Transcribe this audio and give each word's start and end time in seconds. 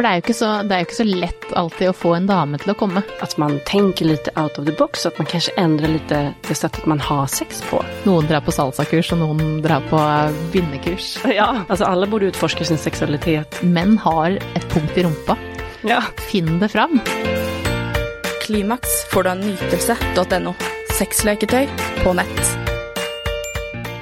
For 0.00 0.06
det 0.06 0.10
er, 0.14 0.16
jo 0.16 0.22
ikke 0.22 0.34
så, 0.38 0.46
det 0.64 0.72
er 0.72 0.78
jo 0.80 0.86
ikke 0.86 0.96
så 0.96 1.04
lett 1.04 1.42
alltid 1.60 1.88
å 1.90 1.92
få 1.92 2.10
en 2.16 2.24
dame 2.24 2.56
til 2.62 2.70
å 2.72 2.74
komme. 2.80 3.02
At 3.20 3.34
man 3.36 3.58
tenker 3.68 4.06
litt 4.08 4.30
out 4.32 4.56
of 4.56 4.64
the 4.64 4.72
box, 4.72 5.02
at 5.04 5.18
man 5.20 5.26
kanskje 5.28 5.52
endrer 5.60 5.92
litt 5.92 6.06
det 6.08 6.56
sättet 6.56 6.86
man 6.88 7.02
har 7.04 7.26
sex 7.28 7.60
på. 7.68 7.82
Noen 8.06 8.24
drar 8.30 8.40
på 8.40 8.54
salsakurs, 8.56 9.10
og 9.12 9.20
noen 9.20 9.58
drar 9.60 9.84
på 9.90 10.00
bindekurs. 10.54 11.18
Ja, 11.36 11.50
altså 11.66 11.84
alle 11.84 12.08
borde 12.08 12.30
utforske 12.30 12.64
sin 12.64 12.80
seksualitet. 12.80 13.60
Menn 13.60 13.98
har 14.00 14.38
et 14.40 14.66
punkt 14.72 14.96
i 14.96 15.04
rumpa. 15.04 15.36
Ja. 15.84 16.00
Finn 16.30 16.56
det 16.64 16.70
fram. 16.72 16.96
Klimaks 18.46 19.02
får 19.12 19.28
du 19.28 19.32
av 19.34 19.44
nytelse.no. 19.44 20.56
Sexleketøy 20.96 21.68
på 22.00 22.16
nett. 22.16 22.56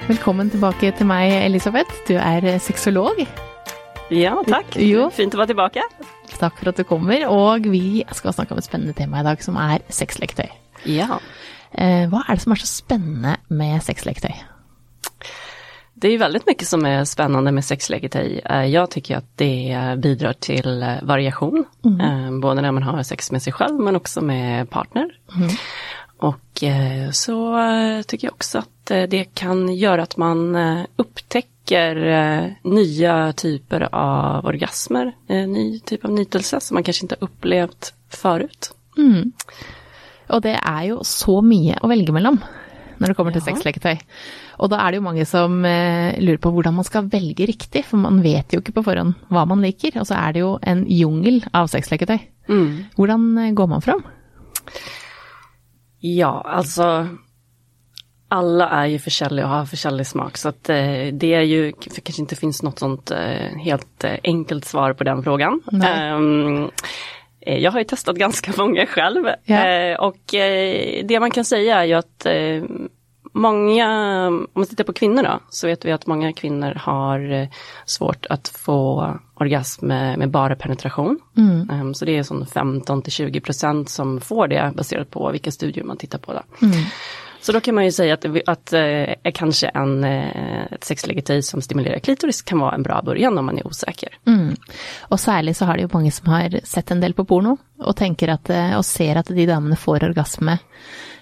Velkommen 0.07 0.55
tilbake 0.55 0.95
til 0.95 1.11
meg, 1.11 1.35
Elisabeth. 1.43 2.05
Du 2.07 2.15
er 2.23 2.53
sexolog. 2.63 3.27
Ja, 4.11 4.35
takk. 4.49 4.77
Jo. 4.81 5.09
Fint 5.13 5.35
å 5.37 5.41
være 5.43 5.53
tilbake. 5.53 5.83
Takk 6.39 6.57
for 6.61 6.71
at 6.71 6.79
du 6.81 6.85
kommer. 6.89 7.27
Og 7.29 7.67
vi 7.69 8.05
skal 8.17 8.33
snakke 8.37 8.55
om 8.55 8.61
et 8.61 8.69
spennende 8.69 8.97
tema 8.97 9.21
i 9.21 9.27
dag, 9.27 9.43
som 9.45 9.59
er 9.61 9.85
sexleketøy. 9.93 10.49
Ja. 10.89 11.19
Eh, 11.73 12.07
hva 12.09 12.23
er 12.25 12.39
det 12.39 12.45
som 12.45 12.55
er 12.55 12.63
så 12.63 12.71
spennende 12.71 13.37
med 13.53 13.83
sexleketøy? 13.85 14.33
Det 16.01 16.09
är 16.09 16.13
ju 16.13 16.19
väldigt 16.19 16.47
mycket 16.47 16.69
som 16.69 16.85
är 16.87 17.05
spännande 17.05 17.53
med 17.53 17.65
sexleketøy. 17.65 18.41
Jeg 18.45 18.71
Jag 18.71 18.91
tycker 18.91 19.17
att 19.17 19.37
det 19.37 19.97
bidrar 19.99 20.33
til 20.33 20.81
variasjon, 21.03 21.65
variation, 21.83 22.01
eh, 22.01 22.41
både 22.41 22.63
når 22.63 22.73
man 22.73 22.83
har 22.83 23.03
sex 23.03 23.33
med 23.33 23.43
seg 23.43 23.55
selv 23.59 23.81
men 23.81 23.97
også 23.97 24.21
med 24.21 24.71
partner. 24.71 25.09
Mm. 25.37 25.51
Og 26.21 26.35
så 27.13 27.57
eh, 27.59 28.03
tycker 28.03 28.31
også 28.31 28.59
at... 28.59 28.69
eh, 28.69 28.78
det 28.89 29.35
kan 29.39 29.67
gjøre 29.69 30.09
at 30.09 30.19
man 30.21 30.43
opptekker 30.99 31.55
upptäcker 31.69 31.97
eh, 32.09 32.53
typer 33.37 33.89
av 33.93 34.47
orgasmer, 34.47 35.13
eh, 35.29 35.47
ny 35.47 35.81
typ 35.81 36.05
av 36.05 36.11
nytelse 36.11 36.61
som 36.61 36.75
man 36.75 36.85
kanskje 36.85 37.05
ikke 37.05 37.19
har 37.21 37.29
upplevt 37.29 37.93
Mm. 38.97 39.33
Og 40.31 40.43
det 40.43 40.57
er 40.57 40.87
jo 40.89 41.03
så 41.05 41.43
mye 41.43 41.79
å 41.81 41.89
velge 41.89 42.13
mellom 42.13 42.41
når 42.99 43.07
det 43.07 43.17
kommer 43.17 43.33
til 43.33 43.43
Ja. 43.43 43.53
sexleketøy. 43.53 43.99
Og 44.59 44.71
da 44.71 44.81
er 44.81 44.91
det 44.91 44.97
jo 44.97 45.03
mange 45.05 45.27
som 45.27 45.65
eh, 45.65 46.19
lurer 46.19 46.39
på 46.39 46.51
hvordan 46.51 46.75
man 46.75 46.85
skal 46.85 47.09
velge 47.09 47.47
riktig, 47.47 47.85
for 47.85 47.97
man 47.99 48.23
vet 48.23 48.51
jo 48.53 48.61
ikke 48.61 48.73
på 48.75 48.85
forhånd 48.85 49.15
hva 49.31 49.47
man 49.47 49.61
liker. 49.61 50.01
Og 50.01 50.07
så 50.07 50.17
er 50.17 50.33
det 50.33 50.41
jo 50.41 50.59
en 50.63 50.85
jungel 50.87 51.45
av 51.53 51.69
sexleketøy. 51.69 52.19
Hvordan 52.97 53.39
eh, 53.39 53.53
går 53.53 53.69
man 53.69 53.81
fram? 53.83 54.03
Ja, 56.01 56.41
alltså 56.45 57.19
alla 58.29 58.69
är 58.69 58.87
ju 58.87 58.99
forskjellige 58.99 59.45
och 59.45 59.51
har 59.51 59.65
forskjellig 59.65 60.07
smak 60.07 60.37
så 60.37 60.49
att 60.49 60.69
eh, 60.69 61.07
det 61.13 61.35
är 61.35 61.43
ju, 61.43 61.73
kanske 61.73 62.23
inte 62.23 62.37
finns 62.37 62.63
något 62.63 62.79
sånt 62.79 63.11
eh, 63.11 63.59
helt 63.59 64.05
eh, 64.05 64.15
enkelt 64.25 64.65
svar 64.65 64.93
på 64.93 65.05
den 65.05 65.23
frågan. 65.23 65.61
Um, 66.17 66.71
jag 67.41 67.73
har 67.73 67.79
ju 67.79 67.85
testat 67.85 68.17
ganska 68.17 68.53
många 68.59 68.87
själv 68.87 69.27
yeah. 69.47 70.01
och 70.01 70.19
det 71.05 71.21
man 71.21 71.31
kan 71.31 71.45
säga 71.45 71.79
är 71.79 71.85
ju 71.85 71.95
att 71.95 72.27
många, 73.33 73.89
om 74.29 74.49
man 74.55 74.67
tittar 74.67 74.85
på 74.85 74.93
kvinnor 74.93 75.23
då, 75.23 75.41
så 75.51 75.67
vet 75.67 75.85
vi 75.85 75.93
att 75.93 76.07
många 76.07 76.33
kvinnor 76.33 76.75
har 76.77 77.49
svårt 77.85 78.27
att 78.27 78.49
få 78.49 79.15
orgasm 79.35 79.87
med, 79.87 80.19
med 80.19 80.31
bara 80.31 80.57
penetration. 80.57 81.19
Ehm, 81.73 81.95
så 81.95 82.05
det 82.05 82.17
är 82.17 82.23
sån 82.23 82.47
15 82.47 83.03
till 83.03 83.13
20 83.13 83.41
procent 83.41 83.89
som 83.89 84.21
får 84.21 84.49
det 84.49 84.73
baserat 84.77 85.11
på 85.11 85.31
vilka 85.33 85.51
studier 85.51 85.85
man 85.85 85.97
tittar 85.97 86.19
på. 86.19 86.33
Då. 86.33 86.43
Så 87.41 87.53
då 87.53 87.61
kan 87.61 87.75
man 87.75 87.85
ju 87.85 87.93
säga 87.93 88.15
att, 88.15 88.27
att 88.47 88.73
eh, 88.73 89.33
kanske 89.35 89.69
en, 89.69 90.05
eh, 90.05 90.73
ett 90.73 90.85
sexlegetöj 90.85 91.43
som 91.43 91.63
stimulerer 91.63 91.99
klitoris 91.99 92.43
kan 92.43 92.61
være 92.61 92.75
en 92.75 92.83
bra 92.83 93.03
början 93.03 93.39
om 93.39 93.47
man 93.47 93.59
er 93.59 93.67
osäker. 93.67 94.09
Mm. 94.27 94.57
Og 95.09 95.21
særlig 95.21 95.57
så 95.57 95.65
har 95.65 95.77
det 95.77 95.87
jo 95.87 95.93
mange 95.93 96.11
som 96.11 96.33
har 96.33 96.61
sett 96.65 96.91
en 96.91 97.01
del 97.01 97.15
på 97.15 97.25
porno, 97.25 97.57
og 97.79 98.03
at, 98.03 98.51
og 98.77 98.85
ser 98.85 99.17
at 99.17 99.31
de 99.31 99.47
damene 99.47 99.77
får 99.77 100.05
orgasme 100.05 100.59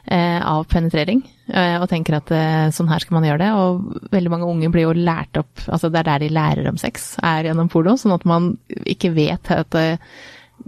eh, 0.06 0.46
av 0.46 0.64
penetrering, 0.64 1.22
eh, 1.52 1.76
og 1.80 1.88
tenker 1.90 2.18
at 2.18 2.30
eh, 2.34 2.68
sånn 2.74 2.88
her 2.90 3.02
skal 3.02 3.18
man 3.18 3.28
gjøre 3.28 3.42
det. 3.42 3.50
Og 3.52 4.08
veldig 4.14 4.32
mange 4.32 4.48
unge 4.50 4.70
blir 4.72 4.88
jo 4.88 4.96
lært 4.96 5.36
opp, 5.40 5.66
altså 5.66 5.90
det 5.90 6.00
er 6.00 6.10
der 6.10 6.24
de 6.24 6.32
lærer 6.32 6.70
om 6.70 6.80
sex, 6.80 7.14
er 7.22 7.50
gjennom 7.50 7.70
porno, 7.72 7.96
sånn 8.00 8.16
at 8.16 8.26
man 8.28 8.54
ikke 8.86 9.12
vet 9.16 9.52
at 9.54 9.78
eh, 9.78 10.00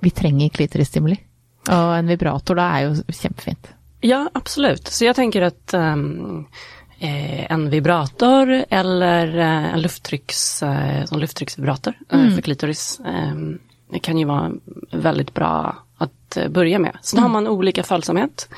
vi 0.02 0.12
trenger 0.14 0.52
klitorisstimuli. 0.54 1.16
Og 1.68 1.90
en 1.98 2.08
vibrator 2.08 2.56
da 2.56 2.70
er 2.76 2.86
jo 2.86 3.02
kjempefint. 3.12 3.74
Ja, 4.00 4.30
absolut. 4.34 4.88
Så 4.88 5.04
jag 5.04 5.16
tänker 5.16 5.42
att 5.42 5.74
ehm, 5.74 6.46
eh, 6.98 7.52
en 7.52 7.70
vibrator 7.70 8.64
eller 8.70 9.38
eh, 9.38 9.74
en 9.74 9.80
lufttrycks, 9.80 10.62
eh, 10.62 11.04
som 11.04 11.18
lufttrycksvibrator 11.18 11.94
eh, 12.12 12.30
för 12.30 12.42
klitoris 12.42 13.00
det 13.90 13.98
kan 13.98 14.18
ju 14.18 14.24
vara 14.24 14.52
väldigt 14.92 15.34
bra 15.34 15.76
att 15.98 16.34
begynne 16.34 16.50
börja 16.50 16.78
med. 16.78 16.96
Sen 17.02 17.22
har 17.22 17.28
man 17.28 17.46
olika 17.46 17.82
följsamhet. 17.82 18.48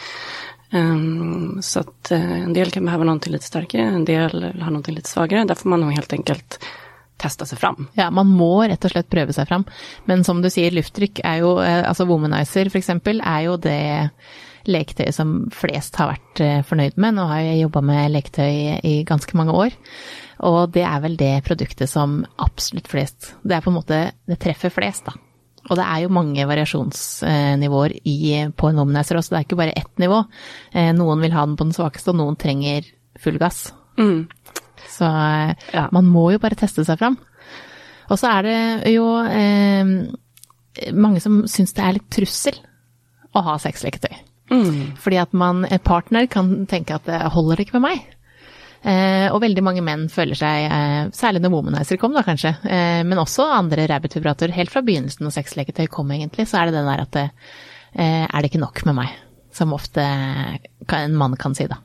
Ehm, 0.70 1.62
så 1.62 1.80
att 1.80 2.10
en 2.10 2.52
del 2.52 2.70
kan 2.70 2.84
behöva 2.84 3.04
någonting 3.04 3.32
lite 3.32 3.44
starkare, 3.44 3.82
en 3.82 4.04
del 4.04 4.44
har 4.60 4.70
någonting 4.70 4.94
lite 4.94 5.08
svagare. 5.08 5.44
Där 5.44 5.54
får 5.54 5.68
man 5.68 5.80
nog 5.80 5.92
helt 5.92 6.12
enkelt 6.12 6.64
testa 7.16 7.46
seg 7.46 7.58
fram. 7.58 7.86
Ja, 7.92 8.10
man 8.10 8.26
må 8.26 8.62
rett 8.62 8.84
og 8.84 8.90
slett 8.90 9.10
prøve 9.10 9.32
seg 9.32 9.48
fram. 9.48 9.64
Men 10.04 10.24
som 10.24 10.42
du 10.42 10.50
sier, 10.50 10.74
lufttrykk 10.74 11.20
er 11.24 11.42
jo, 11.44 11.56
altså 11.60 12.04
Womanizer 12.08 12.70
for 12.70 12.80
eksempel, 12.80 13.20
er 13.20 13.40
jo 13.46 13.56
det 13.56 14.10
leketøyet 14.68 15.14
som 15.16 15.48
flest 15.54 15.96
har 16.00 16.10
vært 16.12 16.40
eh, 16.44 16.60
fornøyd 16.66 16.98
med. 17.00 17.14
Nå 17.16 17.24
har 17.30 17.40
jeg 17.46 17.62
jobba 17.62 17.80
med 17.86 18.10
leketøy 18.12 18.80
i 18.84 18.94
ganske 19.08 19.36
mange 19.38 19.54
år, 19.56 19.76
og 20.44 20.72
det 20.74 20.84
er 20.88 21.00
vel 21.04 21.16
det 21.20 21.32
produktet 21.46 21.88
som 21.90 22.22
absolutt 22.40 22.88
flest 22.88 23.34
Det 23.44 23.52
er 23.58 23.60
på 23.60 23.68
en 23.68 23.76
måte 23.76 23.98
Det 24.28 24.38
treffer 24.40 24.72
flest, 24.72 25.04
da. 25.10 25.12
Og 25.68 25.76
det 25.76 25.84
er 25.84 26.00
jo 26.06 26.12
mange 26.16 26.46
variasjonsnivåer 26.48 27.92
i, 28.08 28.16
på 28.56 28.70
en 28.70 28.78
womanizer 28.80 29.18
også, 29.20 29.34
det 29.34 29.38
er 29.42 29.44
ikke 29.48 29.58
bare 29.60 29.74
ett 29.76 29.98
nivå. 30.00 30.22
Eh, 30.72 30.88
Noen 30.96 31.20
vil 31.20 31.34
ha 31.36 31.44
den 31.46 31.56
på 31.60 31.66
den 31.68 31.76
svakeste, 31.76 32.10
og 32.14 32.16
noen 32.22 32.38
trenger 32.40 32.88
full 33.20 33.36
gass. 33.38 33.66
Så 34.88 35.04
eh, 35.04 35.52
Ja. 35.76 35.88
man 35.92 36.08
må 36.08 36.30
jo 36.32 36.40
bare 36.40 36.56
teste 36.56 36.84
seg 36.88 36.98
fram. 36.98 37.18
Og 38.10 38.18
så 38.18 38.30
er 38.38 38.42
det 38.48 38.94
jo 38.94 39.04
eh, 39.28 39.92
mange 40.96 41.20
som 41.22 41.42
syns 41.46 41.76
det 41.76 41.84
er 41.84 41.92
litt 41.98 42.08
trussel 42.10 42.56
å 43.36 43.44
ha 43.46 43.58
sexleketøy. 43.62 44.16
Fordi 44.98 45.16
at 45.22 45.32
man, 45.32 45.64
partner 45.84 46.26
kan 46.26 46.66
tenke 46.70 46.94
at 46.96 47.06
det 47.06 47.20
holder 47.34 47.62
ikke 47.62 47.78
med 47.78 47.86
meg. 47.86 48.08
Eh, 48.82 49.26
og 49.28 49.42
veldig 49.42 49.62
mange 49.62 49.82
menn 49.84 50.06
føler 50.08 50.38
seg, 50.38 50.64
eh, 50.72 51.10
særlig 51.12 51.42
når 51.44 51.52
Womanizer 51.52 51.98
kom 52.00 52.14
da 52.16 52.22
kanskje, 52.24 52.54
eh, 52.64 53.02
men 53.04 53.20
også 53.20 53.44
andre 53.52 53.84
rabbit-vibratorer, 53.90 54.54
helt 54.56 54.72
fra 54.72 54.80
begynnelsen 54.80 55.26
når 55.26 55.34
sexleketøy 55.36 55.84
kom 55.92 56.08
egentlig, 56.16 56.46
så 56.48 56.62
er 56.62 56.70
det 56.70 56.78
den 56.78 56.88
der 56.88 57.02
at 57.04 57.10
det, 57.12 57.26
eh, 57.92 58.24
er 58.24 58.40
det 58.40 58.50
ikke 58.50 58.62
nok 58.64 58.80
med 58.88 58.96
meg? 59.02 59.18
Som 59.52 59.74
ofte 59.76 60.00
en 60.00 61.16
mann 61.18 61.36
kan 61.36 61.54
si 61.54 61.66
da. 61.68 61.76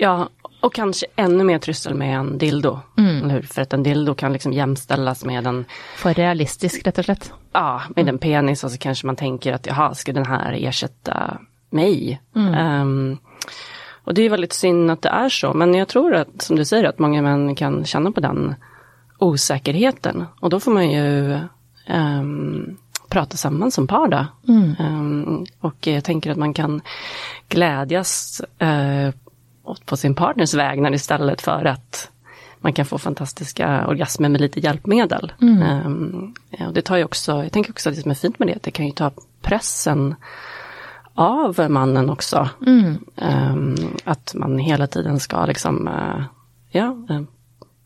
Ja, 0.00 0.26
og 0.64 0.72
kanskje 0.74 1.06
enda 1.20 1.44
mer 1.44 1.58
trussel 1.62 1.94
med 1.94 2.16
en 2.18 2.38
dildo. 2.38 2.78
Eller 2.98 3.38
hur? 3.38 3.60
at 3.60 3.72
en 3.72 3.82
dildo 3.84 4.14
kan 4.14 4.32
liksom 4.32 4.52
jämställas 4.52 5.24
med 5.24 5.46
en 5.46 5.64
For 5.96 6.14
realistisk, 6.14 6.86
rett 6.86 6.98
og 6.98 7.04
slett. 7.04 7.30
ja, 7.54 7.82
med 7.94 8.08
en 8.08 8.18
penis 8.18 8.64
og 8.64 8.70
så 8.70 8.78
kanskje 8.78 9.06
man 9.06 9.16
tenker 9.16 9.54
at 9.54 9.66
jaha, 9.66 9.94
skal 9.94 10.14
den 10.14 10.26
her 10.26 10.52
ersätta 10.52 11.38
mig? 11.74 12.20
Ehm, 12.36 13.18
och 14.04 14.14
det 14.14 14.22
är 14.22 14.30
väldigt 14.30 14.52
synd 14.52 14.90
att 14.90 15.02
det 15.02 15.08
är 15.08 15.28
så, 15.28 15.54
men 15.54 15.74
jag 15.74 15.88
tror 15.88 16.14
att, 16.14 16.42
som 16.42 16.56
du 16.56 16.64
säger, 16.64 16.84
att 16.84 16.98
många 16.98 17.22
män 17.22 17.54
kan 17.54 17.84
känna 17.84 18.12
på 18.12 18.20
den 18.20 18.54
osäkerheten. 19.18 20.24
Och 20.40 20.50
då 20.50 20.60
får 20.60 20.72
man 20.72 20.90
ju 20.90 21.38
um, 21.90 22.76
prata 23.08 23.36
samman 23.36 23.70
som 23.70 23.86
par 23.86 24.08
då. 24.08 24.26
Ehm, 24.78 25.46
och 25.60 25.86
jag 25.86 26.04
tänker 26.04 26.30
att 26.30 26.36
man 26.36 26.54
kan 26.54 26.80
glädjas 27.48 28.42
uh, 28.62 29.14
på 29.84 29.96
sin 29.96 30.14
partners 30.14 30.54
vägnar 30.54 30.94
istället 30.94 31.42
för 31.42 31.64
att 31.64 32.10
man 32.58 32.72
kan 32.72 32.86
få 32.86 32.98
fantastiska 32.98 33.86
orgasmer 33.86 34.28
med 34.28 34.40
lite 34.40 34.60
hjälpmedel. 34.60 35.32
Mm. 35.40 35.86
Um, 35.86 36.34
och 36.66 36.72
det 36.72 36.82
tar 36.82 36.96
ju 36.96 37.04
också, 37.04 37.42
jag 37.42 37.52
tänker 37.52 37.70
också 37.70 37.88
att 37.88 37.96
det 37.96 38.02
som 38.02 38.10
är 38.10 38.14
fint 38.14 38.38
med 38.38 38.48
det, 38.48 38.54
att 38.54 38.62
det 38.62 38.70
kan 38.70 38.86
ju 38.86 38.92
ta 38.92 39.10
pressen 39.42 40.14
av 41.14 41.60
mannen 41.70 42.10
också. 42.10 42.48
Um, 42.66 43.76
at 44.04 44.34
man 44.34 44.58
hele 44.58 44.86
tiden 44.86 45.20
skal 45.20 45.48
liksom, 45.48 45.88
uh, 45.88 46.24
ja, 46.72 46.90
Um. 47.08 47.26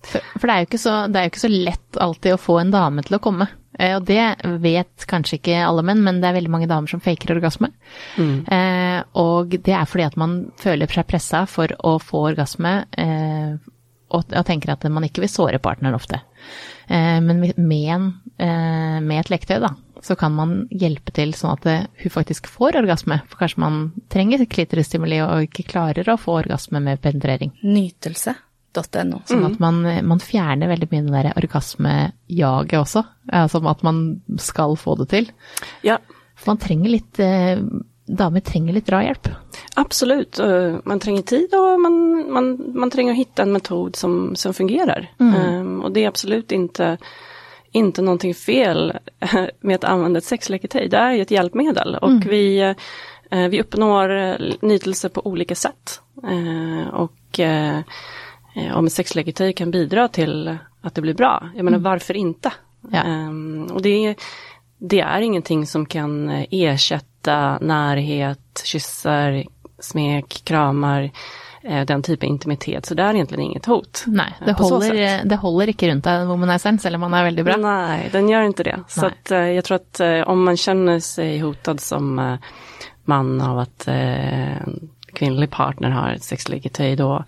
For, 0.05 0.21
for 0.39 0.49
det 0.49 0.55
er 0.55 0.79
så, 0.79 0.93
det 1.11 1.19
er 1.19 1.27
jo 1.27 1.33
ikke 1.33 1.43
så 1.43 1.51
lett 1.51 1.99
alltid 2.01 2.37
å 2.37 2.41
få 2.41 2.61
en 2.61 2.71
dame 2.73 3.03
til 3.05 3.19
å 3.19 3.23
komme. 3.23 3.49
Eh, 3.79 3.95
og 3.97 4.07
det 4.09 4.23
vet 4.63 5.07
kanskje 5.11 5.39
ikke 5.39 5.59
alle 5.63 5.85
menn, 5.87 6.03
men 6.05 6.21
det 6.23 6.31
er 6.31 6.39
veldig 6.39 6.53
mange 6.55 6.69
damer 6.71 6.91
som 6.91 7.03
faker 7.03 7.35
orgasme. 7.37 7.71
Eh, 8.19 9.01
og 9.23 9.55
det 9.55 9.75
er 9.75 9.91
fordi 9.91 10.07
at 10.07 10.19
man 10.21 10.39
føler 10.61 10.91
seg 10.91 11.09
pressa 11.11 11.45
for 11.51 11.75
å 11.87 11.97
få 12.03 12.29
orgasme, 12.33 12.75
eh, 12.99 13.59
og, 14.09 14.33
tenker 14.49 14.73
at 14.73 14.87
man 14.89 15.05
ikke 15.05 15.23
vil 15.27 15.33
såre 15.33 15.61
partneren 15.63 15.99
ofte. 15.99 16.23
Eh, 16.89 17.19
men 17.21 17.43
med, 17.43 17.89
en, 17.93 18.09
eh, 18.41 18.99
med 19.05 19.21
et 19.21 19.35
leketøy, 19.35 19.59
da, 19.67 19.75
så 20.03 20.17
kan 20.19 20.35
man 20.35 20.53
hjelpe 20.71 21.13
til 21.17 21.33
sånn 21.37 21.55
at 21.57 21.67
eh, 21.71 21.87
hun 22.03 22.13
faktisk 22.15 22.49
får 22.51 22.79
orgasme. 22.83 23.21
For 23.31 23.41
kanskje 23.43 23.63
man 23.63 23.79
trenger 24.13 24.45
klitorisstimuli 24.51 25.21
og 25.25 25.49
ikke 25.49 25.67
klarer 25.71 26.09
å 26.13 26.19
få 26.21 26.39
orgasme 26.43 26.81
med 26.85 27.01
penetrering. 27.05 27.53
Nytelse.no. 27.63 29.23
Sånn 29.29 29.47
at 29.49 29.59
man, 29.63 29.83
man 30.07 30.23
fjerner 30.23 30.71
veldig 30.71 30.91
mye 30.93 31.07
det 31.09 31.17
der 31.17 31.31
orgasmejaget 31.41 32.79
også. 32.81 33.05
Altså 33.33 33.63
at 33.69 33.85
man 33.87 34.03
skal 34.41 34.77
få 34.79 34.97
det 35.03 35.09
til. 35.13 35.31
Ja, 35.87 35.99
For 36.39 36.55
man 36.55 36.61
trenger 36.63 36.95
litt 36.95 37.19
eh, 37.23 37.59
Damer 38.09 38.41
trenger 38.41 38.73
litt 38.73 38.87
drahjelp. 38.89 39.27
Absolutt. 39.77 40.39
Eh, 40.41 40.79
Man 40.89 41.01
trenger 41.01 41.27
tid 41.29 41.53
og 41.59 41.81
man, 41.83 41.99
man, 42.33 42.47
man 42.73 42.89
trenger 42.91 43.13
å 43.13 43.19
finne 43.19 43.45
en 43.45 43.53
metod 43.53 43.99
som, 44.01 44.15
som 44.33 44.55
fungerer. 44.57 45.11
Mm. 45.21 45.35
Um, 45.35 45.75
og 45.85 45.93
det 45.93 46.07
er 46.07 46.09
absolutt 46.09 46.55
inte, 46.57 46.95
inte 47.73 48.03
någonting 48.03 48.35
fel 48.35 48.99
med 49.61 49.75
att 49.75 49.85
använda 49.85 50.19
ett 50.19 50.25
sexleketøy. 50.25 50.89
Det 50.89 50.97
är 50.97 51.13
ju 51.13 51.23
ett 51.23 51.31
hjälpmedel 51.31 51.95
och 51.95 52.27
vi, 52.27 52.75
eh, 53.31 53.49
vi 53.49 53.61
uppnår 53.61 54.17
eh, 54.17 54.37
nytelse 54.61 55.09
på 55.09 55.27
olika 55.27 55.55
sätt. 55.55 56.01
Og 56.93 57.11
och 57.29 57.41
eh, 57.41 57.79
eh, 58.55 58.77
om 58.77 58.87
ett 58.87 58.93
sexleketøy 58.93 59.53
kan 59.53 59.71
bidra 59.71 60.09
till 60.09 60.59
att 60.81 60.95
det 60.95 61.01
blir 61.01 61.15
bra, 61.15 61.51
jag 61.57 61.65
menar 61.65 61.79
varför 61.79 62.17
inte? 62.17 62.53
Ja. 62.93 63.03
Ehm, 63.03 63.67
och 63.73 63.83
det 63.83 64.07
är, 64.07 64.17
det 64.79 65.01
är 65.01 65.21
ingenting 65.21 65.67
som 65.67 65.87
kan 65.87 66.29
eh, 66.29 66.47
ersätta 66.51 67.59
närhet, 67.59 68.63
kyssar, 68.65 69.45
smek, 69.79 70.43
kramar, 70.45 71.03
eh, 71.03 71.11
den 71.63 72.03
type 72.07 72.27
intimitet. 72.27 72.87
Så 72.87 72.95
det 72.95 73.03
er 73.03 73.17
egentlig 73.19 73.45
inget 73.49 73.67
hot. 73.67 74.05
Nei, 74.07 74.29
det 74.41 74.55
Eh, 74.55 74.61
holder, 74.63 75.25
det 75.25 75.39
holder 75.43 75.73
ikke 75.73 75.91
rundt 75.91 76.07
deg, 76.07 76.27
womanizeren, 76.29 76.79
selv 76.79 76.99
om 76.99 77.07
man 77.07 77.15
er 77.19 77.29
veldig 77.31 77.45
bra. 77.45 77.57
Nei, 77.63 78.09
den 78.13 78.31
gjør 78.31 78.51
ikke 78.53 78.69
det. 78.69 78.77
Så 78.89 79.07
at, 79.11 79.31
eh, 79.31 79.61
tror 79.61 79.77
att 79.77 80.01
eh, 80.01 80.23
om 80.23 80.45
man 80.45 80.57
kjenner 80.57 81.01
seg 81.01 81.43
hotet 81.43 81.81
som 81.81 82.39
mann 83.09 83.41
av 83.41 83.59
at 83.59 83.89
eh, 83.89 84.57
en 84.63 84.91
kvinnlig 85.15 85.51
partner 85.51 85.91
har 85.91 86.17
et 86.17 86.25
sexleketøy, 86.25 86.97
da 86.97 87.25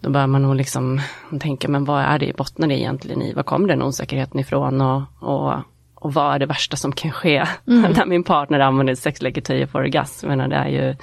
da 0.00 0.08
bør 0.08 0.30
man 0.32 0.46
jo 0.48 0.54
liksom 0.56 0.94
tenke, 1.42 1.68
men 1.68 1.84
hva 1.84 1.98
er 2.06 2.22
det 2.22 2.30
i 2.30 2.36
botten 2.36 2.70
egentlig 2.70 3.18
i? 3.20 3.34
Hva 3.36 3.44
kommer 3.44 3.68
den 3.68 3.84
usikkerheten 3.84 4.40
ifrån? 4.40 4.80
Og, 4.80 5.02
og, 5.20 5.66
og, 6.00 6.12
hva 6.14 6.30
er 6.34 6.40
det 6.40 6.48
verste 6.48 6.78
som 6.80 6.94
kan 6.96 7.12
skje 7.12 7.42
mm. 7.68 7.90
når 7.98 8.08
min 8.08 8.24
partner 8.24 8.64
anvender 8.64 8.96
sexleketøy 8.96 9.66
för 9.66 9.78
orgasm? 9.78 10.26
Jag 10.26 10.36
menar, 10.36 10.48
det 10.48 10.56
er 10.56 10.68
ju 10.68 10.96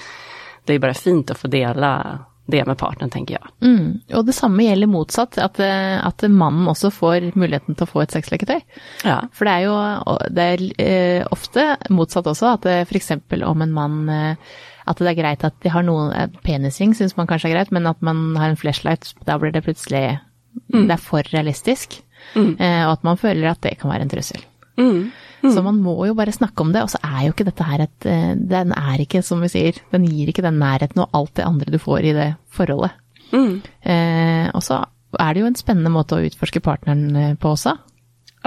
det 0.68 0.76
er 0.76 0.84
bare 0.84 0.98
fint 0.98 1.32
å 1.32 1.38
få 1.38 1.50
dele 1.52 1.92
det 2.48 2.64
med 2.66 2.78
partneren, 2.80 3.12
tenker 3.12 3.36
jeg. 3.36 3.50
Mm. 3.60 3.88
Og 4.16 4.24
det 4.28 4.36
samme 4.36 4.64
gjelder 4.64 4.88
motsatt, 4.88 5.36
at, 5.44 5.60
eh, 5.60 5.98
at 6.00 6.24
mannen 6.32 6.70
også 6.72 6.94
får 6.96 7.34
muligheten 7.36 7.76
til 7.76 7.84
å 7.84 7.90
få 7.90 8.06
et 8.06 8.16
sexleketøy. 8.16 8.62
Ja. 9.04 9.20
For 9.36 9.50
det 9.50 9.56
er 9.58 9.66
jo 9.66 10.16
det 10.32 10.48
er 10.54 10.64
eh, 10.80 11.28
ofte 11.36 11.68
motsatt 11.92 12.30
også, 12.32 12.54
at 12.56 12.70
f.eks. 12.88 13.12
om 13.44 13.66
en 13.66 13.76
mann 13.76 14.00
eh, 14.10 14.56
At 14.88 15.02
det 15.04 15.10
er 15.12 15.18
greit 15.20 15.44
at 15.44 15.56
de 15.60 15.68
har 15.68 15.84
noen 15.84 16.32
Penisring 16.46 16.94
syns 16.96 17.18
man 17.18 17.28
kanskje 17.28 17.50
er 17.50 17.58
greit, 17.58 17.74
men 17.76 17.90
at 17.90 18.00
man 18.00 18.38
har 18.40 18.54
en 18.54 18.60
flashlight, 18.60 19.12
da 19.28 19.36
blir 19.36 19.52
det 19.52 19.66
plutselig 19.66 20.22
Det 20.72 20.94
er 20.94 21.02
for 21.02 21.28
realistisk. 21.34 22.02
Mm. 22.34 22.58
og 22.60 22.92
at 22.92 23.04
man 23.06 23.20
føler 23.20 23.46
at 23.52 23.62
det 23.62 23.78
kan 23.80 23.92
være 23.92 24.04
en 24.04 24.10
trussel. 24.12 24.42
Mm. 24.78 25.54
Så 25.54 25.62
man 25.66 25.80
må 25.82 25.96
jo 26.08 26.16
bare 26.18 26.34
snakke 26.34 26.64
om 26.64 26.72
det, 26.74 26.82
og 26.84 26.92
så 26.92 27.00
er 27.06 27.28
jo 27.28 27.34
ikke 27.34 27.46
dette 27.48 27.66
her 27.66 27.84
et 27.86 28.08
eh, 28.10 28.34
Den 28.38 28.74
er 28.74 29.04
ikke, 29.04 29.22
som 29.26 29.44
vi 29.44 29.52
sier, 29.54 29.78
den 29.94 30.08
gir 30.10 30.32
ikke 30.32 30.46
den 30.46 30.58
nærheten 30.62 31.04
og 31.04 31.14
alt 31.18 31.36
det 31.38 31.46
andre 31.46 31.74
du 31.74 31.80
får 31.82 32.10
i 32.10 32.16
det 32.18 32.30
forholdet. 32.54 32.96
Mm. 33.32 33.60
Eh, 33.82 34.48
og 34.56 34.64
så 34.66 34.82
er 35.20 35.34
det 35.34 35.44
jo 35.44 35.50
en 35.52 35.60
spennende 35.60 35.94
måte 35.94 36.18
å 36.18 36.26
utforske 36.26 36.64
partneren 36.64 37.06
eh, 37.16 37.36
på 37.40 37.54
også. 37.54 37.76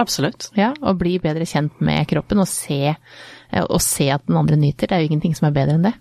Absolutt. 0.01 0.49
Ja, 0.57 0.71
og 0.81 0.99
bli 1.01 1.17
bedre 1.21 1.45
kjent 1.47 1.81
med 1.83 2.07
kroppen 2.09 2.41
og 2.41 2.49
se, 2.49 2.95
eh, 2.95 3.63
og 3.63 3.81
se 3.83 4.09
at 4.13 4.25
den 4.27 4.39
andre 4.39 4.59
nyter. 4.59 4.89
Det 4.89 4.97
er 4.97 5.03
jo 5.03 5.11
ingenting 5.11 5.35
som 5.37 5.49
er 5.49 5.57
bedre 5.57 5.77
enn 5.77 5.87
det. 5.89 5.95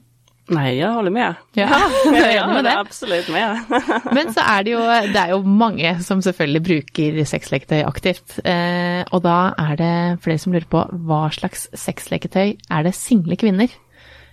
Nei, 0.51 0.73
jeg 0.81 0.91
holder 0.91 1.13
med. 1.15 1.37
Ja, 1.55 1.69
ja 2.11 2.23
jeg 2.27 2.39
er 2.41 2.49
med 2.51 2.65
det. 2.67 2.73
absolutt 2.81 3.29
med. 3.31 3.75
Men 4.17 4.33
så 4.35 4.43
er 4.43 4.65
det 4.67 4.73
jo, 4.75 4.81
det 5.15 5.21
er 5.23 5.31
jo 5.35 5.41
mange 5.47 5.93
som 6.07 6.23
selvfølgelig 6.25 6.63
bruker 6.67 7.21
sexleketøy 7.31 7.85
aktivt. 7.87 8.39
Eh, 8.43 9.05
og 9.15 9.23
da 9.27 9.37
er 9.63 9.77
det 9.79 9.93
flere 10.25 10.43
som 10.43 10.57
lurer 10.57 10.67
på 10.73 10.83
hva 11.07 11.23
slags 11.37 11.69
sexleketøy 11.79 12.57
er 12.59 12.87
det 12.89 12.95
single 12.99 13.39
kvinner 13.41 13.71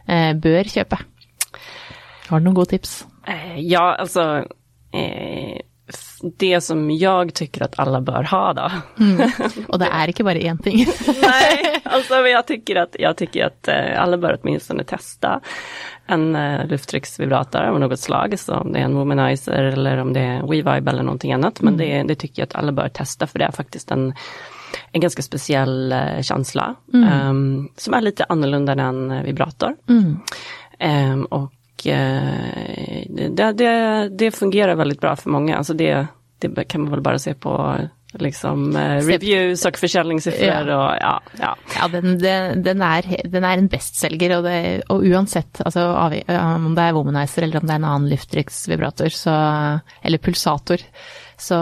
eh, 0.09 0.33
bør 0.33 0.73
kjøpe? 0.73 0.99
Har 2.27 2.41
du 2.41 2.47
noen 2.49 2.57
gode 2.57 2.73
tips? 2.73 2.97
Eh, 3.29 3.59
Ja, 3.69 3.91
altså 4.01 4.25
eh, 4.93 5.61
det 6.21 6.61
som 6.61 6.85
jeg 6.91 7.33
tycker 7.37 7.65
at 7.67 7.75
alle 7.81 8.01
bør 8.01 8.27
ha 8.31 8.43
då. 8.57 8.67
Og 9.71 9.79
det 9.81 9.89
er 9.89 10.11
ikke 10.11 10.25
bare 10.27 10.41
én 10.41 10.59
ting. 10.63 10.81
Nei, 11.21 11.79
altså 11.83 12.21
men 12.21 12.31
jag 12.31 12.47
tycker 12.47 12.75
att, 12.75 12.95
jag 12.99 13.17
tycker 13.17 13.45
att 13.45 13.67
eh, 13.67 14.01
alla 14.01 14.17
bör 14.17 14.39
åtminstone 14.41 14.83
testa 14.83 15.39
en 16.07 16.35
uh, 16.35 16.67
lufttrycksvibrator 16.67 17.61
av 17.61 17.79
något 17.79 17.99
slag, 17.99 18.39
så 18.39 18.55
om 18.55 18.73
det 18.73 18.79
är 18.79 18.83
en 18.83 18.95
womanizer 18.95 19.63
eller 19.63 19.97
om 19.97 20.13
det 20.13 20.19
är 20.19 20.47
WeVibe 20.47 20.91
eller 20.91 21.03
någonting 21.03 21.33
annat. 21.33 21.61
Men 21.61 21.77
det, 21.77 22.03
det 22.03 22.15
tycker 22.15 22.41
jag 22.41 22.47
att 22.47 22.55
alla 22.55 22.71
bör 22.71 22.89
testa 22.89 23.27
för 23.27 23.39
det 23.39 23.45
är 23.45 23.51
faktiskt 23.51 23.91
en, 23.91 24.13
en 24.91 25.01
ganska 25.01 25.21
speciell 25.21 25.93
uh, 25.93 26.21
känsla 26.21 26.75
um, 26.93 27.69
som 27.77 27.93
är 27.93 28.01
lite 28.01 28.25
annorlunda 28.29 28.73
än 28.73 29.11
eh, 29.11 29.23
vibrator. 29.23 29.75
Mm. 29.89 30.19
Um, 31.13 31.25
och 31.25 31.41
eh, 31.41 31.56
det, 31.83 33.53
det, 33.53 34.09
det 34.09 34.31
fungerar 34.31 34.75
väldigt 34.75 35.01
bra 35.01 35.15
för 35.15 35.29
många. 35.29 35.57
Alltså 35.57 35.73
det, 35.73 36.07
det 36.39 36.63
kan 36.63 36.81
man 36.81 36.91
väl 36.91 37.01
bara 37.01 37.19
se 37.19 37.33
på 37.33 37.77
liksom, 38.13 38.75
eh, 38.75 38.97
reviews 38.97 39.65
och 39.65 39.77
försäljningssiffror. 39.77 40.67
Ja. 40.67 40.87
Och, 40.87 40.95
ja, 41.01 41.21
ja. 41.39 41.55
Ja, 41.79 41.87
den, 41.87 42.19
den, 42.19 42.63
den, 42.63 42.81
er, 42.81 43.21
den 43.23 43.43
er 43.43 43.57
en 43.57 43.67
bestselger, 43.67 44.37
og, 44.37 44.47
og 44.89 45.05
uansett 45.05 45.61
altså, 45.65 45.89
om 46.37 46.75
det 46.75 46.87
er 46.87 46.95
womanizer 46.95 47.43
eller 47.43 47.61
om 47.61 47.67
det 47.67 47.75
er 47.75 47.81
en 47.81 47.89
annen 47.91 48.09
lufttrykksvibrator, 48.09 49.13
eller 50.01 50.17
pulsator, 50.23 50.83
så, 51.37 51.59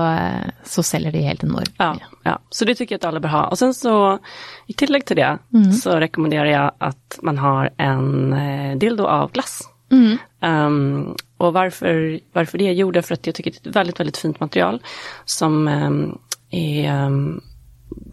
så 0.63 0.83
selger 0.83 1.11
de 1.11 1.25
helt 1.25 1.43
enormt. 1.43 1.75
Ja, 1.77 1.95
ja, 2.23 2.39
så 2.49 2.65
det 2.65 2.75
tycker 2.75 2.95
jag 2.95 2.99
att 2.99 3.05
alla 3.05 3.19
bör 3.19 3.29
ha. 3.29 3.47
Och 3.47 3.57
sen 3.59 3.73
så 3.73 4.19
i 4.67 4.73
tillägg 4.73 5.05
till 5.05 5.15
det 5.15 5.37
så 5.81 5.99
rekommenderar 5.99 6.45
jag 6.45 6.71
att 6.77 7.19
man 7.21 7.37
har 7.37 7.69
en 7.77 8.33
eh, 8.33 8.77
dildo 8.77 9.05
av 9.05 9.31
glass. 9.31 9.61
Mm. 9.91 10.17
Um, 10.39 11.15
och 11.37 11.53
varför, 11.53 12.19
varför 12.33 12.57
det? 12.57 12.73
Jo, 12.73 12.91
därför 12.91 13.13
att 13.13 13.25
jag 13.25 13.35
tycker 13.35 13.51
det 13.51 13.65
är 13.65 13.69
ett 13.69 13.75
väldigt, 13.75 13.99
väldigt 13.99 14.17
fint 14.17 14.39
material 14.39 14.81
som 15.25 15.67
um, 15.67 16.19
är 16.49 17.05
um, 17.05 17.41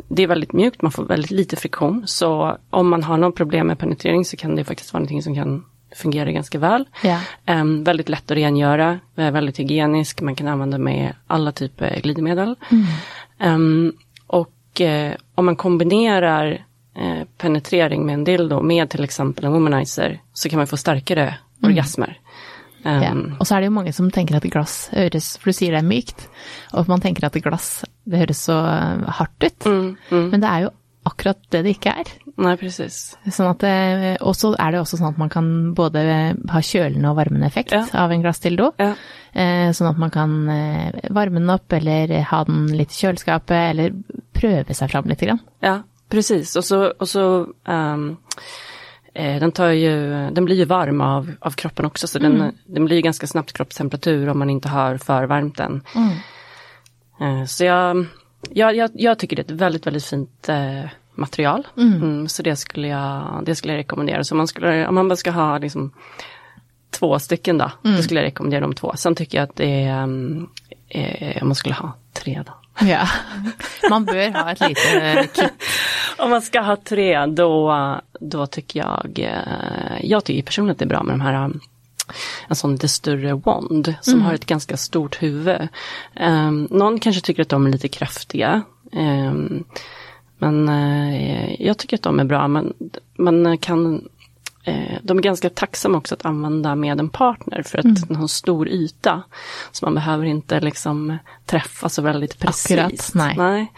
det 0.08 0.22
är 0.22 0.26
väldigt 0.26 0.52
mjukt, 0.52 0.82
man 0.82 0.92
får 0.92 1.04
väldigt 1.04 1.30
lite 1.30 1.56
friktion. 1.56 2.02
Så 2.06 2.58
om 2.70 2.88
man 2.88 3.02
har 3.02 3.16
någon 3.16 3.32
problem 3.32 3.66
med 3.66 3.78
penetrering 3.78 4.24
så 4.24 4.36
kan 4.36 4.56
det 4.56 4.64
faktiskt 4.64 4.92
vara 4.92 5.00
någonting 5.00 5.22
som 5.22 5.34
kan 5.34 5.64
fungera 5.94 6.32
ganska 6.32 6.58
väl. 6.58 6.84
Yeah. 7.04 7.20
Um, 7.46 7.84
väldigt 7.84 8.08
lätt 8.08 8.30
att 8.30 8.36
rengöra, 8.36 9.00
eh, 9.16 9.30
väldigt 9.30 9.58
hygienisk, 9.58 10.20
man 10.20 10.34
kan 10.34 10.48
använda 10.48 10.78
med 10.78 11.14
alla 11.26 11.52
typer 11.52 12.00
glidmedel. 12.00 12.56
Um, 13.40 13.92
och 14.26 14.80
uh, 14.80 15.12
om 15.34 15.44
man 15.46 15.56
kombinerar 15.56 16.64
uh, 16.98 17.24
penetrering 17.38 18.06
med 18.06 18.14
en 18.14 18.24
dildo 18.24 18.62
med 18.62 18.90
till 18.90 19.04
exempel 19.04 19.44
en 19.44 19.52
womanizer 19.52 20.20
så 20.32 20.48
kan 20.48 20.56
man 20.56 20.66
få 20.66 20.76
starkare 20.76 21.34
orgasmer. 21.62 22.16
Ja. 22.84 23.12
Ehm, 23.12 23.36
Og 23.38 23.46
så 23.46 23.54
er 23.56 23.60
det 23.62 23.68
jo 23.70 23.74
mange 23.76 23.92
som 23.94 24.10
tenker 24.10 24.34
at 24.40 24.46
glass 24.50 24.88
høres 24.90 25.36
For 25.38 25.52
du 25.52 25.54
sier 25.54 25.70
det 25.70 25.84
er 25.84 25.86
mykt, 25.86 26.24
og 26.74 26.88
man 26.90 27.00
tenker 27.00 27.24
at 27.28 27.36
glass 27.44 27.84
det 28.04 28.18
høres 28.24 28.40
så 28.48 28.56
hardt 29.06 29.44
ut. 29.46 29.64
mm, 29.70 29.96
mm. 30.10 30.30
Men 30.32 30.40
det 30.42 30.48
er 30.50 30.64
jo 30.64 30.70
akkurat 31.06 31.38
det 31.50 31.60
det 31.64 31.76
ikke 31.76 31.92
er. 31.98 32.10
Nei, 32.42 32.56
precis. 32.56 33.16
Sånn 33.30 33.54
det, 33.58 34.16
og 34.22 34.34
så 34.38 34.52
er 34.58 34.70
det 34.72 34.80
også 34.80 34.98
sånn 34.98 35.12
at 35.12 35.18
man 35.18 35.28
kan 35.30 35.48
både 35.74 36.02
ha 36.50 36.60
kjølende 36.62 37.10
og 37.10 37.16
varmende 37.18 37.46
effekt 37.46 37.72
Ja. 37.74 37.84
av 37.94 38.10
en 38.10 38.22
glassdildo. 38.22 38.72
Ja. 38.78 38.94
Eh, 39.34 39.70
sånn 39.74 39.90
at 39.90 39.98
man 39.98 40.10
kan 40.10 40.48
eh, 40.48 40.90
varme 41.10 41.38
den 41.42 41.50
opp, 41.50 41.70
eller 41.72 42.22
ha 42.22 42.44
den 42.44 42.66
litt 42.68 42.90
i 42.94 43.00
kjøleskapet, 43.06 43.70
eller 43.70 43.92
prøve 44.32 44.74
seg 44.74 44.90
fram 44.90 45.04
litt. 45.10 45.20
Grann. 45.20 45.40
Ja, 45.62 45.82
precis. 46.08 46.56
Og 46.56 46.64
så, 46.64 46.92
eh, 49.14 49.40
den, 49.40 49.52
tar 49.52 49.68
ju, 49.68 50.10
den 50.30 50.44
blir 50.44 50.56
ju 50.56 50.64
varm 50.64 51.00
av, 51.00 51.32
av 51.40 51.50
kroppen 51.50 51.84
också, 51.84 52.06
så 52.06 52.18
den, 52.18 52.52
den 52.66 52.84
blir 52.84 52.96
ju 52.96 53.02
ganska 53.02 53.26
snabbt 53.26 53.52
kroppstemperatur 53.52 54.28
om 54.28 54.38
man 54.38 54.50
inte 54.50 54.68
har 54.68 54.96
förvärmt 54.96 55.56
den. 55.56 55.82
Mm. 55.94 57.46
så 57.46 57.64
jag, 57.64 58.06
jag, 58.50 58.76
jag, 58.76 58.90
jag 58.94 59.18
tycker 59.18 59.36
det 59.36 59.42
är 59.42 59.54
ett 59.54 59.60
väldigt, 59.60 59.86
väldigt 59.86 60.04
fint 60.04 60.48
eh, 60.48 60.84
material. 61.14 61.66
Mm, 61.76 62.28
så 62.28 62.42
det 62.42 62.56
skulle, 62.56 62.88
jag, 62.88 63.42
det 63.44 63.54
skulle 63.54 63.72
jag 63.72 63.78
rekommendera. 63.78 64.24
Så 64.24 64.34
man, 64.34 64.46
skulle, 64.46 64.88
om 64.88 64.94
man 64.94 65.08
bara 65.08 65.16
ska 65.16 65.30
ha 65.30 65.58
liksom, 65.58 65.92
två 66.90 67.18
stycken 67.18 67.58
då, 67.58 67.70
då 67.82 68.02
skulle 68.02 68.20
jag 68.20 68.26
rekommendera 68.26 68.60
de 68.60 68.74
två. 68.74 68.92
Sen 68.96 69.14
tycker 69.14 69.38
jag 69.38 69.44
att 69.48 69.56
det 69.56 69.82
är, 69.82 70.02
eh, 70.88 71.42
om 71.42 71.48
man 71.48 71.54
skulle 71.54 71.74
ha 71.74 71.92
tre 72.12 72.42
då. 72.46 72.52
Ja. 72.80 73.08
Man 73.90 74.04
bør 74.04 74.30
ha 74.30 74.52
et 74.52 74.60
lite 74.60 75.26
kit. 75.34 75.62
Om 76.18 76.30
man 76.30 76.42
ska 76.42 76.60
ha 76.60 76.76
tre 76.76 77.26
då, 77.26 77.74
då 78.20 78.46
tycker 78.46 78.80
jag, 78.80 79.18
eh, 79.18 79.98
jag 80.02 80.24
tycker 80.24 80.42
personligen 80.42 80.72
att 80.72 80.78
det 80.78 80.84
är 80.84 80.94
bra 80.94 81.02
med 81.02 81.14
de 81.14 81.20
här 81.20 81.44
um, 81.44 81.60
en 82.48 82.56
sån 82.56 82.72
lite 82.72 82.88
större 82.88 83.34
wand 83.34 83.94
som 84.00 84.22
har 84.22 84.34
ett 84.34 84.46
ganska 84.46 84.76
stort 84.76 85.22
huvud. 85.22 85.68
Um, 86.20 86.68
någon 86.70 87.00
kanske 87.00 87.22
tycker 87.22 87.42
att 87.42 87.48
de 87.48 87.66
är 87.66 87.70
lite 87.70 87.88
kraftiga. 87.88 88.62
Um, 88.92 89.64
men 90.38 90.68
uh, 90.68 91.62
jag 91.62 91.78
tycker 91.78 91.96
att 91.96 92.02
de 92.02 92.20
är 92.20 92.24
bra. 92.24 92.48
men 92.48 92.72
man 93.16 93.58
kan 93.58 93.94
eh, 93.94 94.02
de 95.02 95.18
är 95.18 95.22
ganska 95.22 95.50
tacksamma 95.50 95.98
också 95.98 96.14
att 96.14 96.24
använda 96.24 96.74
med 96.74 97.00
en 97.00 97.08
partner 97.08 97.62
för 97.62 97.78
att 97.78 97.84
Mm. 97.84 97.94
den 98.08 98.16
har 98.16 98.22
en 98.22 98.28
stor 98.28 98.68
yta. 98.68 99.22
Så 99.72 99.84
man 99.86 99.94
behöver 99.94 100.24
inte 100.24 100.60
liksom 100.60 101.18
träffa 101.46 101.88
så 101.88 102.02
väldigt 102.02 102.38
precis. 102.38 102.70
Akkurat, 102.72 103.10
nej. 103.14 103.72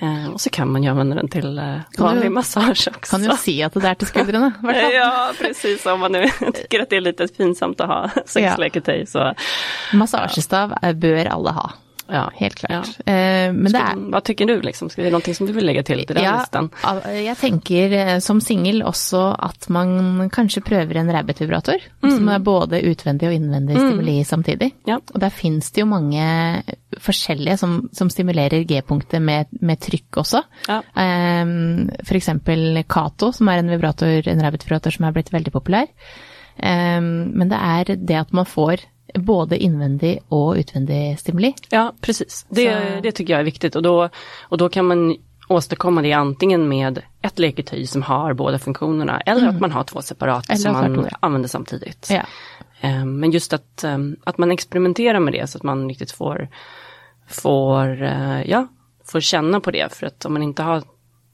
Eh, 0.00 0.30
och 0.32 0.40
så 0.40 0.50
kan 0.50 0.72
man 0.72 0.82
ju 0.82 0.90
använda 0.90 1.16
den 1.16 1.28
till 1.28 1.58
eh, 1.58 1.76
vanlig 1.98 2.24
du- 2.24 2.30
massage 2.30 2.88
också. 2.96 3.16
Kan 3.16 3.24
jo 3.24 3.36
si 3.36 3.62
at 3.62 3.74
det 3.74 3.94
til 3.98 4.06
skuldrene, 4.08 4.52
i 4.62 4.62
hvert 4.66 4.76
fall. 4.82 4.92
Ja, 4.92 5.32
precis. 5.38 5.86
Om 5.86 6.00
man 6.00 6.12
nu 6.12 6.26
tycker 6.54 6.80
att 6.82 6.90
det 6.90 6.96
är 6.96 7.00
lite 7.00 7.28
pinsamt 7.28 7.80
att 7.80 7.88
ha 7.88 8.10
sexleketøy 8.26 9.06
så 9.06 9.32
Massagestav 9.92 10.72
eh, 10.82 10.92
bør 10.92 11.26
alle 11.26 11.50
ha. 11.50 11.70
Ja. 12.12 12.24
Helt 12.36 12.58
klart. 12.58 12.90
Eh, 13.06 13.50
men 13.54 13.70
det 13.70 13.80
er 13.80 13.94
Skal, 13.96 14.24
tenker 14.26 14.50
du 14.50 14.66
liksom? 14.66 14.90
Skal 14.92 15.06
det 15.06 15.12
noe 15.14 15.34
som 15.36 15.48
du 15.48 15.52
vil 15.56 15.66
legge 15.68 15.84
til 15.86 16.02
til 16.04 16.16
den 16.16 16.24
ja, 16.24 16.36
listen? 16.40 16.70
jeg 17.14 17.36
tenker 17.40 17.96
eh, 17.98 18.12
som 18.24 18.40
singel 18.44 18.82
også 18.86 19.22
at 19.48 19.68
man 19.72 20.30
kanskje 20.32 20.62
prøver 20.66 21.00
en 21.00 21.12
rabbit-vibrator, 21.14 21.84
som 22.02 22.30
er 22.32 22.42
både 22.44 22.82
utvendig 22.90 23.30
og 23.30 23.36
innvendig 23.36 23.76
stimuli 23.78 24.16
samtidig. 24.26 24.72
Ja. 24.88 25.00
Og 25.00 25.20
der 25.22 25.34
fins 25.34 25.70
det 25.74 25.84
jo 25.84 25.90
mange 25.90 26.24
forskjellige 27.00 27.58
som, 27.60 27.76
som 27.96 28.10
stimulerer 28.12 28.64
G-punktet 28.68 29.22
med, 29.22 29.52
med 29.60 29.80
trykk 29.82 30.22
også. 30.24 30.42
Ja. 30.68 30.80
Um, 30.94 31.88
for 32.02 32.18
eksempel 32.18 32.82
Cato, 32.90 33.30
som 33.36 33.48
er 33.52 33.62
en 33.62 33.70
vibrator, 33.72 34.26
en 34.26 34.44
rabbit-vibrator 34.44 34.96
som 34.96 35.06
er 35.06 35.16
blitt 35.16 35.32
veldig 35.34 35.54
populær. 35.54 35.88
Ehm, 36.60 37.30
men 37.36 37.50
det 37.50 37.60
er 37.60 37.94
det 37.96 38.18
at 38.20 38.34
man 38.36 38.48
får 38.48 38.84
både 39.14 39.58
innvendig 39.58 40.18
og 40.28 40.58
utvendig 40.58 41.18
stimuli. 41.18 41.54
Ja, 41.70 41.92
precis. 42.00 42.46
Det, 42.48 43.00
det 43.02 43.12
tycker 43.12 43.32
jag 43.32 43.40
är 43.40 43.44
viktigt 43.44 43.76
och 43.76 43.82
då, 43.82 44.08
och 44.48 44.58
då 44.58 44.68
kan 44.68 44.84
man 44.84 45.16
åstadkomma 45.48 46.02
det 46.02 46.12
antingen 46.12 46.68
med 46.68 47.02
ett 47.22 47.38
leketyg 47.38 47.88
som 47.88 48.02
har 48.02 48.34
båda 48.34 48.58
funktionerna 48.58 49.20
eller 49.20 49.48
att 49.48 49.60
man 49.60 49.72
har 49.72 49.84
två 49.84 50.02
separata 50.02 50.52
Eller 50.52 50.62
som 50.62 50.72
man 50.72 50.86
tvärtom, 50.86 51.08
ja. 51.10 51.16
använder 51.20 51.48
samtidigt. 51.48 52.08
Ja. 52.10 52.22
Eh, 52.80 53.04
Men 53.04 53.30
just 53.30 53.52
att, 53.52 53.84
eh, 53.84 53.98
att 54.24 54.38
man 54.38 54.50
experimenterar 54.50 55.20
med 55.20 55.32
det 55.32 55.50
så 55.50 55.58
att 55.58 55.62
man 55.62 55.88
riktigt 55.88 56.12
får, 56.12 56.48
får, 57.28 58.02
eh, 58.02 58.42
ja, 58.42 58.68
får 59.04 59.20
känna 59.20 59.60
på 59.60 59.70
det. 59.70 59.94
För 59.94 60.06
att 60.06 60.24
om 60.24 60.32
man 60.32 60.42
inte 60.42 60.62
har, 60.62 60.82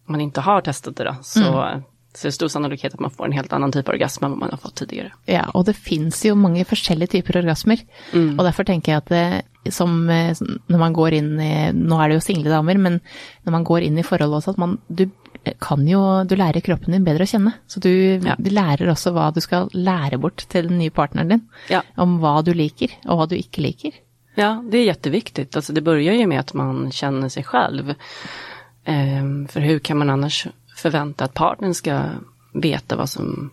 man 0.07 0.21
inte 0.21 0.41
har 0.41 0.61
testat 0.61 0.97
det 0.97 1.05
då, 1.05 1.15
så, 1.23 1.83
så 2.17 2.27
det 2.27 2.31
er 2.33 2.37
stor 2.39 2.49
sannolikhet 2.55 2.95
at 2.97 3.03
man 3.05 3.13
får 3.13 3.29
en 3.29 3.35
helt 3.37 3.53
annen 3.53 3.73
typ 3.75 3.89
av 3.93 4.01
enn 4.01 4.39
man 4.41 4.49
har 4.51 4.61
fått 4.63 4.79
tidligere. 4.81 5.13
Ja, 5.29 5.45
og 5.55 5.67
det 5.69 5.77
fins 5.77 6.23
jo 6.25 6.35
mange 6.39 6.65
forskjellige 6.65 7.13
typer 7.19 7.43
orgasmer. 7.43 7.83
Og 8.15 8.41
derfor 8.47 8.65
tenker 8.65 8.95
jeg 8.95 9.03
at 9.05 9.13
det, 9.13 9.73
som 9.75 10.09
eh, 10.11 10.33
når 10.71 10.79
man 10.81 10.95
går 10.97 11.17
inn 11.19 11.31
i 11.43 11.53
Nå 11.75 11.99
er 12.01 12.09
det 12.09 12.19
jo 12.21 12.25
single 12.25 12.53
damer, 12.55 12.79
men 12.79 13.01
når 13.45 13.53
man 13.57 13.65
går 13.67 13.87
inn 13.89 13.99
i 13.99 14.05
forhold 14.07 14.39
også, 14.39 14.55
at 14.55 14.61
man 14.63 14.77
Du 14.89 15.05
kan 15.63 15.83
jo 15.87 16.01
Du 16.25 16.37
lærer 16.39 16.63
kroppen 16.65 16.95
din 16.95 17.05
bedre 17.07 17.27
å 17.27 17.31
kjenne. 17.31 17.53
Så 17.67 17.81
du, 17.83 17.91
Ja. 18.25 18.37
du 18.39 18.51
lærer 18.51 18.89
også 18.91 19.13
hva 19.15 19.29
du 19.35 19.41
skal 19.45 19.69
lære 19.75 20.19
bort 20.23 20.47
til 20.49 20.69
den 20.71 20.79
nye 20.79 20.91
partneren 20.95 21.29
din. 21.35 21.43
Ja. 21.71 21.83
Om 21.99 22.19
hva 22.23 22.43
du 22.47 22.53
liker, 22.55 22.95
og 23.07 23.19
hva 23.21 23.29
du 23.29 23.37
ikke 23.37 23.63
liker. 23.67 23.93
Ja, 24.37 24.61
det 24.63 24.81
er 24.83 24.93
kjempeviktig. 24.95 25.49
Altså, 25.57 25.73
det 25.75 25.85
börjar 25.85 26.15
jo 26.19 26.27
med 26.29 26.39
at 26.43 26.55
man 26.55 26.91
kjenner 26.93 27.31
seg 27.33 27.47
selv. 27.49 27.95
Um, 28.87 29.47
for 29.51 29.61
hvordan 29.65 29.83
kan 29.83 29.99
man 29.99 30.11
annars 30.11 30.45
förvänta 30.77 31.25
att 31.25 31.35
partnern 31.35 31.75
ska 31.75 32.03
veta 32.53 32.97
vad 32.97 33.09
som 33.09 33.51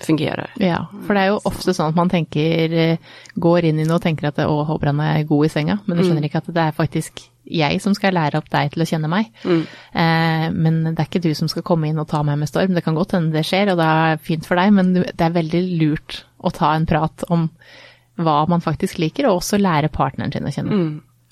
fungerer. 0.00 0.50
Ja, 0.56 0.86
for 1.06 1.14
det 1.14 1.22
er 1.24 1.32
jo 1.32 1.40
ofte 1.48 1.74
sånn 1.74 1.90
at 1.90 1.96
man 1.98 2.10
tenker 2.12 2.74
eh, 2.74 3.16
Går 3.34 3.66
inn 3.66 3.80
i 3.82 3.86
noe 3.86 3.98
og 3.98 4.04
tenker 4.04 4.28
at 4.30 4.38
å, 4.44 4.60
håper 4.68 4.92
han 4.92 5.02
er 5.02 5.24
god 5.26 5.48
i 5.48 5.50
senga, 5.50 5.80
men 5.86 5.98
du 5.98 6.04
skjønner 6.04 6.28
ikke 6.28 6.42
at 6.44 6.52
det 6.54 6.66
er 6.68 6.76
faktisk 6.76 7.24
jeg 7.48 7.80
som 7.80 7.94
skal 7.96 8.12
lære 8.12 8.38
opp 8.38 8.50
deg 8.52 8.74
til 8.74 8.84
å 8.84 8.86
kjenne 8.86 9.08
meg. 9.10 9.30
Eh, 9.96 10.46
men 10.52 10.82
det 10.90 11.00
er 11.00 11.08
ikke 11.08 11.24
du 11.24 11.32
som 11.34 11.48
skal 11.50 11.64
komme 11.66 11.88
inn 11.88 11.98
og 11.98 12.08
ta 12.10 12.20
meg 12.22 12.38
med 12.38 12.50
storm. 12.50 12.74
Det 12.76 12.84
kan 12.84 12.94
godt 12.98 13.16
hende 13.16 13.32
det 13.34 13.46
skjer, 13.48 13.72
og 13.72 13.80
det 13.80 13.88
er 13.88 14.22
fint 14.22 14.46
for 14.46 14.60
deg, 14.60 14.72
men 14.76 14.92
det 15.00 15.24
er 15.24 15.34
veldig 15.34 15.62
lurt 15.80 16.22
å 16.38 16.52
ta 16.54 16.74
en 16.76 16.86
prat 16.86 17.24
om 17.32 17.48
hva 18.18 18.38
man 18.50 18.62
faktisk 18.62 19.00
liker, 19.00 19.26
og 19.26 19.40
også 19.40 19.58
lære 19.58 19.90
partneren 19.94 20.34
sin 20.34 20.46
å 20.46 20.52
kjenne. 20.52 20.78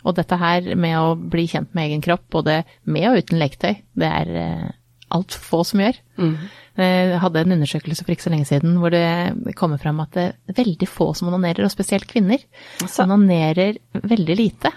Og 0.07 0.15
dette 0.17 0.39
her 0.39 0.73
med 0.79 0.97
å 0.99 1.15
bli 1.19 1.47
kjent 1.51 1.75
med 1.75 1.91
egen 1.91 2.03
kropp, 2.05 2.27
både 2.33 2.61
med 2.85 3.09
og 3.11 3.21
uten 3.21 3.41
leketøy, 3.43 3.75
det 3.99 4.11
er 4.23 4.35
eh, 4.43 4.67
altfor 5.15 5.43
få 5.51 5.61
som 5.65 5.81
gjør. 5.81 5.99
Jeg 6.77 7.19
hadde 7.23 7.41
en 7.41 7.53
undersøkelse 7.57 8.05
for 8.05 8.13
ikke 8.13 8.27
så 8.27 8.31
lenge 8.35 8.47
siden 8.49 8.77
hvor 8.83 8.91
det 8.93 9.55
kommer 9.57 9.79
fram 9.81 10.01
at 10.05 10.11
det 10.13 10.25
er 10.51 10.59
veldig 10.59 10.89
få 10.89 11.13
som 11.17 11.29
onanerer, 11.31 11.65
og 11.65 11.71
spesielt 11.73 12.07
kvinner. 12.11 12.39
altså. 12.83 13.05
Onanerer 13.07 13.79
veldig 14.03 14.37
lite. 14.37 14.73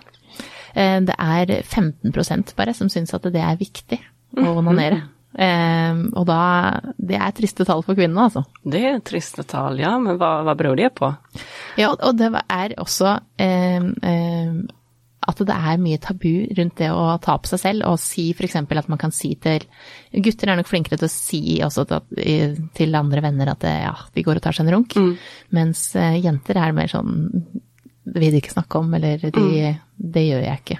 Eh, 0.76 1.00
Det 1.02 1.16
er 1.18 1.62
15% 1.64 2.56
bare 2.56 2.74
som 2.74 2.88
syns 2.90 3.14
at 3.14 3.24
det 3.24 3.42
er 3.42 3.58
viktig 3.60 4.00
å 4.38 4.58
onanere. 4.62 5.02
Eh, 5.38 5.94
Og 6.16 6.26
da 6.26 6.80
Det 6.98 7.16
er 7.20 7.32
triste 7.32 7.66
tall 7.66 7.82
for 7.84 7.96
kvinnene, 7.96 8.30
altså. 8.30 8.46
Det 8.66 8.84
er 8.86 9.00
triste 9.00 9.44
tall, 9.46 9.78
ja, 9.80 9.98
men 10.00 10.18
hva, 10.18 10.44
hva 10.46 10.56
beror 10.56 10.76
det 10.78 10.94
på? 10.96 11.12
Ja, 11.78 11.90
og 11.92 12.18
det 12.18 12.32
er 12.50 12.74
også 12.78 13.20
eh, 13.38 13.82
eh, 14.04 14.54
at 15.28 15.42
det 15.46 15.56
er 15.56 15.82
mye 15.82 16.00
tabu 16.02 16.48
rundt 16.58 16.78
det 16.80 16.90
å 16.96 17.18
ta 17.22 17.36
på 17.42 17.50
seg 17.52 17.62
selv, 17.62 17.86
og 17.90 18.00
si 18.02 18.30
f.eks. 18.32 18.56
at 18.62 18.92
man 18.92 19.02
kan 19.02 19.12
si 19.16 19.34
til 19.42 19.66
Gutter 20.14 20.52
er 20.52 20.60
nok 20.60 20.70
flinkere 20.70 21.00
til 21.00 21.10
å 21.10 21.12
si 21.12 21.42
også 21.66 21.86
til, 21.90 22.96
andre 22.96 23.24
venner 23.26 23.52
at 23.52 23.66
ja, 23.68 23.96
de 24.16 24.24
går 24.26 24.40
og 24.40 24.46
tar 24.46 24.56
seg 24.56 24.68
en 24.68 24.78
runk, 24.78 24.96
mens 25.56 25.90
eh, 26.00 26.20
jenter 26.24 26.62
er 26.62 26.76
mer 26.76 26.92
sånn 26.92 27.34
Det 28.10 28.22
vil 28.24 28.34
de 28.34 28.42
ikke 28.42 28.56
snakke 28.56 28.80
om, 28.80 28.94
eller 28.98 29.28
de, 29.36 29.74
det 30.16 30.24
gjør 30.26 30.46
jeg 30.48 30.64
ikke. 30.64 30.80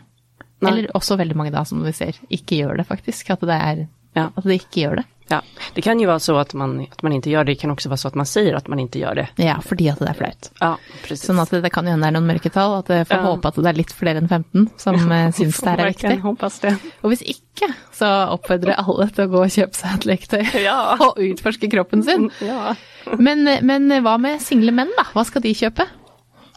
Nei. 0.60 0.72
Eller 0.72 0.90
også 0.98 1.16
veldig 1.20 1.38
mange 1.40 1.54
da, 1.56 1.64
som 1.68 1.84
vi 1.86 1.94
ser, 1.96 2.18
ikke 2.34 2.58
gjør 2.60 2.82
det 2.82 2.88
faktisk. 2.90 3.30
At 3.36 3.44
det 3.48 3.56
er 3.56 3.84
Ja. 4.18 4.30
At 4.36 4.44
de 4.44 4.56
ikke 4.58 4.84
gjør 4.86 4.96
det. 5.02 5.06
Ja, 5.30 5.44
det 5.76 5.82
kan 5.86 6.00
ju 6.00 6.08
vara 6.08 6.20
så 6.20 6.38
att 6.38 6.54
man, 6.54 6.88
att 6.92 7.04
man 7.04 7.14
inte 7.14 7.30
gör 7.30 7.44
det, 7.44 7.52
det 7.52 7.56
kan 7.62 7.72
också 7.72 7.90
vara 7.90 7.98
så 7.98 8.08
att 8.08 8.16
man 8.16 8.26
säger 8.26 8.54
att 8.56 8.68
man 8.68 8.80
inte 8.80 9.00
gör 9.00 9.16
det. 9.16 9.28
Ja, 9.36 9.60
fordi 9.62 9.90
at 9.90 10.00
det 10.00 10.10
er 10.10 10.14
flaut. 10.18 10.48
Ja, 10.60 10.72
precis. 11.04 11.28
Sånn 11.28 11.38
at 11.40 11.52
det, 11.54 11.70
kan 11.70 11.86
jo 11.86 11.92
hende 11.94 12.08
det 12.08 12.10
er 12.10 12.16
noen 12.18 12.26
mørketall, 12.32 12.80
at 12.80 12.90
jeg 12.90 13.06
får 13.12 13.18
Ja. 13.20 13.28
håpe 13.28 13.48
at 13.52 13.60
det 13.60 13.70
er 13.70 13.78
litt 13.78 13.94
flere 13.94 14.18
enn 14.24 14.28
15 14.32 14.66
som 14.82 14.96
uh, 14.98 15.30
syns 15.38 15.60
det 15.62 15.70
her 15.70 15.84
er 15.84 15.92
viktig. 15.94 16.16
hoppas 16.24 16.58
det. 16.66 16.74
Og 17.04 17.14
hvis 17.14 17.22
ikke, 17.22 17.70
så 17.94 18.10
oppfordrer 18.34 18.74
jeg 18.74 18.86
alle 18.88 19.08
til 19.14 19.28
å 19.28 19.32
gå 19.36 19.44
og 19.46 19.54
kjøpe 19.54 19.78
seg 19.78 19.94
et 20.00 20.10
leketøy 20.10 20.50
Ja. 20.66 20.80
og 21.06 21.22
utforske 21.22 21.70
kroppen 21.70 22.02
sin. 22.04 22.32
Ja. 22.42 22.74
Men, 23.20 23.46
men 23.62 23.86
hva 24.02 24.18
med 24.18 24.42
single 24.42 24.74
menn, 24.74 24.90
da? 24.98 25.06
Hva 25.14 25.28
skal 25.30 25.46
de 25.46 25.54
kjøpe? 25.54 25.86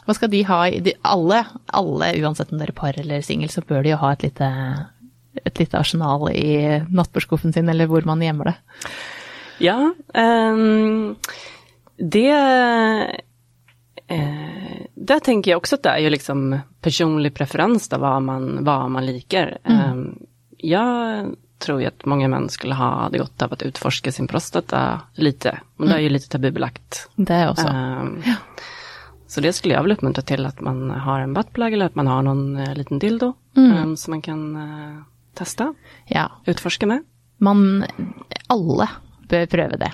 Hva 0.03 0.17
skal 0.17 0.33
de 0.33 0.41
ha 0.49 0.63
i 0.67 0.81
de, 0.83 0.95
alle, 1.05 1.45
alle, 1.71 2.09
uansett 2.25 2.49
om 2.51 2.57
dere 2.57 2.73
er 2.73 2.79
par 2.81 2.97
eller 2.99 3.21
singel, 3.21 3.53
så 3.53 3.61
bør 3.61 3.83
de 3.85 3.93
jo 3.93 4.01
ha 4.01 4.09
et 4.17 4.25
lite, 4.25 4.49
et 5.43 5.59
lite 5.59 5.79
arsenal 5.79 6.29
i 6.31 6.83
nattbordskuffen 6.89 7.53
sin, 7.53 7.69
eller 7.69 7.89
hvor 7.89 8.05
man 8.05 8.21
gjemmer 8.21 8.51
det. 8.51 8.55
Ja, 9.57 9.93
um, 10.13 11.15
det... 11.97 12.31
Eh, 14.07 14.85
där 14.95 15.19
tänker 15.19 15.51
jag 15.51 15.57
också 15.57 15.75
att 15.75 15.83
det 15.83 15.89
er 15.89 15.97
ju 15.97 16.09
liksom 16.09 16.59
personlig 16.81 17.33
preferens 17.33 17.93
av 17.93 17.99
vad 17.99 18.21
man, 18.21 18.63
vad 18.63 18.91
man 18.91 19.05
liker. 19.05 19.57
Mm. 19.63 19.91
Um, 19.91 20.25
jeg 20.57 21.35
tror 21.59 21.81
ju 21.81 21.87
att 21.87 22.05
många 22.05 22.27
män 22.27 22.49
skulle 22.49 22.75
ha 22.75 23.09
det 23.09 23.17
godt 23.17 23.41
av 23.41 23.51
å 23.53 23.55
utforske 23.63 24.11
sin 24.11 24.27
prostata 24.27 25.01
lite. 25.15 25.59
Men 25.77 25.89
det 25.89 25.95
er 25.95 26.05
jo 26.05 26.13
litt 26.13 26.29
tabubelagt. 26.29 27.07
Det 27.15 27.47
også. 27.49 27.67
ja. 28.25 28.35
Så 29.27 29.41
det 29.41 29.55
skulle 29.57 29.73
jeg 29.73 29.81
vel 29.81 29.95
oppmuntre 29.95 30.21
til, 30.29 30.45
at 30.45 30.59
man 30.61 30.91
har 30.91 31.23
en 31.23 31.33
buttplug 31.33 31.73
eller 31.73 31.89
at 31.89 31.95
man 31.97 32.07
har 32.11 32.21
noen 32.21 32.59
uh, 32.59 32.73
liten 32.77 32.99
dildo 33.01 33.31
ehm, 33.57 33.95
som 33.97 34.13
man 34.13 34.21
kan 34.21 34.41
eh, 34.61 34.99
testa, 35.35 35.73
Ja. 36.09 36.29
Utforske 36.47 36.87
med. 36.89 37.03
man 37.39 37.85
alle 38.49 38.87
bør 39.29 39.45
prøve 39.49 39.77
det. 39.79 39.91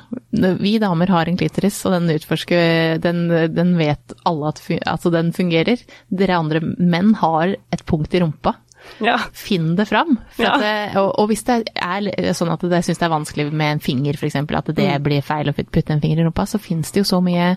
Vi 0.59 0.77
damer 0.81 1.07
har 1.07 1.29
en 1.29 1.37
klitoris, 1.37 1.85
og 1.85 1.93
den 1.95 2.09
utforsker 2.13 2.99
Den, 3.01 3.27
den 3.55 3.77
vet 3.77 4.13
alle 4.25 4.47
at 4.51 4.61
altså 4.85 5.11
den 5.13 5.31
fungerer. 5.33 5.79
Dere 6.09 6.37
andre 6.37 6.61
menn 6.61 7.13
har 7.15 7.55
et 7.71 7.85
punkt 7.85 8.13
i 8.13 8.19
rumpa. 8.21 8.55
Ja. 9.03 9.17
Finn 9.35 9.75
det 9.77 9.85
fram. 9.89 10.17
Ja. 10.39 10.55
det, 10.59 10.73
og, 10.99 11.11
og 11.21 11.29
hvis 11.29 11.43
det 11.47 11.59
er 11.75 12.33
sånn 12.35 12.51
at 12.53 12.63
jeg 12.63 12.87
syns 12.87 13.01
det 13.01 13.05
er 13.07 13.13
vanskelig 13.13 13.45
med 13.51 13.75
en 13.75 13.83
finger, 13.83 14.17
f.eks., 14.17 14.37
at 14.39 14.71
det 14.75 14.89
blir 15.05 15.25
feil 15.25 15.51
å 15.51 15.55
putte 15.55 15.93
en 15.93 16.01
finger 16.03 16.21
i 16.21 16.25
rumpa, 16.27 16.45
så 16.49 16.59
fins 16.61 16.91
det 16.91 17.03
jo 17.03 17.07
så 17.07 17.19
mye, 17.23 17.51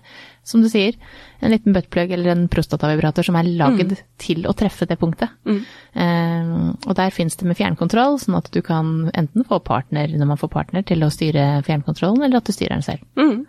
som 0.47 0.62
du 0.62 0.69
sier, 0.71 0.99
en 1.43 1.55
liten 1.55 1.75
buttplug 1.75 2.12
eller 2.14 2.35
en 2.35 2.45
prostatavibrator 2.52 3.26
som 3.26 3.38
er 3.38 3.50
lagd 3.59 3.97
til 4.23 4.47
å 4.50 4.55
treffe 4.59 4.87
det 4.91 4.99
punktet. 5.00 5.33
Eh, 5.47 6.52
og 6.87 6.95
der 6.99 7.14
fins 7.14 7.38
det 7.38 7.49
med 7.49 7.59
fjernkontroll, 7.59 8.19
sånn 8.23 8.38
at 8.38 8.50
du 8.55 8.61
kan 8.67 9.11
enten 9.14 9.47
få 9.49 9.62
partner 9.64 10.12
når 10.12 10.35
man 10.35 10.41
får 10.41 10.52
partner 10.52 10.87
til 10.87 11.02
å 11.07 11.11
styre 11.12 11.62
fjernkontrollen, 11.67 12.23
eller 12.23 12.43
at 12.43 12.50
du 12.50 12.55
styrer 12.55 12.76
den 12.76 12.87
selv. 12.87 13.07
Mm. 13.19 13.43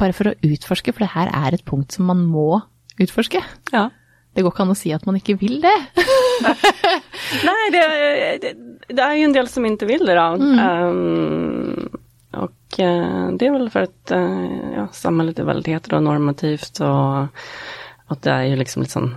Bare 0.00 0.16
for 0.16 0.30
å 0.30 0.38
utforske, 0.44 0.94
for 0.94 1.04
det 1.04 1.12
her 1.12 1.32
er 1.32 1.56
et 1.56 1.66
punkt 1.68 1.92
som 1.96 2.08
man 2.08 2.24
må 2.28 2.62
utforske. 3.00 3.42
Ja. 3.74 3.88
Det 4.34 4.42
går 4.42 4.50
ikke 4.52 4.64
an 4.64 4.72
å 4.74 4.78
si 4.78 4.90
at 4.94 5.04
man 5.06 5.18
ikke 5.18 5.36
vil 5.38 5.60
det. 5.62 5.74
Nei, 7.48 7.60
det, 7.74 7.82
det, 8.42 8.54
det 8.90 9.04
er 9.04 9.20
jo 9.20 9.28
en 9.28 9.36
del 9.36 9.50
som 9.50 9.66
ikke 9.68 9.86
vil 9.88 10.02
det 10.08 10.16
da. 10.18 10.26
Mm. 10.34 10.58
Um, 10.58 12.00
og 12.34 12.50
det 13.38 13.46
er 13.46 13.54
vel 13.54 13.68
for 13.70 13.86
at 13.86 14.10
eh, 14.10 14.72
ja, 14.74 14.88
samhället 14.92 15.38
är 15.38 15.46
og 15.46 15.68
heteronormativt 15.68 16.80
og 16.80 17.28
at 18.10 18.22
det 18.22 18.32
er 18.32 18.48
jo 18.50 18.56
liksom 18.58 18.82
litt 18.82 18.94
sånn 18.94 19.12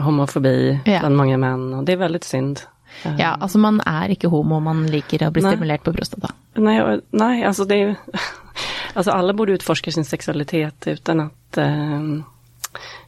homofobi 0.00 0.80
Ja. 0.86 1.00
blant 1.00 1.16
mange 1.16 1.38
menn, 1.38 1.72
og 1.74 1.86
det 1.86 1.94
er 1.94 2.02
veldig 2.02 2.24
synd. 2.24 2.64
Eh, 3.04 3.16
Ja, 3.18 3.36
altså 3.40 3.58
man 3.58 3.80
er 3.86 4.10
ikke 4.10 4.28
homo, 4.28 4.60
man 4.60 4.86
liker 4.86 5.28
å 5.28 5.30
bli 5.30 5.42
Nei. 5.42 5.54
stimulert 5.54 5.84
på 5.84 5.92
prostata. 5.94 6.34
Nei, 6.56 7.00
nei 7.12 7.44
altså 7.44 7.64
det 7.64 7.76
er 7.76 7.88
jo 7.88 7.96
Alltså 8.94 9.12
alla 9.12 9.32
borde 9.32 9.52
utforska 9.52 9.92
sin 9.92 10.04
sexualitet 10.04 10.86
utan 10.86 11.20
att, 11.20 11.58
eh, 11.58 12.00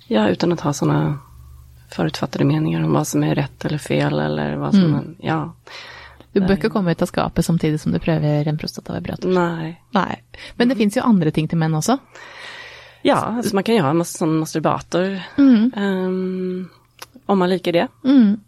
ja, 0.06 0.28
utan 0.28 0.52
att 0.52 0.60
ha 0.60 0.72
sådana 0.72 1.18
förutfattade 1.94 2.44
meninger 2.48 2.82
om 2.84 2.92
hva 2.96 3.04
som 3.08 3.24
er 3.24 3.34
rett 3.38 3.64
eller 3.68 3.78
fel 3.82 4.18
eller 4.18 4.56
hva 4.60 4.70
som, 4.72 4.94
Mm. 4.94 5.14
ja, 5.20 5.40
Du 6.32 6.40
bør 6.40 6.56
ikke 6.56 6.70
komme 6.72 6.90
ut 6.94 7.02
av 7.02 7.10
skapet 7.10 7.44
samtidig 7.44 7.80
som 7.80 7.92
du 7.92 7.98
prøver 8.00 8.48
en 8.48 8.56
prostatavibrator. 8.56 9.28
Nei. 9.28 9.76
Nei. 9.92 10.14
Men 10.56 10.68
det 10.68 10.78
fins 10.78 10.96
jo 10.96 11.02
andre 11.04 11.30
ting 11.30 11.48
til 11.48 11.58
menn 11.60 11.74
også. 11.76 11.98
Ja, 13.04 13.18
altså 13.36 13.52
man 13.54 13.64
kan 13.66 13.76
jo 13.76 13.82
ha 13.82 13.90
en 13.90 14.00
sånn 14.06 14.38
masturbator 14.40 15.18
masturbator. 15.36 15.76
um, 15.76 16.70
om 17.26 17.38
man 17.38 17.50
liker 17.50 17.72
det. 17.76 17.88
Mm. 18.04 18.40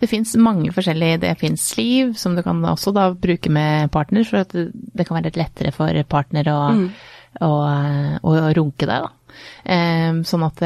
Det 0.00 0.06
fins 0.08 0.36
mange 0.36 0.70
forskjellige 0.72 1.20
Det 1.20 1.38
fins 1.40 1.76
liv, 1.76 2.14
som 2.16 2.36
du 2.36 2.42
kan 2.42 2.62
også 2.64 2.92
da 2.94 3.10
bruke 3.12 3.50
med 3.50 3.90
partner, 3.92 4.24
for 4.24 4.38
at 4.44 4.54
det, 4.54 4.70
det 4.72 5.06
kan 5.06 5.16
være 5.18 5.28
litt 5.30 5.36
lettere 5.40 5.72
for 5.74 6.02
partner 6.08 6.48
å, 6.52 6.58
å, 7.42 7.50
å 8.22 8.54
runke 8.56 8.86
deg, 8.86 9.02
da. 9.02 9.10
Ehm, 9.64 10.22
sånn 10.26 10.44
at 10.46 10.62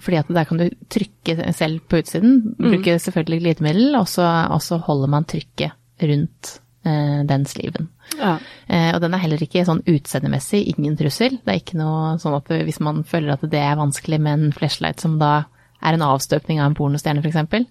Fordi 0.00 0.20
at 0.20 0.30
der 0.32 0.46
kan 0.48 0.60
du 0.60 0.68
trykke 0.90 1.52
selv 1.56 1.82
på 1.88 2.00
utsiden. 2.02 2.40
Bruke 2.58 2.98
selvfølgelig 3.02 3.42
glidemiddel, 3.42 3.98
og 3.98 4.08
så, 4.08 4.26
og 4.54 4.62
så 4.64 4.80
holder 4.82 5.12
man 5.12 5.28
trykket 5.28 5.76
rundt 6.02 6.58
eh, 6.86 7.20
den 7.28 7.46
sliven. 7.46 7.90
Ja. 8.18 8.38
Eh, 8.66 8.90
og 8.94 9.02
den 9.02 9.14
er 9.14 9.22
heller 9.22 9.42
ikke 9.42 9.66
sånn 9.66 9.84
utseendemessig 9.88 10.64
ingen 10.72 10.96
trussel. 10.98 11.38
Det 11.42 11.52
er 11.52 11.60
ikke 11.62 11.78
noe 11.80 12.16
sånn 12.22 12.36
at 12.38 12.50
hvis 12.68 12.80
man 12.84 13.04
føler 13.08 13.34
at 13.34 13.46
det 13.50 13.62
er 13.62 13.78
vanskelig 13.80 14.20
med 14.22 14.38
en 14.38 14.56
flashlight 14.56 15.02
som 15.04 15.18
da 15.20 15.48
er 15.82 15.94
en 15.94 16.02
avstøpning 16.02 16.60
av 16.60 16.70
en 16.70 16.76
pornostjerne 16.78 17.22
f.eks., 17.22 17.66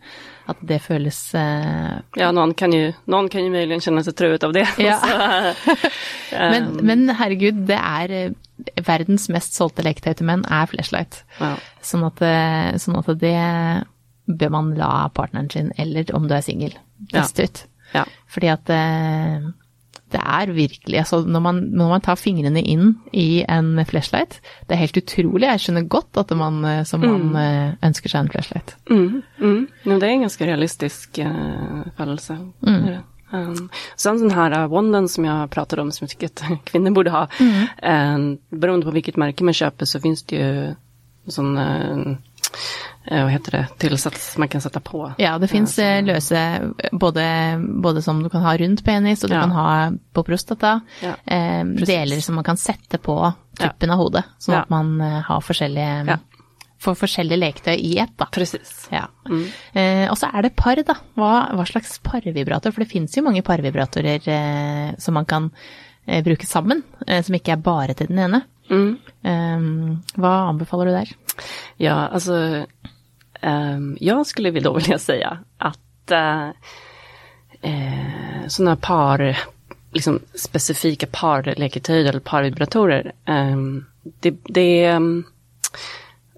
at 0.47 0.59
det 0.63 0.77
føles 0.79 1.17
uh... 1.35 1.97
Ja, 2.15 2.29
noen 2.31 2.53
kan, 2.55 2.71
jo, 2.71 2.93
noen 3.11 3.27
kan 3.31 3.43
jo 3.43 3.51
muligens 3.51 3.83
kjenne 3.87 4.03
seg 4.05 4.15
truet 4.15 4.45
av 4.47 4.53
det. 4.55 4.63
Ja. 4.79 4.95
Så, 6.29 6.37
men, 6.37 6.69
ehm, 6.71 6.79
men 6.87 7.03
herregud, 7.19 7.59
det 7.67 7.77
er 7.79 8.13
eh, 8.15 8.79
verdens 8.87 9.27
mest 9.31 9.55
solgte 9.59 9.83
leketøy 9.85 10.13
til 10.19 10.27
menn 10.29 10.45
er 10.47 10.67
flashlight. 10.71 11.21
ja. 11.41 11.55
Sånn 11.83 12.03
at, 12.07 12.23
eh, 12.23 12.73
sånn 12.83 12.97
at 12.99 13.11
det 13.21 13.35
bør 14.27 14.51
man 14.51 14.73
la 14.79 15.07
partneren 15.15 15.47
sin, 15.51 15.69
eller 15.79 16.09
om 16.15 16.27
du 16.27 16.35
er 16.35 16.43
singel, 16.43 16.73
Ja. 17.13 17.23
ut. 17.23 17.65
ja. 17.93 18.03
Fordi 18.27 18.49
at 18.51 18.65
det, 18.67 19.53
det 20.13 20.21
er 20.23 20.51
virkelig 20.55 20.99
altså 21.01 21.19
når 21.27 21.43
man, 21.43 21.59
når 21.75 21.89
man 21.91 22.03
tar 22.05 22.19
fingrene 22.19 22.61
inn 22.63 22.93
i 23.11 23.43
en 23.43 23.73
flashlight, 23.87 24.39
det 24.67 24.75
er 24.75 24.83
helt 24.85 24.99
utrolig. 25.01 25.49
Jeg 25.49 25.65
skjønner 25.65 25.89
godt 25.91 26.19
at 26.21 26.31
man 26.39 26.61
eh, 26.67 26.83
som 26.87 27.03
man 27.03 27.35
eh, 27.35 27.75
ønsker 27.83 28.13
seg 28.13 28.23
en 28.23 28.31
flashlight. 28.31 28.73
Mm, 28.87 29.19
mm. 29.41 29.59
Ja, 29.83 29.99
det 29.99 30.07
er 30.07 30.15
en 30.15 30.25
ganske 30.27 30.47
realistisk 30.47 31.19
uh, 31.19 31.83
følelse. 31.99 32.39
Mm. 32.63 33.03
Um, 33.31 33.69
sen 33.99 34.21
den 34.21 34.31
her 34.31 34.55
wonden 34.71 35.09
som 35.11 35.27
jeg 35.27 35.51
prater 35.51 35.81
om 35.83 35.91
som 35.91 36.07
jeg 36.07 36.15
tycker 36.15 36.55
kvinner 36.69 36.95
borde 36.95 37.11
ha. 37.11 37.25
Mm. 37.41 37.67
Um, 37.83 38.27
beroende 38.55 38.87
på 38.87 38.95
hvilket 38.95 39.19
merke 39.19 39.47
man 39.47 39.57
kjøper, 39.57 39.89
så 39.89 39.99
fins 40.03 40.23
det 40.31 40.39
jo 40.39 41.31
sån, 41.35 41.57
uh, 41.59 42.15
uh, 42.15 42.15
vad 43.09 43.31
heter 43.31 43.51
det, 43.51 43.67
tillsats 43.79 44.37
man 44.37 44.47
kan 44.51 44.61
sette 44.61 44.79
på. 44.83 45.13
Ja, 45.17 45.37
det 45.39 45.47
fins 45.47 45.77
Ja, 45.79 46.01
løse 46.01 46.41
både, 46.91 47.23
både 47.83 48.01
som 48.01 48.23
du 48.23 48.29
kan 48.29 48.41
ha 48.43 48.55
rundt 48.57 48.83
penis, 48.85 49.23
og 49.23 49.29
du 49.29 49.35
Ja. 49.35 49.41
kan 49.41 49.51
ha 49.51 49.91
på 50.13 50.23
prostata. 50.23 50.81
Ja, 51.01 51.13
eh, 51.25 51.63
deler 51.63 52.21
som 52.21 52.35
man 52.35 52.43
kan 52.43 52.57
sette 52.57 52.97
på 52.97 53.33
tuppen 53.57 53.91
av 53.91 53.97
hodet, 53.97 54.23
sånn 54.39 54.59
at 54.61 54.69
man 54.69 54.99
eh, 55.01 55.21
har 55.21 55.41
forskjellige, 55.41 56.19
får 56.79 56.95
forskjellige 56.95 57.39
leketøy 57.41 57.75
i 57.79 57.97
ett, 57.99 58.11
da. 58.17 58.25
Precis. 58.31 58.87
Ja. 58.91 59.07
Mm. 59.29 59.45
Eh, 59.73 60.09
og 60.11 60.17
så 60.17 60.29
er 60.33 60.41
det 60.45 60.55
par, 60.55 60.75
da. 60.75 60.93
Hva, 61.17 61.31
hva 61.55 61.65
slags 61.65 61.97
parvibrator? 62.05 62.71
For 62.71 62.83
det 62.83 62.91
finnes 62.91 63.15
jo 63.17 63.23
mange 63.23 63.41
parvibratorer 63.41 64.27
eh, 64.27 64.91
som 64.99 65.13
man 65.17 65.25
kan 65.25 65.49
eh, 66.05 66.21
bruke 66.23 66.45
sammen, 66.45 66.83
eh, 67.07 67.23
som 67.23 67.33
ikke 67.35 67.55
er 67.55 67.63
bare 67.65 67.93
til 67.97 68.07
den 68.11 68.19
ene. 68.27 68.43
Mm. 68.69 68.97
Eh, 69.23 70.21
hva 70.21 70.35
anbefaler 70.51 70.85
du 70.85 70.91
der? 70.99 71.15
Ja, 71.79 72.07
alltså 72.11 72.33
ehm, 72.33 72.65
jag 73.99 74.27
skulle 74.27 74.59
då 74.59 74.73
vilja 74.73 74.99
säga 74.99 75.37
att 75.57 76.11
uh, 76.11 76.49
eh, 77.61 78.47
sådana 78.47 78.75
par, 78.75 79.37
liksom 79.91 80.19
specifika 80.33 81.07
parleketöjer 81.11 82.09
eller 82.09 82.19
parvibratorer, 82.19 83.11
ehm, 83.25 83.85
det, 84.19 84.35
det, 84.43 84.85
ehm, 84.85 85.23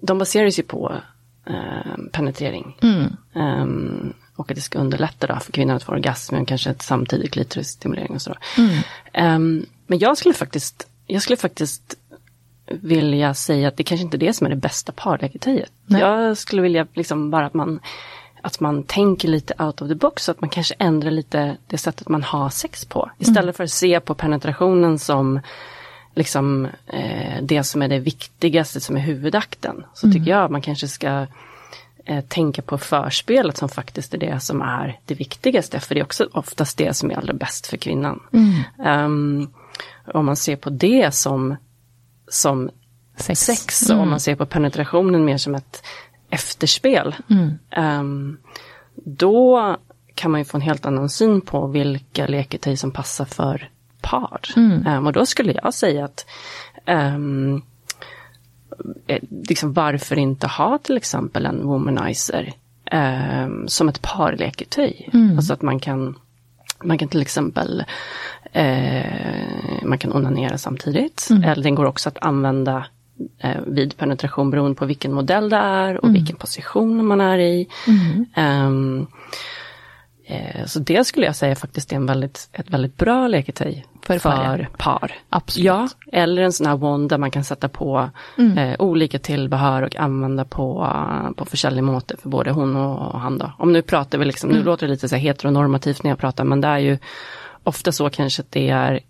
de 0.00 0.18
baseras 0.18 0.58
ju 0.58 0.62
på 0.62 0.94
ehm, 1.46 2.08
penetrering. 2.12 2.76
Mm. 2.82 3.16
Ehm, 3.34 4.12
och 4.36 4.50
att 4.50 4.56
det 4.56 4.62
ska 4.62 4.78
underlätta 4.78 5.26
då 5.26 5.40
för 5.40 5.52
kvinnan 5.52 5.76
att 5.76 5.82
få 5.82 5.92
orgasm, 5.92 6.34
men 6.34 6.46
kanske 6.46 6.74
samtidig 6.80 7.32
klitorisstimulering 7.32 8.14
och 8.14 8.22
sådär. 8.22 8.38
Mm. 8.58 8.76
Ehm, 9.12 9.66
men 9.86 9.98
jag 9.98 10.18
skulle 10.18 10.34
faktiskt, 10.34 10.88
jag 11.06 11.22
skulle 11.22 11.36
faktiskt 11.36 11.96
vilja 12.70 13.34
säga 13.34 13.68
att 13.68 13.76
det 13.76 13.82
kanske 13.82 14.04
inte 14.04 14.16
är 14.16 14.18
det 14.18 14.32
som 14.32 14.46
är 14.46 14.50
det 14.50 14.56
bästa 14.56 14.92
parläketiet. 14.92 15.72
Jag 15.86 16.36
skulle 16.36 16.62
vilja 16.62 16.86
liksom 16.94 17.30
bara 17.30 17.46
att 17.46 17.54
man, 17.54 17.80
att 18.42 18.60
man 18.60 18.82
tänker 18.82 19.28
lite 19.28 19.54
out 19.58 19.82
of 19.82 19.88
the 19.88 19.94
box, 19.94 20.24
så 20.24 20.30
att 20.30 20.40
man 20.40 20.50
kanske 20.50 20.74
ändrar 20.78 21.10
lite 21.10 21.56
det 21.66 21.78
sättet 21.78 22.08
man 22.08 22.22
har 22.22 22.48
sex 22.48 22.84
på. 22.84 23.10
Istället 23.18 23.56
för 23.56 23.64
att 23.64 23.70
se 23.70 24.00
på 24.00 24.14
penetrationen 24.14 24.98
som 24.98 25.40
liksom 26.14 26.68
eh, 26.86 27.42
det 27.42 27.64
som 27.64 27.82
är 27.82 27.88
det 27.88 27.98
viktigaste 27.98 28.80
som 28.80 28.96
är 28.96 29.00
huvudakten. 29.00 29.84
Så 29.94 30.12
tycker 30.12 30.30
jag 30.30 30.44
att 30.44 30.50
man 30.50 30.62
kanske 30.62 30.88
ska 30.88 31.26
eh, 32.04 32.24
tänka 32.24 32.62
på 32.62 32.78
förspelet 32.78 33.56
som 33.56 33.68
faktiskt 33.68 34.14
är 34.14 34.18
det 34.18 34.40
som 34.40 34.62
är 34.62 34.98
det 35.06 35.14
viktigaste. 35.14 35.80
För 35.80 35.94
det 35.94 36.00
är 36.00 36.04
också 36.04 36.28
oftast 36.32 36.78
det 36.78 36.96
som 36.96 37.10
är 37.10 37.14
allra 37.14 37.32
bäst 37.32 37.66
för 37.66 37.76
kvinnan. 37.76 38.20
Ehm, 38.84 39.48
om 40.14 40.26
man 40.26 40.36
ser 40.36 40.56
på 40.56 40.70
det 40.70 41.14
som, 41.14 41.56
som 42.30 42.70
Sex. 43.16 43.40
sex 43.40 43.90
mm. 43.90 44.02
om 44.02 44.10
man 44.10 44.20
ser 44.20 44.34
på 44.36 44.46
penetrationen 44.46 45.24
mer 45.24 45.36
som 45.36 45.54
ett 45.54 45.82
efterspel. 46.30 47.14
um, 47.76 48.38
då 48.94 49.76
kan 50.14 50.30
man 50.30 50.40
ju 50.40 50.44
få 50.44 50.56
en 50.56 50.62
helt 50.62 50.86
annan 50.86 51.08
syn 51.08 51.40
på 51.40 51.66
vilka 51.66 52.26
leketøy 52.26 52.76
som 52.76 52.90
passar 52.90 53.24
för 53.24 53.70
par. 54.00 54.40
Ehm, 54.86 55.06
och 55.06 55.12
då 55.12 55.26
skulle 55.26 55.54
jag 55.62 55.74
säga 55.74 56.04
att 56.04 56.26
um, 56.86 57.62
eh, 59.06 59.22
liksom 59.30 59.72
varför 59.72 60.18
inte 60.18 60.46
ha 60.46 60.78
till 60.78 60.96
exempel 60.96 61.46
en 61.46 61.66
womanizer 61.66 62.52
um, 62.92 63.68
som 63.68 63.88
ett 63.88 64.02
Mm. 65.12 65.36
Alltså 65.36 65.52
att 65.52 65.62
man 65.62 65.80
kan, 65.80 66.18
man 66.84 66.98
kan 66.98 67.08
till 67.08 67.22
exempel 67.22 67.84
eh, 68.52 69.82
man 69.82 69.98
kan 69.98 70.12
onanera 70.12 70.58
samtidigt. 70.58 71.28
Eller 71.44 71.62
den 71.62 71.74
går 71.74 71.84
också 71.84 72.08
att 72.08 72.18
använda 72.20 72.86
eh, 73.38 73.60
vid 73.66 73.96
penetration 73.96 74.50
beroende 74.50 74.74
på 74.78 74.86
vilken 74.86 75.12
modell 75.12 75.50
det 75.50 75.56
är 75.56 76.04
och 76.04 76.14
vilken 76.14 76.36
position 76.36 77.06
man 77.06 77.20
är 77.20 77.38
i. 77.38 77.68
Mm. 78.36 79.06
eh, 80.26 80.66
så 80.66 80.78
det 80.78 81.04
skulle 81.04 81.26
jag 81.26 81.36
säga 81.36 81.56
faktiskt 81.56 81.92
är 81.92 81.96
en 81.96 82.06
väldigt, 82.06 82.48
ett 82.52 82.70
väldigt 82.70 82.96
bra 82.96 83.28
leketej 83.28 83.86
För 84.02 84.18
för, 84.18 84.68
par. 84.78 85.12
Absolut. 85.28 85.66
Ja, 85.66 85.88
eller 86.12 86.42
en 86.42 86.52
sån 86.52 86.66
här 86.66 86.76
wand 86.76 87.08
där 87.08 87.18
man 87.18 87.30
kan 87.30 87.44
sätta 87.44 87.68
på 87.68 88.10
eh, 88.56 88.74
olika 88.78 89.18
tillbehör 89.18 89.82
och 89.82 89.96
använda 89.96 90.44
på, 90.44 90.88
på 91.36 91.44
försäljning 91.44 91.84
måte 91.84 92.16
för 92.16 92.28
både 92.28 92.50
hon 92.50 92.76
och 92.76 93.20
han 93.20 93.38
då. 93.38 93.52
Om 93.58 93.72
nu 93.72 93.82
pratar 93.82 94.18
vi 94.18 94.24
liksom, 94.24 94.50
nu 94.50 94.62
låter 94.62 94.86
det 94.86 94.92
lite 94.92 95.08
så 95.08 95.16
här 95.16 95.22
heteronormativt 95.22 96.02
när 96.02 96.10
jag 96.10 96.18
pratar, 96.18 96.44
men 96.44 96.60
det 96.60 96.68
är 96.68 96.78
ju 96.78 96.98
ofta 97.64 97.92
så 97.92 98.10
kanske 98.10 98.42
att 98.42 98.52
det 98.52 98.68
är 98.70 99.00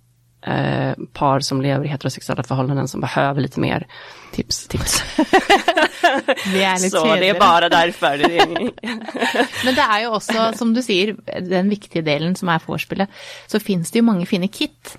eh, 0.47 0.95
par 1.13 1.41
som 1.41 1.61
lever 1.61 1.85
i 1.85 1.89
heterosexuella 1.89 2.43
förhållanden 2.43 2.89
som 2.89 3.01
behöver 3.01 3.41
lite 3.41 3.61
mer 3.61 3.87
Tips. 4.33 4.69
tips. 4.69 5.03
Vi 6.55 6.63
er 6.65 6.79
litt 6.81 6.93
så 6.95 7.03
det 7.21 7.29
er 7.31 7.39
bare 7.39 7.69
bara 7.69 7.69
därför. 7.69 8.19
Det 8.19 8.39
är, 8.39 8.49
Men 9.65 9.75
det 9.75 9.85
er 9.85 10.03
jo 10.05 10.13
også, 10.19 10.47
som 10.59 10.73
du 10.75 10.81
sier, 10.83 11.15
den 11.41 11.69
viktige 11.71 12.03
delen 12.07 12.35
som 12.39 12.49
er 12.53 12.63
vorspielet, 12.67 13.09
så 13.51 13.61
finnes 13.61 13.91
det 13.91 14.01
jo 14.01 14.07
mange 14.09 14.27
fine 14.27 14.49
kit, 14.49 14.95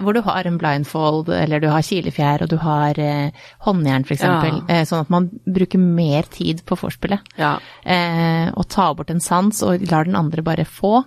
hvor 0.00 0.16
du 0.16 0.20
har 0.26 0.46
en 0.48 0.58
blindfold, 0.58 1.28
eller 1.28 1.60
du 1.60 1.68
har 1.72 1.82
kilefjær, 1.86 2.42
og 2.46 2.52
du 2.52 2.56
har 2.62 2.98
eh, 2.98 3.30
håndjern 3.66 4.04
f.eks., 4.06 4.22
Ja. 4.26 4.38
eh, 4.68 4.84
sånn 4.88 5.04
at 5.04 5.10
man 5.12 5.30
bruker 5.46 5.78
mer 5.82 6.22
tid 6.32 6.64
på 6.66 6.78
vorspielet. 6.80 7.20
ja. 7.36 7.56
Eh, 7.84 8.50
og 8.56 8.68
tar 8.72 8.94
bort 8.94 9.10
en 9.10 9.20
sans 9.20 9.62
og 9.62 9.82
lar 9.90 10.04
den 10.08 10.16
andre 10.16 10.42
bare 10.42 10.64
få. 10.64 11.04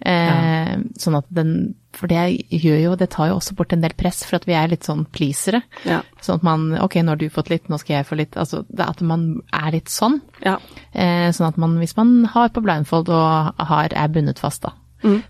Eh, 0.00 0.76
Sånn 0.98 1.16
at 1.18 1.26
den 1.28 1.74
For 1.96 2.06
det 2.06 2.20
gjør 2.54 2.78
jo, 2.84 2.90
det 2.96 3.10
tar 3.10 3.32
jo 3.32 3.38
også 3.40 3.56
bort 3.58 3.72
en 3.74 3.82
del 3.82 3.94
press, 3.98 4.22
for 4.24 4.38
at 4.38 4.46
vi 4.46 4.54
er 4.54 4.70
litt 4.70 4.86
sånn 4.86 5.06
pleasere. 5.10 5.62
Ja. 5.84 6.00
Sånn 6.22 6.38
at 6.38 6.44
man 6.46 6.68
Ok, 6.80 7.00
nå 7.02 7.14
har 7.14 7.18
du 7.20 7.26
fått 7.32 7.50
litt, 7.50 7.66
nå 7.68 7.78
skal 7.82 7.96
jeg 7.98 8.06
få 8.06 8.18
litt. 8.20 8.36
Altså 8.38 8.62
det 8.68 8.86
at 8.86 9.00
man 9.02 9.42
er 9.52 9.72
litt 9.74 9.90
sånn. 9.90 10.20
ja. 10.44 10.58
Eh, 10.92 11.30
sånn 11.34 11.48
at 11.48 11.58
man, 11.60 11.74
hvis 11.82 11.96
man 11.98 12.24
har 12.30 12.52
på 12.54 12.62
blindfold 12.62 13.10
og 13.14 13.58
har, 13.70 13.90
er 13.94 14.08
bundet 14.14 14.38
fast, 14.42 14.62
da, 14.62 14.72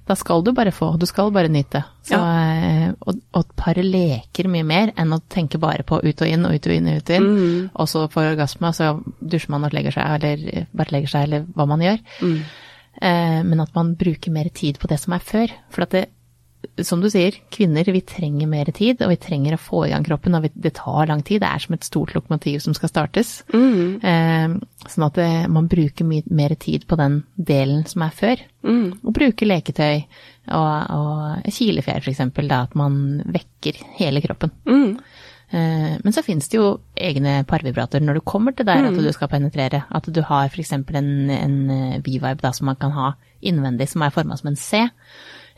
da 0.09 0.14
skal 0.18 0.42
du 0.42 0.53
bare 0.53 0.73
få, 0.75 0.96
du 0.99 1.07
skal 1.07 1.31
bare 1.33 1.49
nyte. 1.53 1.83
Så, 2.03 2.16
ja. 2.18 2.92
og, 3.07 3.20
og 3.38 3.53
paret 3.57 3.85
leker 3.87 4.49
mye 4.51 4.64
mer 4.66 4.92
enn 4.99 5.12
å 5.14 5.20
tenke 5.31 5.61
bare 5.62 5.85
på 5.87 6.01
ut 6.03 6.23
og 6.25 6.27
inn 6.29 6.44
og 6.49 6.57
ut 6.57 6.66
og 6.66 6.75
inn 6.75 6.88
og 6.90 6.96
ut 7.01 7.11
og 7.11 7.16
inn. 7.16 7.29
Og 7.75 7.88
så 7.88 8.07
får 8.11 8.33
orgasme, 8.33 8.73
så 8.75 8.96
dusjer 9.20 9.53
man 9.55 9.64
og 9.68 9.73
legger 9.77 9.94
seg, 9.94 10.16
eller 10.18 10.66
bare 10.73 10.96
legger 10.96 11.12
seg, 11.14 11.29
eller 11.29 11.46
hva 11.55 11.68
man 11.70 11.85
gjør. 11.87 12.01
Eh, 13.01 13.40
men 13.46 13.61
at 13.62 13.75
man 13.77 13.94
bruker 13.96 14.33
mer 14.35 14.49
tid 14.53 14.81
på 14.83 14.90
det 14.90 14.99
som 15.01 15.14
er 15.14 15.23
før. 15.25 15.53
For 15.70 15.87
at 15.87 15.94
det, 15.94 16.09
som 16.85 17.01
du 17.01 17.09
sier, 17.12 17.37
kvinner 17.53 17.88
vi 17.88 18.03
trenger 18.05 18.49
mer 18.51 18.68
tid, 18.77 19.01
og 19.05 19.12
vi 19.12 19.18
trenger 19.20 19.57
å 19.57 19.61
få 19.61 19.85
i 19.87 19.92
gang 19.92 20.05
kroppen. 20.05 20.37
Og 20.37 20.49
det 20.53 20.75
tar 20.77 21.09
lang 21.09 21.23
tid. 21.27 21.40
Det 21.42 21.49
er 21.49 21.62
som 21.64 21.77
et 21.77 21.87
stort 21.87 22.12
lokomotiv 22.16 22.61
som 22.64 22.77
skal 22.77 22.92
startes. 22.92 23.33
Eh, 24.05 24.57
sånn 24.92 25.07
at 25.07 25.16
det, 25.20 25.31
man 25.53 25.70
bruker 25.73 26.09
mye 26.09 26.27
mer 26.37 26.55
tid 26.61 26.87
på 26.88 26.99
den 27.01 27.23
delen 27.37 27.87
som 27.88 28.05
er 28.07 28.14
før. 28.16 28.44
Og 29.01 29.16
bruker 29.16 29.49
leketøy 29.49 30.05
og, 30.53 30.92
og 30.96 31.51
kilefjær 31.57 32.05
f.eks. 32.05 32.23
Da 32.40 32.62
at 32.66 32.77
man 32.79 33.20
vekker 33.25 33.81
hele 33.99 34.25
kroppen. 34.25 34.53
Eh, 35.51 35.96
men 35.96 36.14
så 36.14 36.23
finnes 36.23 36.49
det 36.53 36.61
jo 36.61 36.77
egne 36.94 37.40
parvibratorer 37.49 38.05
når 38.05 38.20
du 38.20 38.27
kommer 38.27 38.55
til 38.55 38.68
der 38.68 38.85
at 38.92 39.01
du 39.01 39.12
skal 39.16 39.33
penetrere. 39.33 39.85
At 39.88 40.09
du 40.12 40.23
har 40.29 40.53
f.eks. 40.53 40.77
en, 40.77 41.12
en 41.40 41.61
V-vibe 42.05 42.40
da 42.44 42.53
som 42.57 42.68
man 42.70 42.81
kan 42.81 42.94
ha 42.96 43.14
innvendig, 43.40 43.88
som 43.88 44.05
er 44.05 44.12
forma 44.12 44.37
som 44.37 44.53
en 44.53 44.61
C. 44.61 44.85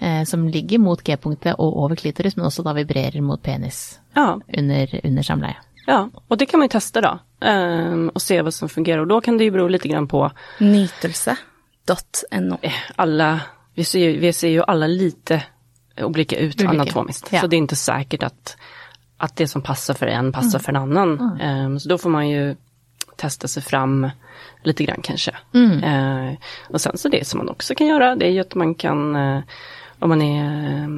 eh, 0.03 0.25
Som 0.29 0.49
ligger 0.49 0.83
mot 0.83 1.03
G-punktet 1.05 1.55
og 1.59 1.77
over 1.85 1.97
klitoris, 1.97 2.37
men 2.37 2.49
også 2.49 2.65
da 2.67 2.75
vibrerer 2.77 3.23
mot 3.25 3.43
penis 3.43 4.01
Ja, 4.17 4.35
under, 4.59 5.01
under 5.05 5.23
samleie. 5.27 5.57
ja, 5.87 6.09
og 6.29 6.39
det 6.39 6.47
kan 6.51 6.61
man 6.61 6.69
jo 6.69 6.77
teste, 6.77 7.01
da. 7.05 7.17
Um, 7.43 8.11
og 8.15 8.23
se 8.23 8.39
hva 8.39 8.53
som 8.55 8.71
fungerer. 8.71 9.03
Og 9.03 9.11
da 9.11 9.21
kan 9.25 9.39
det 9.39 9.49
jo 9.49 9.55
bero 9.57 9.67
litt 9.71 9.87
grann 9.89 10.07
på 10.11 10.23
Nytelse.no. 10.61 12.59
eh, 12.63 13.41
vi 13.75 13.85
ser, 13.85 13.99
ju, 13.99 14.19
vi 14.21 14.33
ser 14.33 14.53
jo 14.53 14.63
alle 14.63 14.89
lite 14.89 15.43
ulike 15.97 16.37
ut 16.37 16.61
ulike. 16.61 16.69
anatomisk, 16.69 17.33
ja. 17.33 17.41
Så 17.41 17.47
det 17.47 17.57
er 17.57 17.65
ikke 17.65 17.77
sikkert 17.77 18.23
at, 18.29 18.57
at, 19.19 19.37
det 19.37 19.49
som 19.51 19.63
passer 19.63 19.97
for 19.99 20.07
en 20.07 20.33
passer 20.33 20.59
mm. 20.59 20.65
for 20.65 20.73
en 20.75 20.83
annen. 20.83 21.17
Mm. 21.19 21.67
Um, 21.67 21.79
så 21.79 21.89
da 21.89 21.99
får 21.99 22.15
man 22.15 22.29
jo 22.29 22.45
teste 23.21 23.49
seg 23.49 23.65
fram 23.65 24.03
litt 24.67 24.83
grann 24.87 25.05
kanskje. 25.05 25.35
Mm. 25.55 25.79
Uh, 25.83 26.51
og 26.71 26.81
sen 26.81 26.99
så 26.99 27.11
det 27.13 27.25
som 27.29 27.43
man 27.43 27.53
også 27.53 27.77
kan 27.79 27.91
gjøre, 27.91 28.15
det 28.21 28.29
er 28.29 28.37
jo 28.37 28.47
at 28.47 28.57
man 28.59 28.75
kan, 28.79 29.05
eh, 29.17 29.61
om 30.03 30.09
man 30.09 30.23
är 30.23 30.83
eh, 30.83 30.89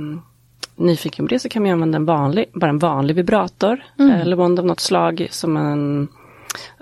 nyfiken 0.76 1.26
på 1.26 1.34
det 1.34 1.38
så 1.38 1.48
kan 1.48 1.62
man 1.62 1.72
använda 1.72 1.96
en 1.96 2.04
vanlig, 2.04 2.44
bara 2.54 2.70
en 2.70 2.78
vanlig 2.78 3.14
vibrator. 3.14 3.84
mm. 3.98 4.10
Eller 4.10 4.36
bond 4.36 4.58
av 4.58 4.66
något 4.66 4.80
slag 4.80 5.28
som 5.30 5.56
en 5.56 6.08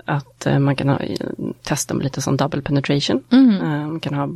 att 0.05 0.45
eh, 0.45 0.59
man 0.59 0.75
kan 0.75 0.89
ha, 0.89 0.99
testa 1.63 1.93
med 1.93 2.03
lite 2.03 2.21
sån 2.21 2.37
double 2.37 2.61
penetration. 2.61 3.23
Eh, 3.61 3.87
man 3.87 3.99
kan 3.99 4.13
ha 4.13 4.29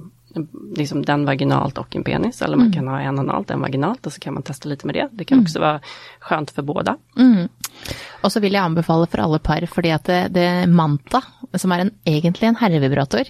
liksom 0.76 1.06
den 1.06 1.26
vaginalt 1.26 1.78
och 1.78 1.96
en 1.96 2.04
penis. 2.04 2.42
Eller 2.42 2.58
man 2.58 2.74
kan 2.74 2.88
ha 2.88 3.00
en 3.00 3.20
analt, 3.20 3.52
en 3.52 3.62
vaginalt 3.62 4.06
och 4.06 4.14
så 4.14 4.20
kan 4.20 4.34
man 4.34 4.44
testa 4.44 4.70
lite 4.70 4.86
med 4.88 4.96
det. 4.96 5.10
Det 5.12 5.26
kan 5.26 5.42
också 5.42 5.60
vara 5.60 5.80
skönt 6.20 6.52
för 6.52 6.62
båda. 6.62 6.98
Og 8.26 8.32
så 8.34 8.42
vil 8.44 8.56
jeg 8.58 8.66
anbefale 8.66 9.08
for 9.08 9.22
alle 9.24 9.40
par, 9.44 9.64
fordi 9.72 9.92
at 9.94 10.08
det, 10.10 10.22
det 10.36 10.48
Manta, 10.74 11.22
som 11.56 11.72
er 11.72 11.86
en, 11.86 11.92
egentlig 12.10 12.50
en 12.50 12.60
herrevibrator, 12.60 13.30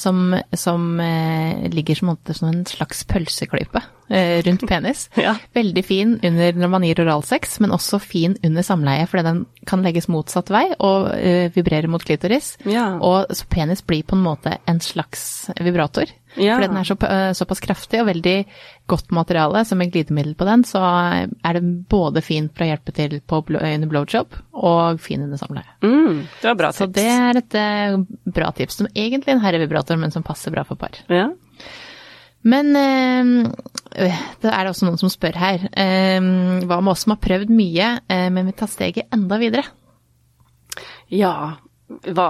som, 0.00 0.34
som 0.56 1.00
eh, 1.04 1.68
ligger 1.72 2.00
som, 2.00 2.14
som 2.32 2.48
en 2.48 2.64
slags 2.66 3.04
pølseklype 3.10 3.82
rundt 4.46 4.66
penis. 4.68 5.08
Ja. 5.22 5.36
Veldig 5.54 5.82
fin 5.86 6.14
under 6.24 6.56
når 6.58 6.70
man 6.72 6.84
gir 6.86 6.98
oralsex, 7.04 7.58
men 7.62 7.72
også 7.74 8.00
fin 8.02 8.34
under 8.42 8.64
samleie, 8.66 9.04
fordi 9.06 9.22
den 9.28 9.42
kan 9.68 9.84
legges 9.84 10.08
motsatt 10.10 10.50
vei 10.50 10.64
og 10.78 11.12
uh, 11.12 11.52
vibrere 11.54 11.90
mot 11.90 12.02
klitoris. 12.02 12.56
Ja. 12.66 12.96
Og 12.98 13.30
så 13.30 13.46
penis 13.50 13.84
blir 13.86 14.02
på 14.06 14.18
en 14.18 14.24
måte 14.24 14.56
en 14.66 14.80
slags 14.82 15.46
vibrator. 15.62 16.10
Ja. 16.34 16.56
Fordi 16.56 16.70
den 16.70 16.80
er 16.80 16.88
så, 16.88 16.96
uh, 16.96 17.32
såpass 17.36 17.60
kraftig 17.62 18.00
og 18.02 18.08
veldig 18.08 18.36
godt 18.90 19.12
materiale, 19.14 19.64
så 19.68 19.76
med 19.78 19.92
glidemiddel 19.92 20.34
på 20.38 20.48
den, 20.48 20.64
så 20.66 20.80
er 20.82 21.58
det 21.58 21.62
både 21.92 22.24
fint 22.24 22.52
for 22.56 22.64
å 22.64 22.70
hjelpe 22.72 22.96
til 22.96 23.18
på 23.20 23.42
bl 23.46 23.60
under 23.60 23.92
blowjob, 23.92 24.40
og 24.56 25.00
fin 25.04 25.22
under 25.22 25.40
samleie. 25.40 25.68
Mm, 25.84 26.24
det 26.40 26.50
var 26.50 26.58
bra 26.58 26.72
tips. 26.72 26.82
Så 26.82 26.90
det 26.98 27.08
er 27.12 27.40
et 27.42 27.58
uh, 27.60 28.02
bra 28.32 28.50
tips, 28.56 28.80
som 28.80 28.90
egentlig 28.92 29.32
er 29.34 29.38
en 29.38 29.46
herrevibrator, 29.46 30.00
men 30.00 30.14
som 30.14 30.26
passer 30.26 30.54
bra 30.54 30.66
for 30.68 30.80
par. 30.80 30.98
Ja. 31.12 31.30
Men 32.42 32.76
øh, 32.76 33.50
det 34.42 34.50
er 34.50 34.62
det 34.64 34.72
også 34.72 34.88
noen 34.88 35.00
som 35.00 35.12
spør 35.12 35.38
her. 35.38 35.66
Øh, 35.70 36.30
hva 36.66 36.80
med 36.80 36.94
oss 36.94 37.06
som 37.06 37.14
har 37.14 37.22
prøvd 37.22 37.52
mye, 37.54 37.92
øh, 38.10 38.28
men 38.32 38.48
vil 38.48 38.56
ta 38.58 38.70
steget 38.70 39.12
enda 39.14 39.38
videre? 39.42 39.66
ja. 41.12 41.34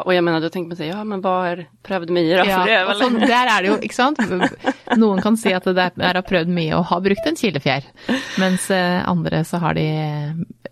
og 0.02 0.10
jeg 0.10 0.24
mener 0.24 0.42
du 0.42 0.48
tenker 0.48 0.74
tänker 0.74 0.74
å 0.74 0.78
si 0.80 0.88
ja 0.88 1.02
men 1.06 1.20
vad 1.22 1.60
prøvd 1.86 2.10
mye, 2.10 2.40
da? 2.40 2.46
Ja, 2.48 2.56
För 2.58 2.70
det 2.70 2.96
sånn, 2.98 3.18
der 3.20 3.50
er 3.52 3.62
det 3.62 3.68
jo, 3.70 3.76
ikke 3.86 3.94
sant. 3.98 4.18
Noen 4.98 5.22
kan 5.22 5.38
si 5.38 5.52
at 5.54 5.68
det 5.68 5.84
er 5.86 6.18
har 6.18 6.26
prøvd 6.26 6.50
mye 6.50 6.74
og 6.78 6.88
har 6.90 7.04
brukt 7.04 7.28
en 7.30 7.38
kilefjær, 7.38 7.86
mens 8.42 8.66
eh, 8.74 8.98
andre 9.06 9.44
så 9.46 9.62
har 9.62 9.78
de 9.78 9.86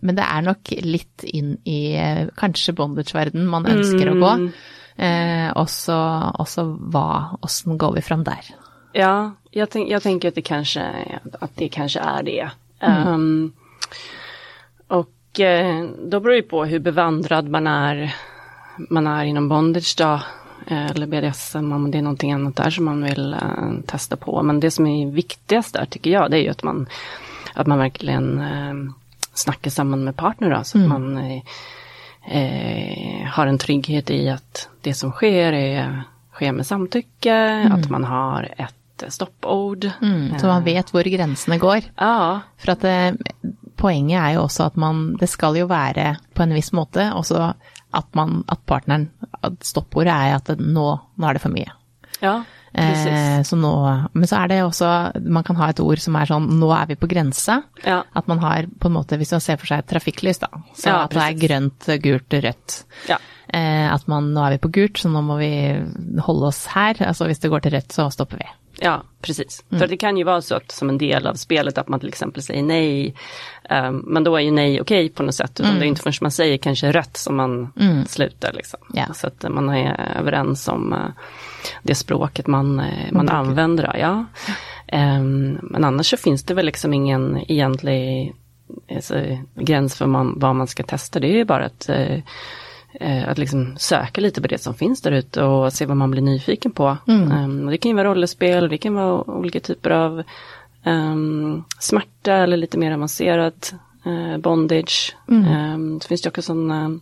Men 0.01 0.17
det 0.17 0.25
er 0.25 0.43
nok 0.43 0.73
litt 0.83 1.25
inn 1.29 1.55
i 1.69 1.95
eh, 1.95 2.27
kanskje 2.41 2.75
bondage-verden 2.75 3.47
man 3.47 3.69
ønsker 3.69 4.11
å 4.11 4.19
gå. 4.19 4.35
Eh, 5.01 5.49
og 5.55 5.69
så 5.71 6.01
og 6.35 6.49
så 6.49 6.67
hva, 6.67 7.37
åssen 7.47 7.79
går 7.79 7.99
vi 7.99 8.05
fram 8.05 8.25
der? 8.27 8.49
Ja, 8.93 9.31
jag, 9.51 9.71
tänk, 9.71 9.91
jag 9.91 10.03
tänker 10.03 10.29
att 10.29 10.35
det 10.35 10.43
kanske, 10.43 10.83
att 11.41 11.51
det 11.57 11.69
kanske 11.69 12.01
är 12.01 12.23
det. 12.23 12.51
Ehm, 12.81 13.53
och 14.89 15.41
eh, 15.41 15.85
då 16.05 16.21
beror 16.21 16.35
det 16.35 16.43
på 16.43 16.65
hur 16.65 16.79
bevandrad 16.79 17.49
man 17.49 17.67
är, 17.67 18.15
man 18.91 19.07
är 19.07 19.25
inom 19.25 19.49
bondage 19.49 19.95
då. 19.99 20.21
eh, 20.67 20.87
Eller 20.91 21.07
BDSM 21.07 21.73
om 21.73 21.91
det 21.91 21.99
är 21.99 22.03
någonting 22.03 22.33
annat 22.33 22.57
där 22.57 22.71
som 22.71 22.85
man 22.85 23.03
vill 23.05 23.33
eh, 23.35 23.73
testa 23.87 24.17
på. 24.17 24.43
Men 24.43 24.61
det 24.61 24.71
som 24.71 24.87
är 24.87 25.07
viktigast 25.11 25.75
där 25.75 25.85
tycker 25.85 26.11
jag 26.11 26.31
det 26.31 26.37
är 26.37 26.43
ju 26.43 26.49
att 26.49 26.63
man, 26.63 26.87
att 27.55 27.67
man 27.67 27.79
verkligen 27.79 28.41
eh, 28.41 28.75
snackar 29.35 29.71
samman 29.71 30.05
med 30.05 30.17
partner 30.17 30.51
då, 30.51 30.65
så 30.65 30.79
att 30.79 30.89
man 30.89 31.19
eh, 31.19 31.43
eh, 32.37 33.27
har 33.29 33.47
en 33.47 33.59
trygghet 33.59 34.11
i 34.11 34.29
att 34.29 34.69
det 34.81 34.95
som 34.95 35.11
sker 35.13 35.53
är, 35.53 36.03
sker 36.33 36.53
med 36.53 36.67
samtycke, 36.67 37.69
att 37.73 37.91
man 37.91 38.05
har 38.05 38.43
ett 38.57 38.59
eh, 38.59 38.67
stoppord. 39.09 39.87
Mm, 40.03 40.39
så 40.39 40.47
man 40.51 40.65
vet 40.67 40.93
hvor 40.93 41.09
grensene 41.17 41.59
går. 41.63 41.89
Ja, 41.97 42.43
For 42.61 42.75
at 42.77 42.85
det, 42.85 43.55
poenget 43.81 44.19
er 44.21 44.35
jo 44.37 44.43
også 44.45 44.67
at 44.69 44.77
man 44.77 45.15
Det 45.17 45.29
skal 45.33 45.57
jo 45.57 45.67
være 45.71 46.17
på 46.37 46.43
en 46.45 46.53
viss 46.53 46.73
måte, 46.77 47.07
også 47.17 47.55
at 47.97 48.07
man 48.15 48.43
At 48.53 48.61
partneren 48.69 49.09
at 49.43 49.57
Stoppordet 49.65 50.13
er 50.13 50.35
at 50.37 50.45
det, 50.53 50.59
nå, 50.61 50.99
nå 51.17 51.27
er 51.31 51.33
det 51.39 51.41
for 51.43 51.51
mye. 51.55 51.71
ja. 52.21 52.43
Eh, 52.71 53.43
så 53.43 53.57
nå, 53.59 53.71
men 54.15 54.29
så 54.31 54.45
er 54.45 54.49
det 54.53 54.59
også 54.63 55.19
Man 55.27 55.43
kan 55.43 55.57
ha 55.59 55.71
et 55.73 55.81
ord 55.83 55.99
som 55.99 56.15
er 56.15 56.29
sånn 56.31 56.45
Nå 56.61 56.69
er 56.71 56.87
vi 56.87 56.95
på 57.01 57.09
grensa. 57.11 57.57
Ja. 57.83 58.05
At 58.15 58.29
man 58.31 58.39
har 58.39 58.69
på 58.79 58.87
en 58.87 58.95
måte 58.95 59.19
Hvis 59.19 59.33
man 59.35 59.43
ser 59.43 59.59
for 59.59 59.67
seg 59.67 59.83
et 59.83 59.89
trafikklys, 59.91 60.39
da. 60.39 60.47
Så 60.79 60.87
Ja, 60.87 61.01
at 61.09 61.11
det 61.17 61.25
er 61.25 61.41
grønt, 61.41 61.89
gult, 62.05 62.31
rødt. 62.45 62.77
Ja. 63.11 63.17
Eh, 63.51 63.89
at 63.91 64.07
man 64.07 64.31
Nå 64.37 64.45
er 64.47 64.55
vi 64.55 64.63
på 64.63 64.71
gult, 64.71 65.03
så 65.03 65.11
nå 65.11 65.19
må 65.27 65.41
vi 65.41 65.51
holde 66.23 66.47
oss 66.53 66.63
her. 66.71 66.95
Altså 67.09 67.27
hvis 67.27 67.43
det 67.43 67.51
går 67.51 67.65
til 67.67 67.75
rødt, 67.75 67.91
så 67.97 68.07
stopper 68.15 68.39
vi. 68.45 68.47
Ja, 68.81 69.03
precis. 69.21 69.65
För 69.71 69.87
det 69.87 69.97
kan 69.97 70.17
ju 70.17 70.25
vara 70.25 70.43
så 70.43 70.55
att 70.55 70.71
som 70.71 70.89
en 70.89 70.99
del 70.99 71.27
av 71.27 71.35
spelet 71.35 71.79
att 71.79 71.89
man 71.89 72.01
till 72.01 72.09
exempel 72.09 72.43
säger 72.43 72.63
nej. 72.63 73.15
um, 73.71 74.05
men 74.07 74.25
då 74.25 74.37
är 74.37 74.41
ju 74.41 74.51
nej 74.51 74.81
okej 74.81 75.09
på 75.09 75.23
något 75.23 75.35
sätt. 75.35 75.61
Utan 75.61 75.79
det 75.79 75.85
är 75.85 75.89
inte 75.89 76.03
förrän 76.03 76.15
man 76.21 76.31
säger 76.31 76.59
kanske 76.59 76.93
rätt 76.93 77.17
som 77.17 77.37
man 77.37 77.73
slutar. 78.09 78.53
Liksom. 78.53 78.81
Yeah. 78.97 79.13
Så 79.13 79.27
att 79.27 79.45
man 79.49 79.69
är 79.69 80.17
överens 80.19 80.69
om 80.69 80.93
uh, 80.93 81.11
det 81.83 81.95
språket 81.95 82.47
man, 82.47 82.81
uh, 82.81 83.13
man 83.13 83.29
använder. 83.29 83.97
Ja. 83.99 84.25
Um, 84.93 85.59
men 85.63 85.85
annars 85.85 86.07
så 86.07 86.17
finns 86.17 86.45
det 86.45 86.55
väl 86.55 86.67
liksom 86.67 86.95
ingen 86.95 87.39
egentlig 87.49 88.35
alltså, 88.95 89.15
gräns 89.55 89.97
för 89.97 90.07
man, 90.07 90.35
vad 90.37 90.57
man 90.57 90.67
ska 90.67 90.83
testa. 90.83 91.21
Det 91.21 91.27
är 91.27 91.37
ju 91.37 91.45
bara 91.45 91.65
att 91.65 91.89
eh, 91.89 91.97
eh, 91.97 92.23
att 93.27 93.39
liksom 93.39 93.75
söka 93.77 94.21
lite 94.21 94.41
på 94.41 94.49
det 94.49 94.59
som 94.59 94.75
finns 94.75 95.01
där 95.01 95.13
ute 95.13 95.43
och 95.43 95.73
se 95.73 95.87
vad 95.87 95.97
man 95.97 96.11
blir 96.11 96.23
nyfiken 96.23 96.73
på. 96.73 96.97
Mm. 97.09 97.65
och 97.65 97.71
det 97.71 97.79
kan 97.79 97.91
ju 97.91 97.97
vara 97.97 98.09
rollspel, 98.09 98.69
det 98.69 98.79
kan 98.79 98.95
vara 98.95 99.31
olika 99.31 99.61
typer 99.61 99.91
av 99.91 100.23
um, 100.85 101.65
smärta 101.79 102.35
eller 102.35 102.57
lite 102.57 102.79
mer 102.79 102.93
avancerat 102.93 103.75
uh, 104.07 104.39
bondage. 104.39 105.17
Ehm, 105.29 106.01
så 106.01 106.09
finns 106.09 106.23
det 106.23 106.29
också 106.29 106.43
sådana 106.43 106.85
um, 106.85 107.01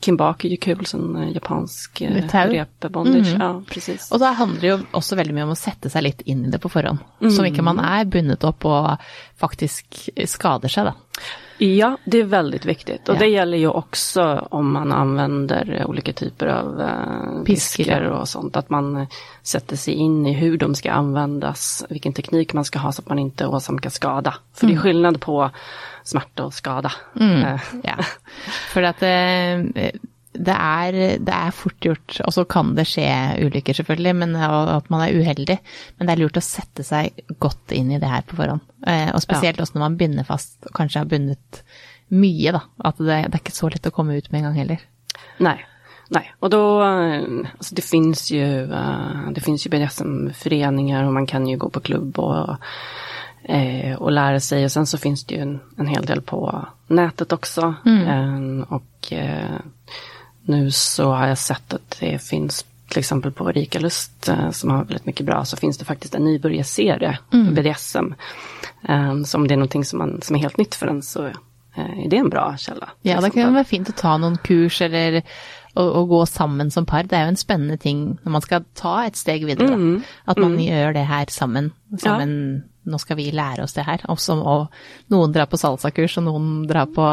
Kimbaki 0.00 0.48
är 0.48 0.50
ju 0.50 0.56
kul, 0.56 0.86
sån 0.86 1.16
eh, 1.16 1.32
japansk 1.32 2.00
Med 2.00 2.30
rep-bondage. 2.32 3.36
Ja, 3.40 3.62
precis. 3.68 4.12
Og 4.12 4.20
da 4.20 4.30
handler 4.36 4.60
det 4.60 4.68
jo 4.68 4.76
også 4.92 5.16
veldig 5.18 5.34
mye 5.34 5.46
om 5.48 5.54
å 5.54 5.58
sette 5.58 5.90
seg 5.90 6.04
litt 6.06 6.20
inn 6.28 6.44
i 6.46 6.52
det 6.52 6.60
på 6.62 6.70
forhånd. 6.70 7.00
Så 7.32 7.46
ikke 7.48 7.64
man 7.66 7.80
er 7.82 8.04
bundet 8.04 8.44
opp 8.46 8.66
og 8.68 8.92
faktisk 9.40 9.98
skader 10.28 10.72
seg, 10.72 10.92
da. 10.92 11.24
Ja, 11.58 11.98
det 12.04 12.18
är 12.18 12.24
väldigt 12.24 12.64
viktigt. 12.64 13.08
Och 13.08 13.14
Ja. 13.14 13.18
det 13.18 13.26
gäller 13.26 13.58
ju 13.58 13.68
också 13.68 14.46
om 14.50 14.72
man 14.72 14.92
använder 14.92 15.62
ulike 15.70 15.84
olika 15.84 16.12
typer 16.12 16.46
av 16.46 16.80
eh, 16.80 17.44
Piskor, 17.44 18.02
och 18.02 18.28
sånt. 18.28 18.56
Att 18.56 18.70
man 18.70 18.96
eh, 18.96 19.08
sätter 19.42 19.76
sig 19.76 19.94
in 19.94 20.26
i 20.26 20.32
hur 20.32 20.58
de 20.58 20.74
ska 20.74 20.92
användas, 20.92 21.86
vilken 21.88 22.12
teknik 22.12 22.52
man 22.52 22.64
ska 22.64 22.78
ha 22.78 22.92
så 22.92 23.02
att 23.02 23.08
man 23.08 23.18
inte 23.18 23.46
åsamkar 23.46 23.90
skada. 23.90 24.34
För 24.54 24.66
det 24.66 24.72
är 24.72 24.78
skillnad 24.78 25.20
på 25.20 25.50
smärta 26.04 26.44
och 26.44 26.54
skada. 26.54 26.92
Mm. 27.20 27.58
Ja. 27.82 27.96
For 28.72 28.82
at 28.82 29.00
det, 29.00 29.92
det, 30.38 30.54
er, 30.54 30.96
det 31.22 31.34
er 31.34 31.54
fort 31.54 31.78
gjort, 31.84 32.18
og 32.26 32.32
så 32.34 32.44
kan 32.48 32.74
det 32.76 32.86
skje 32.90 33.06
ulykker 33.46 33.76
selvfølgelig, 33.78 34.14
men, 34.22 34.34
at 34.36 34.90
man 34.92 35.04
er 35.04 35.16
uheldig. 35.16 35.58
Men 35.96 36.08
det 36.08 36.14
er 36.14 36.22
lurt 36.24 36.40
å 36.40 36.44
sette 36.44 36.84
seg 36.86 37.22
godt 37.42 37.74
inn 37.76 37.92
i 37.94 38.00
det 38.02 38.10
her 38.10 38.26
på 38.26 38.38
forhånd. 38.38 38.64
Eh, 38.86 39.08
Og 39.14 39.22
spesielt 39.24 39.60
også 39.62 39.78
når 39.78 39.86
man 39.86 40.00
binder 40.00 40.28
fast, 40.28 40.58
og 40.66 40.74
kanskje 40.76 41.02
har 41.02 41.10
bundet 41.10 41.62
mye, 42.14 42.52
da. 42.54 42.62
At 42.86 43.00
det, 43.00 43.22
det 43.26 43.34
er 43.34 43.42
ikke 43.42 43.56
så 43.56 43.70
lett 43.72 43.88
å 43.88 43.94
komme 43.94 44.18
ut 44.18 44.30
med 44.30 44.42
en 44.42 44.50
gang 44.50 44.60
heller. 44.64 44.84
Nei. 45.44 45.58
Nei, 46.14 46.22
og 46.38 46.52
da 46.54 46.58
altså 46.86 47.74
det 47.74 47.82
fins 47.82 48.28
ju, 48.30 48.38
eh, 48.40 49.24
det 49.34 49.42
jo 49.42 49.70
BDSM-foreninger, 49.72 51.02
og 51.02 51.16
man 51.16 51.26
kan 51.26 51.48
jo 51.50 51.58
gå 51.64 51.70
på 51.74 51.82
klubb 51.88 52.20
og, 52.22 52.52
og 53.98 54.12
lære 54.14 54.38
seg. 54.42 54.68
Og 54.68 54.70
sen 54.70 54.86
så 54.86 55.00
fins 55.02 55.24
det 55.26 55.40
jo 55.40 55.42
en, 55.48 55.56
en 55.82 55.90
hel 55.90 56.06
del 56.06 56.22
på 56.22 56.38
nettet 56.94 57.34
også. 57.34 57.72
Mm. 57.86 58.62
Og 58.70 59.10
eh, 59.18 59.58
nu 60.48 60.70
så 60.70 61.12
har 61.12 61.28
jag 61.28 61.38
sett 61.38 61.74
att 61.74 61.96
det 62.00 62.22
finns 62.22 62.64
till 62.88 62.98
exempel 62.98 63.32
på 63.32 63.52
Rika 63.52 63.78
Lust 63.78 64.28
eh, 64.28 64.50
som 64.50 64.70
har 64.70 64.84
väldigt 64.84 65.06
mycket 65.06 65.26
bra 65.26 65.44
så 65.44 65.56
finns 65.56 65.78
det 65.78 65.84
faktiskt 65.84 66.14
en 66.14 66.24
nybörjarserie, 66.24 67.18
BDSM. 67.30 68.14
Eh, 68.88 69.22
så 69.22 69.38
om 69.38 69.48
det 69.48 69.54
är 69.54 69.56
någonting 69.56 69.84
som, 69.84 69.98
man, 69.98 70.22
som 70.22 70.36
är 70.36 70.40
helt 70.40 70.56
nytt 70.56 70.74
för 70.74 70.86
en 70.86 71.02
så 71.02 71.26
eh, 71.26 72.04
är 72.04 72.08
det 72.08 72.16
en 72.16 72.28
bra 72.28 72.56
källa. 72.58 72.90
Ja, 73.02 73.20
det 73.20 73.30
kan 73.30 73.54
vara 73.54 73.64
fint 73.64 73.88
å 73.88 73.92
ta 73.96 74.16
noen 74.18 74.38
kurs 74.38 74.80
eller 74.82 75.22
å, 75.74 76.04
gå 76.04 76.26
sammen 76.26 76.70
som 76.70 76.86
par. 76.86 77.04
Det 77.04 77.16
er 77.16 77.26
jo 77.26 77.34
en 77.34 77.40
spennende 77.40 77.76
ting 77.76 78.16
når 78.22 78.32
man 78.32 78.44
skal 78.44 78.64
ta 78.74 78.94
et 79.04 79.16
steg 79.16 79.44
videre. 79.44 79.74
Mm. 79.76 80.02
At 80.24 80.40
man 80.40 80.56
gjør 80.60 80.96
det 80.96 81.04
her 81.10 81.26
sammen. 81.28 81.72
sammen 82.00 82.64
Nå 82.86 83.00
skal 83.02 83.18
vi 83.18 83.26
lære 83.34 83.64
oss 83.64 83.74
det 83.74 83.84
her. 83.86 84.04
Også, 84.12 84.36
og 84.38 85.10
noen 85.12 85.34
drar 85.34 85.48
på 85.50 85.58
salsakurs, 85.58 86.16
og 86.20 86.26
noen 86.28 86.50
drar 86.70 86.90
på 86.92 87.06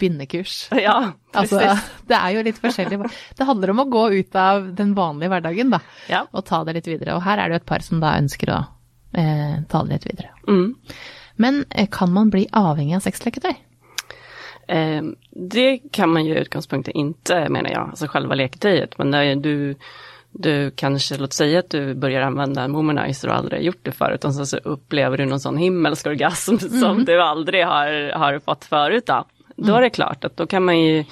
bindekurs. 0.00 0.60
Ja, 0.78 1.12
precis. 1.34 1.58
Altså, 1.58 2.00
det 2.08 2.16
er 2.16 2.34
jo 2.36 2.46
litt 2.46 2.60
forskjellig. 2.62 2.98
Det 3.36 3.46
handler 3.48 3.74
om 3.74 3.84
å 3.84 3.88
gå 3.92 4.06
ut 4.16 4.40
av 4.40 4.70
den 4.78 4.94
vanlige 4.96 5.34
hverdagen, 5.34 5.72
da. 5.74 5.82
Ja. 6.08 6.24
Og 6.32 6.46
ta 6.48 6.62
det 6.64 6.78
litt 6.78 6.88
videre. 6.88 7.18
Og 7.18 7.24
her 7.26 7.40
er 7.42 7.48
det 7.48 7.58
jo 7.58 7.62
et 7.62 7.68
par 7.68 7.84
som 7.84 8.00
da 8.02 8.16
ønsker 8.16 8.54
å 8.54 8.58
eh, 9.12 9.56
ta 9.68 9.84
det 9.84 9.98
litt 9.98 10.08
videre. 10.08 10.32
Mm. 10.48 10.68
Men 11.38 11.64
eh, 11.70 11.88
kan 11.92 12.12
man 12.14 12.32
bli 12.32 12.46
avhengig 12.56 12.96
av 12.96 13.04
sexleketøy? 13.04 13.54
Eh, 14.68 15.02
det 15.30 15.78
kan 15.92 16.10
man 16.10 16.26
ju 16.26 16.34
i 16.34 16.38
utgangspunktet 16.38 16.94
inte 16.94 17.48
menar 17.48 17.70
jag, 17.70 17.88
alltså 17.88 18.06
själva 18.06 18.34
leketøyet. 18.34 18.98
Men 18.98 19.10
det 19.10 19.18
er 19.18 19.22
ju 19.22 19.34
du, 19.34 19.74
du 20.32 20.70
kanske, 20.70 21.16
låt 21.16 21.32
säga 21.32 21.58
att 21.58 21.70
du 21.70 21.94
börjar 21.94 22.20
använda 22.20 22.62
en 22.62 22.72
womanizer 22.72 23.28
och 23.28 23.34
aldrig 23.34 23.62
gjort 23.62 23.80
det 23.82 23.92
förut. 23.92 24.24
Och 24.24 24.34
så, 24.34 24.46
så 24.46 24.56
upplever 24.56 25.16
du 25.16 25.26
någon 25.26 25.40
sån 25.40 25.56
himmelsk 25.56 26.06
orgasm 26.06 26.56
som 26.80 27.04
du 27.04 27.22
aldrig 27.22 27.64
har, 27.64 28.12
har 28.18 28.38
fått 28.38 28.64
förut. 28.64 29.06
Då, 29.06 29.24
då 29.56 29.74
är 29.74 29.80
det 29.80 29.90
klart 29.90 30.24
att 30.24 30.36
då 30.36 30.46
kan 30.46 30.64
man 30.64 30.80
ju 30.80 31.04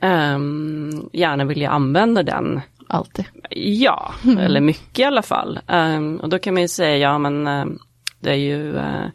um, 0.00 1.10
gärna 1.12 1.44
vilja 1.44 1.70
använda 1.70 2.22
den 2.22 2.60
Alltid. 2.92 3.24
Ja, 3.50 4.14
eller 4.38 4.60
mycket 4.60 4.98
i 4.98 5.04
alla 5.04 5.22
fall. 5.22 5.60
Um, 5.68 6.16
och 6.16 6.28
då 6.28 6.38
kan 6.38 6.54
man 6.54 6.62
ju 6.62 6.68
säga, 6.68 6.96
ja 6.96 7.18
men 7.18 7.46
ehm, 7.46 7.78
det 8.20 8.30
är 8.30 8.34
ju 8.34 8.72
uh, 8.72 9.06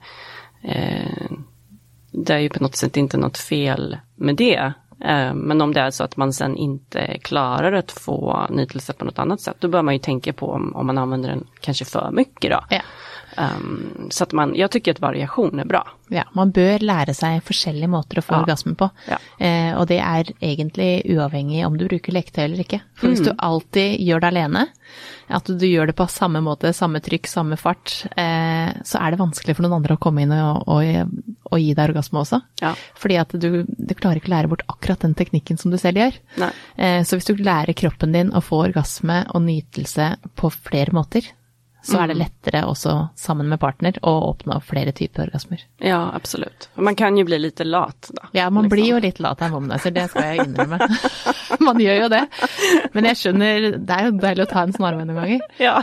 uh, 0.66 1.38
det 2.12 2.34
är 2.34 2.40
ju 2.40 2.50
på 2.50 2.64
något 2.64 2.76
sätt 2.76 2.98
inte 2.98 3.18
något 3.18 3.38
fel 3.38 3.98
med 4.16 4.36
det. 4.36 4.74
Ehm, 5.02 5.38
men 5.38 5.62
om 5.62 5.74
det 5.74 5.80
är 5.80 5.92
så 5.92 6.04
att 6.04 6.18
man 6.18 6.34
sen 6.34 6.56
inte 6.56 7.18
klarar 7.22 7.74
att 7.74 7.92
få 7.92 8.48
nytelse 8.50 8.94
på 8.94 9.06
något 9.06 9.20
annat 9.20 9.42
sätt, 9.42 9.56
då 9.60 9.68
bör 9.68 9.82
man 9.82 9.94
ju 9.94 10.00
tänka 10.00 10.34
på 10.34 10.52
om, 10.52 10.76
om 10.76 10.88
man 10.88 10.98
använder 10.98 11.30
den 11.30 11.48
kanske 11.60 11.86
för 11.86 12.12
mycket 12.12 12.52
då. 12.52 12.60
Ja. 12.70 12.82
Ehm, 13.38 14.08
så 14.10 14.24
att 14.24 14.32
man, 14.34 14.56
jag 14.56 14.72
tycker 14.72 14.92
att 14.92 15.00
variation 15.02 15.60
är 15.60 15.66
bra. 15.66 15.88
Ja, 16.10 16.24
man 16.34 16.52
bør 16.56 16.80
lære 16.80 17.14
seg 17.14 17.42
forskjellige 17.44 17.90
måter 17.92 18.18
å 18.20 18.24
få 18.24 18.34
Ja. 18.34 18.40
orgasme 18.42 18.76
på. 18.80 18.90
Ja. 19.10 19.18
Eh, 19.46 19.74
og 19.78 19.88
det 19.88 19.98
er 20.00 20.30
egentlig 20.42 21.04
uavhengig 21.12 21.66
om 21.68 21.76
du 21.78 21.84
bruker 21.88 22.14
leketøy 22.16 22.44
eller 22.46 22.64
ikke. 22.64 22.80
For 22.96 23.10
hvis 23.12 23.22
du 23.26 23.34
alltid 23.38 24.00
gjør 24.00 24.22
det 24.24 24.30
alene, 24.32 24.64
at 25.30 25.44
du 25.52 25.66
gjør 25.68 25.88
det 25.92 25.96
på 26.00 26.08
samme 26.10 26.40
måte, 26.42 26.72
samme 26.74 27.02
trykk, 27.04 27.28
samme 27.28 27.58
fart, 27.60 28.06
eh, 28.16 28.72
så 28.88 29.02
er 29.04 29.12
det 29.12 29.20
vanskelig 29.20 29.56
for 29.58 29.64
noen 29.68 29.76
andre 29.82 29.98
å 29.98 30.00
komme 30.00 30.24
inn 30.24 30.32
og, 30.32 30.64
og, 30.68 31.12
og 31.52 31.60
gi 31.60 31.74
deg 31.76 31.90
orgasme 31.92 32.24
også. 32.24 32.42
Ja. 32.62 32.74
Fordi 32.96 33.18
at 33.20 33.36
du, 33.36 33.66
du 33.68 33.94
klarer 33.94 34.22
ikke 34.22 34.32
å 34.32 34.36
lære 34.38 34.48
bort 34.54 34.64
akkurat 34.72 35.04
den 35.04 35.14
teknikken 35.14 35.60
som 35.60 35.72
du 35.72 35.78
selv 35.78 35.98
gjør. 36.00 36.16
Eh, 36.78 37.04
så 37.04 37.20
hvis 37.20 37.28
du 37.28 37.36
lærer 37.36 37.76
kroppen 37.76 38.16
din 38.16 38.32
å 38.32 38.42
få 38.42 38.64
orgasme 38.70 39.26
og 39.36 39.44
nytelse 39.44 40.16
på 40.40 40.50
flere 40.56 40.96
måter, 40.96 41.28
så 41.88 42.02
er 42.02 42.12
det 42.12 42.18
lettere 42.20 42.64
også 42.68 42.94
sammen 43.16 43.48
med 43.48 43.60
partner 43.62 43.96
å 44.06 44.14
oppnå 44.28 44.58
flere 44.66 44.92
typer 44.96 45.28
orgasmer. 45.28 45.62
Ja, 45.84 46.00
absolutt. 46.18 46.68
Og 46.76 46.84
Man 46.84 46.98
kan 47.00 47.16
jo 47.18 47.24
bli 47.28 47.40
litt 47.40 47.62
lat 47.64 48.10
da. 48.12 48.28
Ja, 48.36 48.50
man 48.50 48.66
liksom. 48.66 48.74
blir 48.76 48.90
jo 48.92 49.00
litt 49.04 49.22
lat 49.24 49.42
av 49.46 49.56
womanizer, 49.56 49.94
det 49.96 50.08
skal 50.12 50.34
jeg 50.34 50.48
innrømme. 50.48 50.80
man 51.68 51.80
gjør 51.82 52.02
jo 52.04 52.10
det. 52.12 52.24
Men 52.96 53.08
jeg 53.12 53.22
skjønner, 53.22 53.68
det 53.78 54.00
er 54.00 54.10
jo 54.10 54.16
deilig 54.20 54.48
å 54.48 54.50
ta 54.52 54.66
en 54.66 54.76
snarvei 54.76 55.06
noen 55.08 55.22
ganger. 55.22 55.46
Ja, 55.68 55.80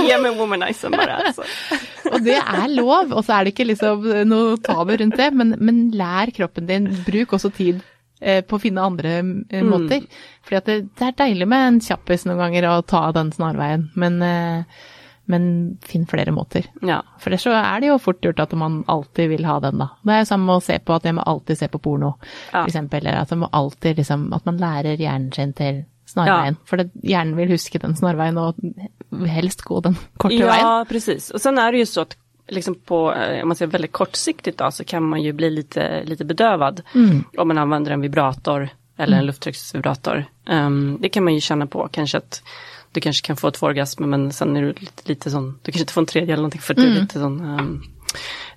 ge 0.00 0.16
meg 0.22 0.38
womanizer 0.38 0.94
bare. 0.94 1.18
Alltså. 1.28 1.44
Og 2.14 2.22
det 2.24 2.38
er 2.38 2.70
lov, 2.72 3.12
og 3.12 3.24
så 3.26 3.36
er 3.36 3.46
det 3.46 3.52
ikke 3.52 3.68
liksom 3.68 4.06
noe 4.26 4.54
tabu 4.64 4.94
rundt 4.98 5.18
det, 5.18 5.28
men, 5.36 5.52
men 5.60 5.82
lær 5.94 6.32
kroppen 6.34 6.66
din, 6.66 6.88
bruk 7.06 7.34
også 7.36 7.52
tid 7.54 7.82
eh, 8.18 8.40
på 8.46 8.56
å 8.56 8.62
finne 8.62 8.86
andre 8.86 9.18
måter. 9.22 9.66
måter. 9.68 10.06
Fordi 10.46 10.58
at 10.58 10.70
det, 10.70 10.78
det 10.98 11.10
er 11.10 11.18
deilig 11.20 11.50
med 11.52 11.66
en 11.66 11.82
kjappis 11.84 12.26
noen 12.26 12.40
ganger 12.40 12.66
å 12.70 12.78
ta 12.88 13.04
den 13.14 13.30
snarveien, 13.36 13.90
men, 14.00 14.18
eh, 14.26 14.80
men 15.30 15.44
finn 15.86 16.06
flere 16.10 16.32
måter. 16.34 16.66
Ja. 16.82 17.00
For 17.22 17.30
ellers 17.30 17.46
så 17.46 17.54
er 17.56 17.80
det 17.80 17.90
jo 17.90 17.98
fort 18.02 18.20
gjort 18.24 18.42
at 18.42 18.52
man 18.58 18.80
alltid 18.90 19.30
vil 19.32 19.46
ha 19.48 19.58
den, 19.62 19.78
da. 19.82 19.90
Det 20.02 20.16
er 20.16 20.24
jo 20.24 20.30
samme 20.32 20.48
med 20.50 20.58
å 20.60 20.64
se 20.64 20.78
på 20.82 20.96
at 20.96 21.06
jeg 21.08 21.16
må 21.16 21.26
alltid 21.26 21.60
se 21.62 21.68
på 21.70 21.80
porno, 21.82 22.14
Ja. 22.52 22.64
eksempel. 22.66 23.04
Eller 23.06 23.22
at, 23.22 23.30
man 23.30 23.46
må 23.46 23.50
alltid, 23.52 23.96
liksom, 24.02 24.32
at 24.36 24.46
man 24.48 24.58
lærer 24.60 25.00
hjernen 25.00 25.32
sin 25.32 25.52
til 25.56 25.84
snarveien. 26.10 26.56
For 26.66 26.80
det, 26.80 26.90
hjernen 27.06 27.36
vil 27.38 27.52
huske 27.54 27.78
den 27.78 27.94
snarveien 27.96 28.38
og 28.42 28.58
helst 29.30 29.62
gå 29.66 29.80
den 29.84 29.96
korte 30.18 30.40
veien. 30.42 30.66
Ja, 30.66 30.84
precis. 30.88 31.30
Og 31.30 31.40
sen 31.40 31.58
er 31.58 31.72
det 31.72 31.84
jo 31.84 31.90
så 31.92 32.06
at 32.08 32.16
liksom 32.50 32.74
på, 32.74 33.14
eh, 33.14 33.42
om 33.42 33.48
man 33.48 33.56
ser 33.56 33.66
väldigt 33.66 33.92
kortsiktigt 33.92 34.58
då, 34.58 34.70
så 34.70 34.84
kan 34.84 35.02
man 35.02 35.22
ju 35.22 35.32
bli 35.32 35.50
lite, 35.50 36.02
lite 36.04 36.24
bedövad 36.24 36.82
om 37.38 37.48
man 37.48 37.58
använder 37.58 37.92
en 37.92 38.00
vibrator 38.00 38.68
eller 38.96 39.18
en 39.18 39.26
lufttrycksvibrator. 39.26 40.24
Um, 40.46 40.98
det 41.00 41.08
kan 41.08 41.24
man 41.24 41.34
ju 41.34 41.40
känna 41.40 41.66
på, 41.66 41.88
kanske 41.92 42.18
att 42.18 42.42
du 42.92 43.00
kanske 43.00 43.26
kan 43.26 43.36
få 43.36 43.48
et 43.48 43.56
forgasme, 43.56 44.06
men 44.06 44.32
sen 44.32 44.56
är 44.56 44.62
du 44.62 44.68
lite, 44.72 45.08
lite 45.08 45.30
sån, 45.30 45.58
du 45.62 45.72
kanske 45.72 45.80
inte 45.80 45.92
får 45.92 46.00
en 46.00 46.06
tredje 46.06 46.32
eller 46.32 46.42
någonting 46.42 46.60
för 46.60 46.74
att 46.74 46.80
du 46.80 46.86
är 46.96 47.00
lite 47.00 47.18
sån 47.18 47.40
ehm, 47.40 47.82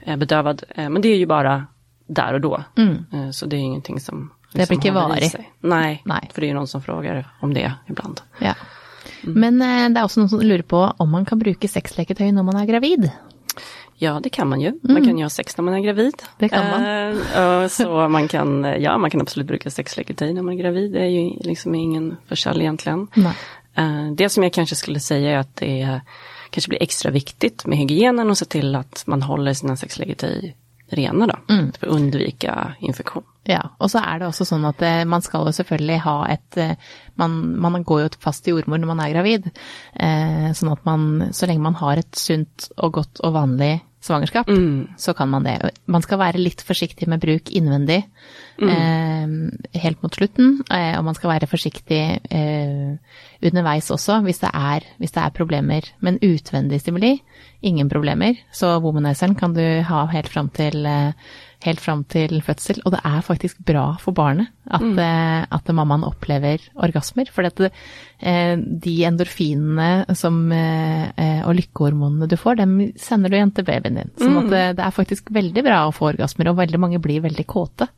eh, 0.05 0.17
bedövad. 0.17 0.63
Eh, 0.75 0.89
men 0.89 1.01
det 1.01 1.09
är 1.09 1.17
ju 1.17 1.25
bara 1.25 1.65
där 2.07 2.33
och 2.33 2.41
då. 2.41 2.63
Mm. 2.77 3.33
så 3.33 3.45
det 3.45 3.55
är 3.55 3.59
ingenting 3.59 3.99
som 3.99 4.31
Det 4.53 4.67
blir 4.67 4.77
ikke 4.77 4.87
i 4.87 4.91
varig. 4.91 5.31
sig. 5.31 5.51
Nej, 5.59 6.01
Nej. 6.05 6.29
för 6.33 6.41
det 6.41 6.47
är 6.47 6.49
ju 6.49 6.53
någon 6.53 6.67
som 6.67 6.81
frågar 6.81 7.29
om 7.41 7.53
det 7.53 7.73
ibland. 7.87 8.21
Ja. 8.39 8.53
Men 9.21 9.61
eh, 9.61 9.89
det 9.89 9.99
er 9.99 10.03
også 10.03 10.19
noen 10.19 10.29
som 10.29 10.41
lurer 10.41 10.61
på 10.67 10.93
om 10.97 11.09
man 11.09 11.25
kan 11.25 11.39
bruke 11.39 11.67
sexleketøy 11.67 12.31
når 12.31 12.43
man 12.43 12.55
er 12.61 12.65
gravid. 12.65 13.09
Ja, 13.95 14.19
det 14.23 14.29
kan 14.29 14.49
man 14.49 14.61
ju. 14.61 14.79
Man 14.83 15.05
kan 15.05 15.17
ju 15.17 15.23
ha 15.23 15.29
sex 15.29 15.57
när 15.57 15.63
man 15.63 15.73
är 15.73 15.79
gravid. 15.79 16.13
Mm. 16.21 16.35
Det 16.39 16.49
kan 16.49 16.69
man. 16.71 16.83
Eh, 17.63 17.67
så 17.67 18.07
man 18.09 18.27
kan, 18.27 18.65
eh, 18.65 18.75
ja, 18.77 18.97
man 18.97 19.09
kan 19.09 19.21
absolut 19.21 19.47
bruka 19.47 19.69
sexleketøy 19.69 20.33
när 20.33 20.41
man 20.41 20.53
är 20.53 20.57
gravid. 20.57 20.91
Det 20.91 20.99
är 20.99 21.09
ju 21.09 21.29
liksom 21.39 21.75
ingen 21.75 22.17
förskäll 22.27 22.61
egentligen. 22.61 23.07
Eh, 23.75 24.11
det 24.15 24.29
som 24.29 24.43
jag 24.43 24.53
kanske 24.53 24.75
skulle 24.75 24.99
säga 24.99 25.31
är 25.31 25.37
att 25.37 25.55
det 25.55 26.01
kanske 26.49 26.69
blir 26.69 26.83
extra 26.83 27.11
viktigt 27.11 27.65
med 27.65 27.77
hygienen 27.77 28.29
och 28.29 28.37
se 28.37 28.45
till 28.45 28.75
att 28.75 29.03
man 29.07 29.21
håller 29.21 29.53
sina 29.53 29.77
sexleketøy 29.77 30.53
rena 30.87 31.27
då. 31.27 31.53
Mm. 31.53 31.71
För 31.71 31.87
att 31.87 31.93
undvika 31.93 32.75
infektion. 32.79 33.23
Ja, 33.43 33.63
og 33.77 33.89
så 33.91 33.99
er 33.99 34.21
det 34.21 34.27
også 34.29 34.45
sånn 34.47 34.63
at 34.69 34.81
eh, 34.85 35.01
man 35.09 35.23
skal 35.23 35.47
jo 35.47 35.51
selvfølgelig 35.51 35.97
ha 36.05 36.15
et 36.31 36.57
eh, 36.61 36.77
man, 37.19 37.33
man 37.59 37.83
går 37.83 38.05
jo 38.05 38.11
fast 38.23 38.47
i 38.47 38.53
jordmor 38.53 38.79
når 38.79 38.91
man 38.93 39.01
er 39.03 39.11
gravid. 39.11 39.49
Eh, 39.99 40.51
sånn 40.55 40.71
at 40.71 40.85
man, 40.87 41.09
så 41.35 41.49
lenge 41.49 41.65
man 41.65 41.75
har 41.81 41.99
et 41.99 42.15
sunt 42.15 42.69
og 42.77 42.93
godt 43.01 43.19
og 43.19 43.35
vanlig 43.35 43.73
svangerskap, 44.03 44.49
så 44.99 45.13
kan 45.15 45.29
man 45.31 45.45
det. 45.47 45.57
Man 45.87 46.03
skal 46.03 46.19
være 46.19 46.41
litt 46.41 46.59
forsiktig 46.63 47.07
med 47.07 47.21
bruk 47.23 47.51
innvendig 47.55 48.01
eh, 48.61 49.79
helt 49.83 50.03
mot 50.03 50.15
slutten, 50.15 50.59
eh, 50.69 50.93
og 50.97 51.05
man 51.07 51.17
skal 51.17 51.33
være 51.33 51.49
forsiktig 51.49 52.01
eh, 52.29 52.91
underveis 53.43 53.89
også 53.91 54.19
hvis 54.25 54.43
det, 54.43 54.51
er, 54.53 54.85
hvis 55.01 55.15
det 55.15 55.23
er 55.23 55.35
problemer. 55.35 55.89
Men 55.99 56.19
utvendig 56.23 56.81
stimuli, 56.81 57.15
ingen 57.61 57.89
problemer. 57.89 58.37
Så 58.51 58.77
womanizeren 58.83 59.35
kan 59.35 59.55
du 59.55 59.65
ha 59.87 60.05
helt 60.11 60.29
fram 60.29 60.49
til 60.53 60.85
eh, 60.85 61.13
helt 61.63 61.81
fram 61.83 62.03
til 62.09 62.41
fødsel, 62.43 62.81
og 62.85 62.93
det 62.95 63.01
er 63.07 63.23
faktisk 63.25 63.59
bra 63.65 63.97
for 64.01 64.15
barnet 64.15 64.49
at, 64.69 64.83
eh, 64.99 65.45
at 65.51 65.71
mammaen 65.75 66.05
opplever 66.07 66.61
orgasmer. 66.75 67.27
For 67.31 67.43
eh, 67.47 68.55
de 68.57 68.93
endorfinene 69.07 70.15
som, 70.15 70.37
eh, 70.51 71.41
og 71.43 71.55
lykkehormonene 71.57 72.29
du 72.31 72.37
får, 72.39 72.57
dem 72.61 72.77
sender 72.99 73.29
du 73.29 73.37
igjen 73.37 73.53
til 73.55 73.67
babyen 73.67 73.99
din. 73.99 74.13
Sånn 74.19 74.37
at 74.45 74.55
eh, 74.55 74.71
det 74.77 74.85
er 74.85 74.95
faktisk 74.95 75.31
veldig 75.35 75.63
bra 75.65 75.81
å 75.87 75.93
få 75.95 76.11
orgasmer, 76.13 76.51
og 76.51 76.59
veldig 76.61 76.79
mange 76.79 77.01
blir 77.03 77.23
veldig 77.25 77.45
kåte 77.49 77.89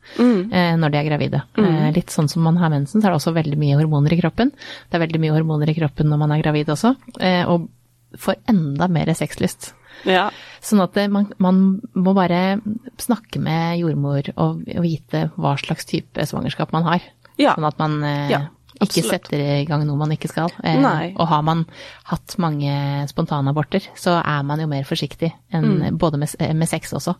eh, 0.50 0.74
når 0.76 0.90
de 0.90 0.98
er 0.98 1.08
gravide. 1.10 1.42
Eh, 1.58 1.92
litt 1.94 2.10
sånn 2.10 2.28
som 2.28 2.42
man 2.42 2.56
har 2.58 2.70
mensen, 2.70 3.00
så 3.00 3.06
er 3.08 3.14
det 3.14 3.20
også 3.22 3.34
veldig 3.36 3.58
mye 3.60 3.78
hormoner 3.78 4.12
i 4.16 4.20
kroppen. 4.20 4.50
Det 4.90 4.98
er 4.98 5.06
veldig 5.06 5.22
mye 5.22 5.36
hormoner 5.38 5.70
i 5.70 5.78
kroppen 5.78 6.10
når 6.10 6.18
man 6.24 6.32
er 6.34 6.42
gravid 6.42 6.68
også, 6.74 6.96
eh, 7.20 7.44
og 7.46 7.68
får 8.16 8.38
enda 8.48 8.88
mer 8.88 9.10
sexlyst. 9.14 9.74
Ja, 10.04 10.30
Sånn 10.66 10.80
at 10.82 10.96
man, 11.10 11.28
man 11.38 11.80
må 11.94 12.12
bare 12.16 12.58
snakke 12.98 13.38
med 13.38 13.78
jordmor 13.78 14.26
og, 14.34 14.64
og 14.66 14.82
vite 14.82 15.28
hva 15.36 15.52
slags 15.60 15.86
type 15.86 16.24
svangerskap 16.26 16.72
man 16.74 16.82
har. 16.88 17.04
Ja. 17.38 17.52
Sånn 17.54 17.68
at 17.68 17.78
man 17.78 18.02
eh, 18.02 18.30
Ja, 18.32 18.40
ikke 18.82 19.04
setter 19.06 19.38
i 19.40 19.64
gang 19.68 19.84
noe 19.86 19.96
man 20.00 20.10
ikke 20.12 20.28
skal. 20.28 20.50
Eh, 20.64 20.74
Nei. 20.82 21.12
og 21.14 21.28
har 21.30 21.44
man 21.46 21.62
hatt 22.10 22.34
mange 22.42 23.06
spontanaborter, 23.08 23.86
så 23.94 24.16
er 24.18 24.42
man 24.48 24.60
jo 24.60 24.66
mer 24.66 24.82
forsiktig, 24.88 25.30
enn, 25.54 25.68
Mm. 25.76 25.98
både 26.02 26.18
med, 26.18 26.34
med 26.56 26.68
sex 26.68 26.92
også. 26.92 27.14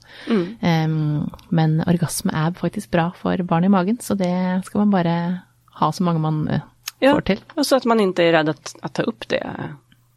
Em, 0.60 1.28
men 1.50 1.78
orgasme 1.86 2.32
er 2.34 2.52
faktisk 2.58 2.90
bra 2.90 3.10
for 3.14 3.36
barn 3.46 3.64
i 3.64 3.72
magen, 3.72 3.98
så 4.02 4.16
det 4.18 4.32
skal 4.66 4.84
man 4.84 4.90
bare 4.90 5.16
ha 5.80 5.92
så 5.92 6.02
mange 6.02 6.20
man 6.20 6.48
eh, 6.48 6.60
ja. 7.00 7.14
får 7.14 7.24
til. 7.30 7.40
Og 7.56 7.64
så 7.64 7.76
at 7.76 7.86
man 7.86 8.00
ikke 8.00 8.26
er 8.26 8.32
redd 8.40 8.48
att, 8.48 8.74
att 8.82 8.94
ta 8.94 9.02
opp 9.04 9.28
det 9.28 9.42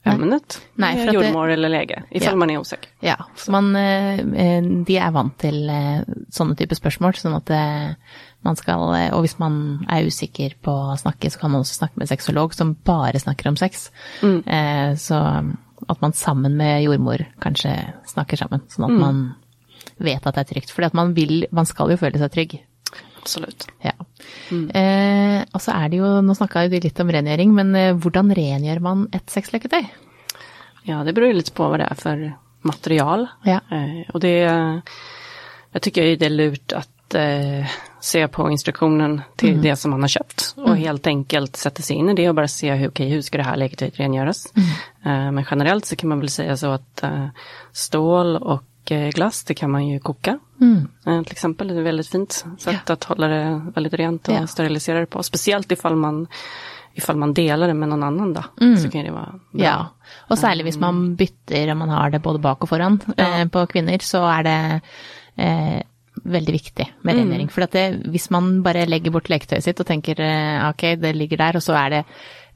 att 0.04 1.08
det- 1.08 1.14
jordmor 1.14 1.50
eller 1.50 1.70
lege, 1.70 2.04
ifall 2.12 2.34
Ja. 2.34 2.36
man 2.36 2.50
er 2.50 2.60
usikker. 2.60 2.90
Ja, 3.02 3.16
så 3.36 3.52
man, 3.52 3.76
eh, 3.76 4.20
eh, 4.20 4.62
de 4.86 4.98
er 4.98 5.12
vant 5.12 5.38
til 5.38 5.70
eh, 5.70 6.04
sånne 6.32 6.56
type 6.58 6.76
spørsmål, 6.76 7.14
sånn 7.14 7.36
at 7.36 7.98
man 8.44 8.56
skal, 8.56 8.80
og 9.14 9.22
hvis 9.24 9.40
man 9.40 9.86
er 9.90 10.06
usikker 10.06 10.54
på 10.64 10.72
å 10.72 10.98
snakke, 10.98 11.30
så 11.30 11.40
kan 11.40 11.52
man 11.52 11.62
også 11.62 11.80
snakke 11.84 11.98
med 11.98 12.08
sexolog 12.08 12.54
som 12.54 12.76
bare 12.86 13.20
snakker 13.20 13.48
om 13.48 13.56
sex. 13.56 13.92
Mm. 14.22 14.44
Så 14.96 15.16
at 15.90 16.02
man 16.02 16.14
sammen 16.14 16.56
med 16.56 16.84
jordmor 16.84 17.26
kanskje 17.42 17.94
snakker 18.08 18.38
sammen, 18.38 18.62
sånn 18.70 18.86
at 18.86 19.00
man 19.00 19.36
vet 20.00 20.26
at 20.26 20.36
det 20.36 20.50
er 20.50 20.54
trygt. 20.54 20.80
At 20.80 20.94
man 20.94 21.14
man 21.52 21.66
skal 21.66 21.90
jo 21.90 21.98
føle 21.98 22.18
seg 22.18 22.32
trygg. 22.32 22.60
Absolut. 23.20 23.68
Ja. 23.84 23.94
Eh, 24.52 25.42
og 25.54 25.62
så 25.62 25.76
er 25.76 25.90
det 25.92 26.00
jo, 26.02 26.12
nå 26.26 26.36
snakka 26.38 26.68
du 26.72 26.78
litt 26.82 27.00
om 27.04 27.12
rengjøring, 27.14 27.54
men 27.56 27.76
eh, 27.78 27.92
hvordan 27.96 28.32
rengjør 28.36 28.82
man 28.86 29.08
et 29.16 29.30
sexleketøy? 29.32 29.84
Ja, 30.88 31.04
det 31.06 31.14
beror 31.18 31.34
litt 31.36 31.52
lite 31.52 31.58
på 31.58 31.68
hva 31.70 31.78
det 31.82 31.90
er 31.92 32.00
for 32.00 32.24
material. 32.68 33.28
Ja. 33.48 33.60
Eh, 33.72 34.02
og 34.14 34.24
det, 34.24 34.36
Jeg 35.70 35.84
syns 35.86 36.18
det 36.20 36.26
er 36.26 36.34
lurt 36.34 36.74
at 36.74 37.16
eh, 37.20 37.76
se 38.02 38.22
på 38.32 38.48
instruksjonen 38.50 39.20
til 39.38 39.58
Mm. 39.58 39.62
det 39.62 39.76
som 39.78 39.92
man 39.92 40.02
har 40.06 40.10
kjøpt, 40.16 40.54
og 40.64 40.78
helt 40.80 41.08
enkelt 41.08 41.58
sette 41.58 41.84
seg 41.84 41.98
inn 42.00 42.10
i 42.10 42.16
det 42.16 42.30
og 42.30 42.36
bare 42.36 42.48
se 42.48 42.72
ok, 42.88 43.00
hvordan 43.00 43.10
hur 43.12 43.22
ska 43.22 43.38
det 43.38 43.46
her 43.46 43.58
leketøyet 43.58 44.00
rengjøres. 44.00 44.42
Mm. 44.56 44.70
Eh, 45.06 45.30
men 45.32 45.46
generelt 45.50 45.86
så 45.86 45.96
kan 45.96 46.10
man 46.10 46.20
vel 46.20 46.30
si 46.30 46.48
så 46.58 46.72
att 46.72 47.04
eh, 47.04 47.28
stål 47.74 48.36
och 48.38 48.64
eh, 48.92 49.10
glass, 49.10 49.44
det 49.44 49.54
kan 49.54 49.72
man 49.72 49.88
ju 49.88 50.00
koka. 50.00 50.40
Mm. 50.62 50.88
Eh, 51.08 51.24
till 51.24 51.32
exempel, 51.32 51.68
det 51.68 51.76
är 51.76 51.82
väldigt 51.82 52.08
fint 52.10 52.46
sätt 52.58 52.90
att 52.90 53.04
hålla 53.04 53.28
det 53.28 53.62
väldigt 53.76 53.94
rent 53.94 54.28
och 54.28 54.34
Ja. 54.36 54.48
sterilisera 54.48 55.00
det 55.00 55.06
på. 55.06 55.24
Speciellt 55.24 55.72
ifall 55.72 55.96
man, 55.96 56.28
ifall 56.94 57.16
man 57.18 57.34
delar 57.34 57.68
det 57.68 57.74
med 57.74 57.90
någon 57.90 58.04
annan 58.04 58.34
då. 58.34 58.44
Så 58.84 58.90
kan 58.90 59.06
det 59.06 59.12
vara 59.12 59.40
bra. 59.52 59.64
Ja, 59.64 59.88
og 60.30 60.38
særlig 60.38 60.64
hvis 60.64 60.80
man 60.80 61.16
bytter, 61.16 61.72
og 61.72 61.78
man 61.78 61.90
har 61.90 62.10
det 62.10 62.22
både 62.22 62.40
bak 62.40 62.64
og 62.64 62.70
foran 62.70 63.00
eh, 63.18 63.46
på 63.48 63.66
kvinner, 63.68 63.98
så 64.02 64.24
er 64.40 64.44
det 64.44 64.82
eh, 65.38 65.82
veldig 66.24 66.54
viktig 66.54 66.86
med 67.04 67.16
rengjøring. 67.16 67.50
For 67.52 67.64
at 67.64 67.72
det, 67.72 67.86
hvis 68.12 68.30
man 68.32 68.64
bare 68.64 68.86
legger 68.86 69.12
bort 69.12 69.30
leketøyet 69.30 69.64
sitt 69.64 69.80
og 69.80 69.88
tenker 69.88 70.20
eh, 70.20 70.70
ok, 70.70 70.96
det 71.00 71.16
ligger 71.16 71.38
der, 71.38 71.56
og 71.56 71.64
så 71.64 71.74
er 71.80 71.90
det 71.90 72.04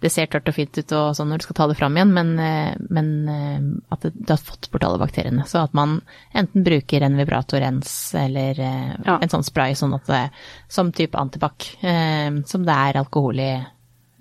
det 0.04 0.12
ser 0.12 0.28
tørt 0.28 0.50
og 0.52 0.56
fint 0.58 0.76
ut 0.78 0.92
og 0.98 1.14
sånn 1.16 1.30
når 1.32 1.40
du 1.40 1.46
skal 1.48 1.56
ta 1.62 1.68
det 1.72 1.78
fram 1.80 1.96
igjen, 1.96 2.10
men, 2.14 2.32
eh, 2.44 2.74
men 2.92 3.12
eh, 3.32 3.68
at 3.96 4.04
det, 4.04 4.12
du 4.20 4.34
har 4.34 4.42
fått 4.44 4.68
bort 4.74 4.84
alle 4.84 5.00
bakteriene. 5.00 5.46
Så 5.48 5.62
at 5.64 5.74
man 5.78 6.02
enten 6.36 6.66
bruker 6.66 7.06
en 7.08 7.16
vibratorens 7.20 7.94
eller 8.20 8.60
eh, 8.60 8.90
Ja. 9.06 9.16
en 9.22 9.32
sånn 9.32 9.48
spray 9.48 9.78
sånn 9.80 9.96
at 9.96 10.06
det, 10.12 10.24
som 10.68 10.92
type 10.92 11.16
antibac, 11.20 11.70
eh, 11.82 12.30
som 12.46 12.66
det 12.68 12.76
er 12.76 13.00
alkohol 13.00 13.40
i, 13.40 13.52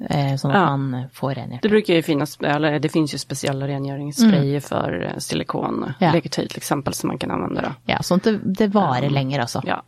eh, 0.08 0.34
sånn 0.38 0.54
at 0.54 0.60
Ja. 0.60 0.76
man 0.76 1.08
får 1.12 1.34
rengjort. 1.40 1.62
Det 1.66 1.70
bruker 1.74 1.96
jo 1.98 2.02
finnes, 2.06 2.36
eller 2.42 2.78
det 2.78 2.92
finnes 2.92 3.12
jo 3.12 3.18
spesielle 3.18 3.66
rengjøringssprayer 3.66 4.62
mm. 4.62 4.68
for 4.68 5.20
silikon, 5.20 5.82
Mm. 5.82 5.94
Ja. 5.98 6.12
till 6.20 6.62
som 6.62 7.08
man 7.08 7.18
kan 7.18 7.30
anvende. 7.30 7.62
Da. 7.62 7.74
Ja, 7.86 7.98
sånn 7.98 8.22
at 8.22 8.30
det, 8.30 8.38
det 8.44 8.70
varer 8.72 9.10
lenger, 9.10 9.40
altså. 9.40 9.62
Ja. 9.66 9.82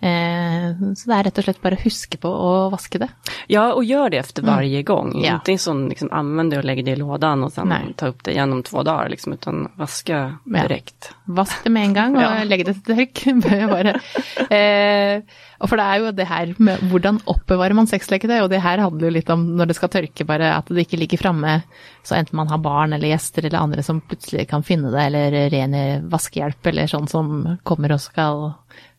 Eh, 0.00 0.72
så 0.94 1.08
det 1.08 1.14
er 1.16 1.22
rett 1.24 1.38
og 1.40 1.44
slett 1.46 1.60
bare 1.62 1.78
å 1.78 1.82
huske 1.84 2.18
på 2.20 2.28
å 2.28 2.50
vaske 2.70 2.98
det. 3.00 3.08
ja, 3.46 3.72
och 3.72 3.84
gör 3.84 4.10
det 4.10 4.16
efter 4.18 4.42
varje 4.42 4.82
gång. 4.82 5.10
Mm. 5.12 5.24
Ja. 5.24 5.34
Inte 5.34 5.58
sån, 5.58 5.88
liksom, 5.88 6.08
använd 6.12 6.50
det 6.50 6.58
och 6.58 6.64
lägg 6.64 6.84
det 6.84 6.90
i 6.90 6.96
lådan 6.96 7.44
och 7.44 7.52
sen 7.52 7.68
Nej. 7.68 7.94
ta 7.96 8.06
upp 8.06 8.24
det 8.24 8.30
igen 8.32 8.52
om 8.52 8.62
två 8.62 8.82
dagar, 8.82 9.08
liksom, 9.08 9.32
utan 9.32 9.68
vaska 9.76 10.36
Ja. 10.44 10.62
direkt. 10.62 11.12
Vask 11.24 11.64
det 11.64 11.70
med 11.70 11.82
en 11.84 11.94
gang, 11.94 12.16
og 12.16 12.22
Ja. 12.22 12.44
legg 12.44 12.64
det 12.66 12.74
til 12.84 12.94
tørk. 12.96 13.26
Eh, 14.50 15.20
og 15.58 15.68
for 15.70 15.76
det 15.80 15.84
er 15.86 15.98
jo 16.02 16.10
det 16.12 16.26
her 16.28 16.50
med 16.58 16.78
hvordan 16.90 17.18
oppbevarer 17.26 17.74
man 17.74 17.86
sexleketøy, 17.88 18.42
og 18.44 18.50
det 18.52 18.60
her 18.62 18.78
handler 18.78 19.08
jo 19.08 19.14
litt 19.16 19.30
om 19.32 19.56
når 19.56 19.66
det 19.70 19.76
skal 19.78 19.88
tørke, 19.88 20.26
bare 20.28 20.52
at 20.58 20.68
det 20.68 20.84
ikke 20.86 20.98
ligger 21.00 21.18
framme, 21.22 21.62
så 22.04 22.16
enten 22.18 22.36
man 22.36 22.48
har 22.52 22.58
barn 22.62 22.92
eller 22.92 23.08
gjester 23.08 23.46
eller 23.48 23.58
andre 23.58 23.82
som 23.82 24.00
plutselig 24.00 24.46
kan 24.48 24.62
finne 24.62 24.92
det, 24.92 25.06
eller 25.08 25.50
ren 25.50 26.08
vaskehjelp 26.12 26.66
eller 26.70 26.86
sånn 26.92 27.08
som 27.08 27.58
kommer 27.64 27.92
og 27.96 28.00
skal 28.04 28.54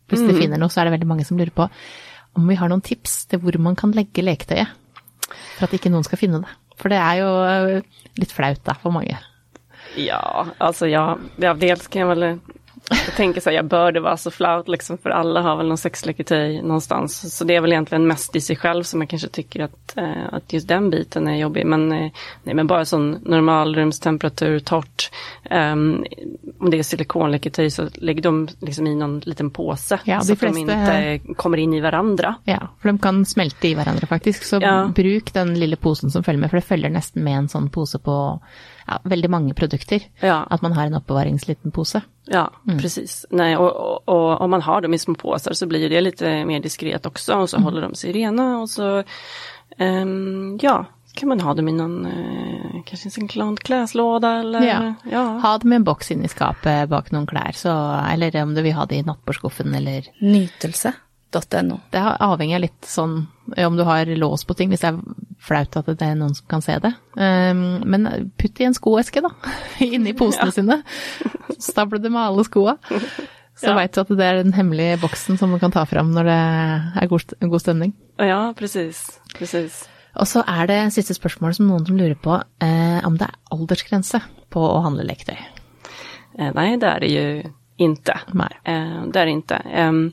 plutselig 0.08 0.38
finner 0.39 0.62
noe, 0.62 0.72
så 0.72 0.82
er 0.82 0.88
det 0.88 0.98
veldig 0.98 1.10
mange 1.10 1.26
som 1.28 1.39
lurer 1.39 1.54
på 1.56 1.67
om 2.38 2.46
vi 2.46 2.58
har 2.60 2.70
noen 2.70 2.84
tips 2.86 3.24
til 3.32 3.41
hvor 3.41 3.56
man 3.62 3.78
kan 3.78 3.93
legge 3.98 4.22
leketøyet, 4.22 4.70
for 5.58 5.65
at 5.65 5.74
ikke 5.74 5.89
noen 5.89 6.06
skal 6.06 6.20
finne 6.22 6.43
det. 6.43 6.52
For 6.78 6.93
det 6.93 7.00
er 7.02 7.22
jo 7.24 7.32
eh, 7.50 8.04
litt 8.22 8.34
flaut 8.36 8.62
da, 8.67 8.76
for 8.78 8.93
mange. 8.93 9.17
Ja, 9.98 10.22
altså 10.62 10.89
ja. 10.89 11.15
ja, 11.41 11.56
dels 11.58 11.88
kan 11.89 12.04
jeg 12.04 12.12
väl 12.12 12.26
jag 12.89 13.15
tänker 13.15 13.41
så 13.41 13.50
här, 13.50 13.56
jag 13.56 13.65
bör 13.65 13.91
det 13.91 14.00
vara 14.00 14.17
så 14.17 14.32
flaut 14.32 14.67
liksom, 14.67 14.97
för 14.97 15.10
alla 15.10 15.41
har 15.41 15.56
väl 15.58 15.67
någon 15.67 15.78
sexleketej 15.78 16.62
någonstans. 16.62 17.38
Så 17.38 17.43
det 17.43 17.56
är 17.56 17.62
väl 17.62 17.71
egentligen 17.71 18.08
mest 18.08 18.36
i 18.36 18.41
sig 18.41 18.56
själv 18.56 18.84
som 18.84 19.02
jag 19.02 19.10
kanske 19.10 19.28
tycker 19.28 19.63
att, 19.63 19.97
eh, 19.97 20.34
att 20.34 20.54
just 20.54 20.67
den 20.67 20.89
biten 20.89 21.28
är 21.28 21.36
jobbig. 21.36 21.65
Men, 21.65 21.91
eh, 21.91 22.12
nej, 22.43 22.56
men 22.56 22.67
bara 22.67 22.86
sån 22.86 23.12
normalrumstemperatur, 23.26 24.60
torrt. 24.60 25.12
Um, 25.52 26.06
om 26.60 26.69
det 26.69 26.80
är 26.80 26.84
silikonleketej 26.84 27.71
så 27.71 27.89
legger 27.93 28.21
de 28.21 28.47
liksom 28.60 28.88
i 28.88 28.95
någon 28.95 29.19
liten 29.19 29.50
påse. 29.50 30.00
Ja, 30.04 30.21
så 30.21 30.28
de 30.28 30.34
att 30.34 30.39
de 30.39 30.45
flesta- 30.54 31.12
inte 31.13 31.34
kommer 31.34 31.58
in 31.58 31.73
i 31.73 31.80
varandra. 31.82 32.36
Ja, 32.43 32.67
for 32.82 32.88
de 32.89 32.97
kan 33.00 33.26
smelte 33.26 33.67
i 33.67 33.73
hverandre 33.76 34.08
faktisk, 34.08 34.43
så 34.43 34.60
Ja. 34.62 34.91
bruk 34.95 35.34
den 35.34 35.60
lille 35.60 35.76
posen 35.76 36.12
som 36.12 36.23
følger 36.23 36.39
med, 36.39 36.50
for 36.50 36.58
det 36.58 36.62
følger 36.65 36.89
nesten 36.89 37.23
med 37.23 37.38
en 37.38 37.47
sånn 37.50 37.69
pose 37.69 38.00
på 38.00 38.39
ja, 38.88 39.00
veldig 39.04 39.30
mange 39.30 39.54
produkter. 39.54 40.02
Ja. 40.19 40.45
At 40.50 40.62
man 40.62 40.73
har 40.73 40.86
en 40.86 40.95
oppbevaringsliten 40.95 41.71
pose. 41.71 42.02
Ja, 42.26 42.50
Mm. 42.67 42.80
precis. 42.80 43.26
Nej, 43.30 43.58
och, 43.58 43.76
och, 43.76 44.10
och 44.10 44.41
om 44.41 44.50
man 44.50 44.62
har 44.62 44.82
dem 44.82 44.93
i 44.93 44.97
små 45.00 45.15
påsar 45.15 45.54
så 45.54 45.65
blir 45.67 45.89
det 45.89 46.02
lite 46.02 46.45
mer 46.45 46.60
diskret 46.60 47.06
också 47.06 47.34
och 47.36 47.50
så 47.50 47.58
Mm. 47.58 47.63
håller 47.65 47.82
de 47.82 47.95
sig 47.95 48.12
rena 48.12 48.58
och 48.60 48.69
så 48.69 49.04
um, 49.80 50.60
ja, 50.62 50.86
kan 51.13 51.30
man 51.30 51.39
ha 51.41 51.54
dem 51.54 51.67
i 51.67 51.71
någon, 51.71 52.08
kanskje 52.86 53.10
en 53.21 53.28
klant 53.28 53.60
kläslåda 53.60 54.39
eller 54.39 54.62
Ja. 54.62 54.93
ja. 55.12 55.23
Ha 55.43 55.58
dem 55.58 55.73
i 55.73 55.76
en 55.76 55.84
boks 55.84 56.12
inni 56.12 56.28
skapet 56.28 56.89
bak 56.89 57.12
noen 57.12 57.26
klær, 57.28 57.52
så, 57.58 57.71
eller 58.13 58.41
om 58.43 58.54
du 58.56 58.62
vil 58.62 58.73
ha 58.73 58.86
det 58.86 58.95
i 58.95 59.04
nattbordskuffen, 59.04 59.76
eller 59.76 60.06
Nytelse.no. 61.34 61.80
Det 61.92 62.00
avhenger 62.24 62.56
av 62.58 62.62
litt 62.63 62.86
sånn 62.88 63.28
om 63.58 63.78
du 63.78 63.84
har 63.84 64.06
lås 64.18 64.44
på 64.48 64.54
ting, 64.56 64.70
hvis 64.72 64.82
det 64.84 64.90
er 64.94 65.00
flaut 65.44 65.76
at 65.80 65.86
det 65.98 66.02
er 66.08 66.16
noen 66.20 66.36
som 66.36 66.48
kan 66.50 66.62
se 66.63 66.78
det. 66.84 66.94
Um, 67.16 67.82
men 67.86 68.08
putt 68.40 68.60
i 68.62 68.66
en 68.68 68.74
skoeske, 68.76 69.22
da. 69.24 69.30
Inni 69.84 70.13
posene 70.18 70.52
sine. 70.56 70.80
Stable 71.60 72.00
det 72.04 72.12
med 72.12 72.22
alle 72.24 72.46
skoa. 72.48 72.78
Så 73.58 73.72
Ja. 73.72 73.76
veit 73.76 73.94
du 73.96 74.02
at 74.04 74.10
det 74.13 74.22
er 74.22 74.44
den 74.44 74.54
hemmelige 74.54 75.00
boksen 75.02 75.38
som 75.40 75.50
du 75.52 75.58
kan 75.58 75.72
ta 75.74 75.82
fram 75.90 76.12
når 76.13 76.28
det 76.30 76.34
er 77.02 77.08
god, 77.10 77.32
god 77.42 77.60
stemning. 77.63 77.94
Ja, 78.22 78.52
precis. 78.54 79.00
Presis. 79.34 79.80
Og 80.13 80.28
så 80.30 80.44
er 80.46 80.68
det 80.70 80.76
siste 80.94 81.16
spørsmål 81.18 81.56
som 81.58 81.66
noen 81.72 81.86
som 81.88 81.98
lurer 81.98 82.13
på 82.22 82.36
eh, 82.62 83.00
om 83.06 83.18
det 83.18 83.26
er 83.26 83.40
aldersgrense 83.56 84.22
på 84.54 84.62
å 84.62 84.84
handle 84.86 85.08
leketøy. 85.10 85.40
Eh, 86.38 86.52
nej, 86.54 86.76
det 86.78 86.86
er 86.92 87.02
det 87.02 87.10
jo 87.10 87.26
ikke. 87.90 88.20
Nei. 88.38 88.52
Eh, 88.62 88.94
det 89.10 89.24
er 89.24 89.26
det 89.32 89.36
ikke. 89.40 89.60
Ehm, 89.74 90.04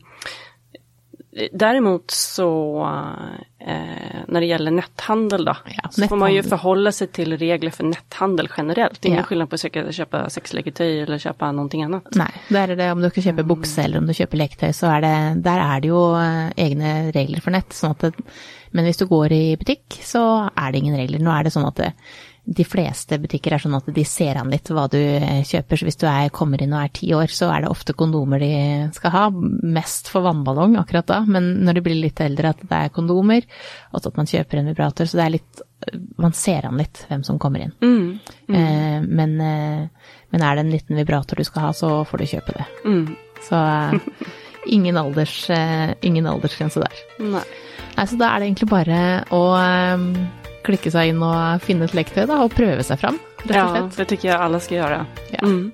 däremot 1.52 2.10
så 2.10 2.78
eh, 3.58 4.20
när 4.28 4.40
det 4.40 4.46
gäller 4.46 4.70
netthandel 4.70 5.44
då, 5.44 5.56
Ja, 5.82 5.88
så 5.90 6.08
får 6.08 6.16
man 6.16 6.34
ju 6.34 6.42
forholde 6.42 6.48
förhålla 6.56 6.92
sig 6.92 7.06
till 7.06 7.38
regler 7.38 7.70
för 7.70 7.84
netthandel 7.84 8.48
generellt. 8.56 9.02
Det 9.02 9.06
är 9.06 9.10
ingen 9.10 9.18
Ja. 9.22 9.26
skillnad 9.26 9.50
på 9.50 9.54
att 9.54 9.94
köpa 9.94 10.30
sexleketøy 10.30 11.00
eller 11.00 11.18
köpa 11.18 11.52
någonting 11.52 11.82
annat. 11.82 12.14
Nei, 12.14 12.30
der 12.48 12.68
er 12.70 12.76
det 12.76 12.90
om 12.92 13.02
du 13.02 13.10
skal 13.10 13.22
kjøpe 13.22 13.42
bukse 13.44 13.82
eller 13.82 13.98
om 13.98 14.06
du 14.06 14.12
kjøper 14.14 14.36
leketøy, 14.38 14.72
så 14.72 14.86
er 14.96 15.00
det 15.00 15.42
Der 15.44 15.60
er 15.60 15.80
det 15.80 15.88
jo 15.88 16.02
eh, 16.16 16.50
egne 16.56 17.12
regler 17.14 17.40
for 17.40 17.50
nett. 17.50 17.72
Sånn 17.72 17.94
det, 18.00 18.12
men 18.72 18.84
hvis 18.84 18.96
du 18.98 19.06
går 19.06 19.32
i 19.32 19.56
butikk, 19.56 20.00
så 20.02 20.50
er 20.56 20.72
det 20.72 20.78
ingen 20.82 20.96
regler. 20.96 21.18
Nå 21.22 21.30
er 21.30 21.44
det 21.44 21.52
sånn 21.52 21.66
at 21.66 21.76
det, 21.76 21.92
de 22.44 22.64
fleste 22.68 23.16
butikker 23.22 23.54
er 23.56 23.62
sånn 23.62 23.76
at 23.78 23.86
de 23.96 24.02
ser 24.04 24.36
an 24.36 24.50
litt 24.52 24.68
hva 24.68 24.84
du 24.92 24.98
eh, 25.00 25.40
kjøper. 25.48 25.80
Så 25.80 25.86
hvis 25.88 25.98
du 26.00 26.04
er, 26.10 26.28
kommer 26.34 26.60
inn 26.60 26.74
og 26.76 26.82
er 26.82 26.92
ti 26.92 27.08
år, 27.16 27.32
så 27.32 27.48
er 27.54 27.64
det 27.64 27.70
ofte 27.72 27.96
kondomer 27.96 28.42
de 28.42 28.50
skal 28.96 29.14
ha. 29.14 29.22
Mest 29.32 30.10
for 30.12 30.26
vannballong 30.26 30.76
akkurat 30.80 31.08
da, 31.08 31.22
men 31.24 31.64
når 31.64 31.78
du 31.78 31.84
blir 31.86 32.02
litt 32.02 32.20
eldre 32.20 32.52
at 32.52 32.60
det 32.60 32.80
er 32.82 32.92
kondomer, 32.94 33.48
og 33.92 34.02
at 34.02 34.20
man 34.20 34.28
kjøper 34.28 34.60
en 34.60 34.68
vibrator. 34.72 35.08
Så 35.08 35.20
det 35.20 35.24
er 35.26 35.38
litt 35.38 35.64
Man 36.16 36.32
ser 36.32 36.64
an 36.64 36.78
litt 36.80 37.02
hvem 37.10 37.20
som 37.26 37.36
kommer 37.36 37.60
inn. 37.60 37.72
Mm. 37.84 38.54
Eh, 38.56 39.02
men, 39.04 39.34
eh, 39.40 40.14
men 40.32 40.44
er 40.44 40.56
det 40.56 40.62
en 40.64 40.72
liten 40.72 40.96
vibrator 40.96 41.36
du 41.36 41.44
skal 41.44 41.66
ha, 41.66 41.72
så 41.76 41.90
får 42.08 42.22
du 42.22 42.30
kjøpe 42.30 42.54
det. 42.56 42.64
Mm. 42.88 43.02
Så 43.44 43.58
eh, 43.60 43.98
ingen, 44.76 44.96
alders, 44.96 45.34
eh, 45.52 45.92
ingen 46.00 46.28
aldersgrense 46.30 46.80
der. 46.80 47.04
Nei. 47.20 47.44
Nei, 47.94 48.06
så 48.10 48.16
da 48.18 48.30
er 48.30 48.40
det 48.40 48.48
egentlig 48.48 48.70
bare 48.72 49.02
å 49.34 49.42
eh, 49.60 50.08
klikke 50.64 50.92
seg 50.92 51.12
inn 51.12 51.22
og 51.24 51.62
finne 51.64 51.88
et 51.88 51.96
leketøy, 51.96 52.24
da, 52.30 52.40
og 52.44 52.54
prøve 52.54 52.84
seg 52.86 53.00
fram, 53.00 53.18
rett 53.44 53.50
og 53.50 53.54
slett. 53.54 53.80
Ja, 53.80 53.98
det 53.98 54.08
tykker 54.12 54.30
jeg 54.30 54.38
alle 54.46 54.62
skal 54.64 54.80
gjøre. 54.80 55.00
Ja. 55.34 55.42
Mm. 55.44 55.66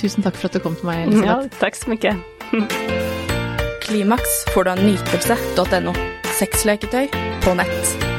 Tusen 0.00 0.26
takk 0.26 0.38
for 0.40 0.50
at 0.50 0.58
du 0.58 0.64
kom 0.64 0.78
til 0.78 0.90
meg, 0.90 1.04
Elisabeth. 1.06 1.28
Ja, 1.30 1.60
takk 1.60 1.78
så 1.78 1.94
mye. 1.94 2.16
Klimaks 3.84 4.40
får 4.54 4.66
du 4.66 4.74
av 4.74 4.82
nytelse.no. 4.82 5.94
Sexleketøy 6.40 7.06
på 7.44 7.54
nett. 7.60 8.13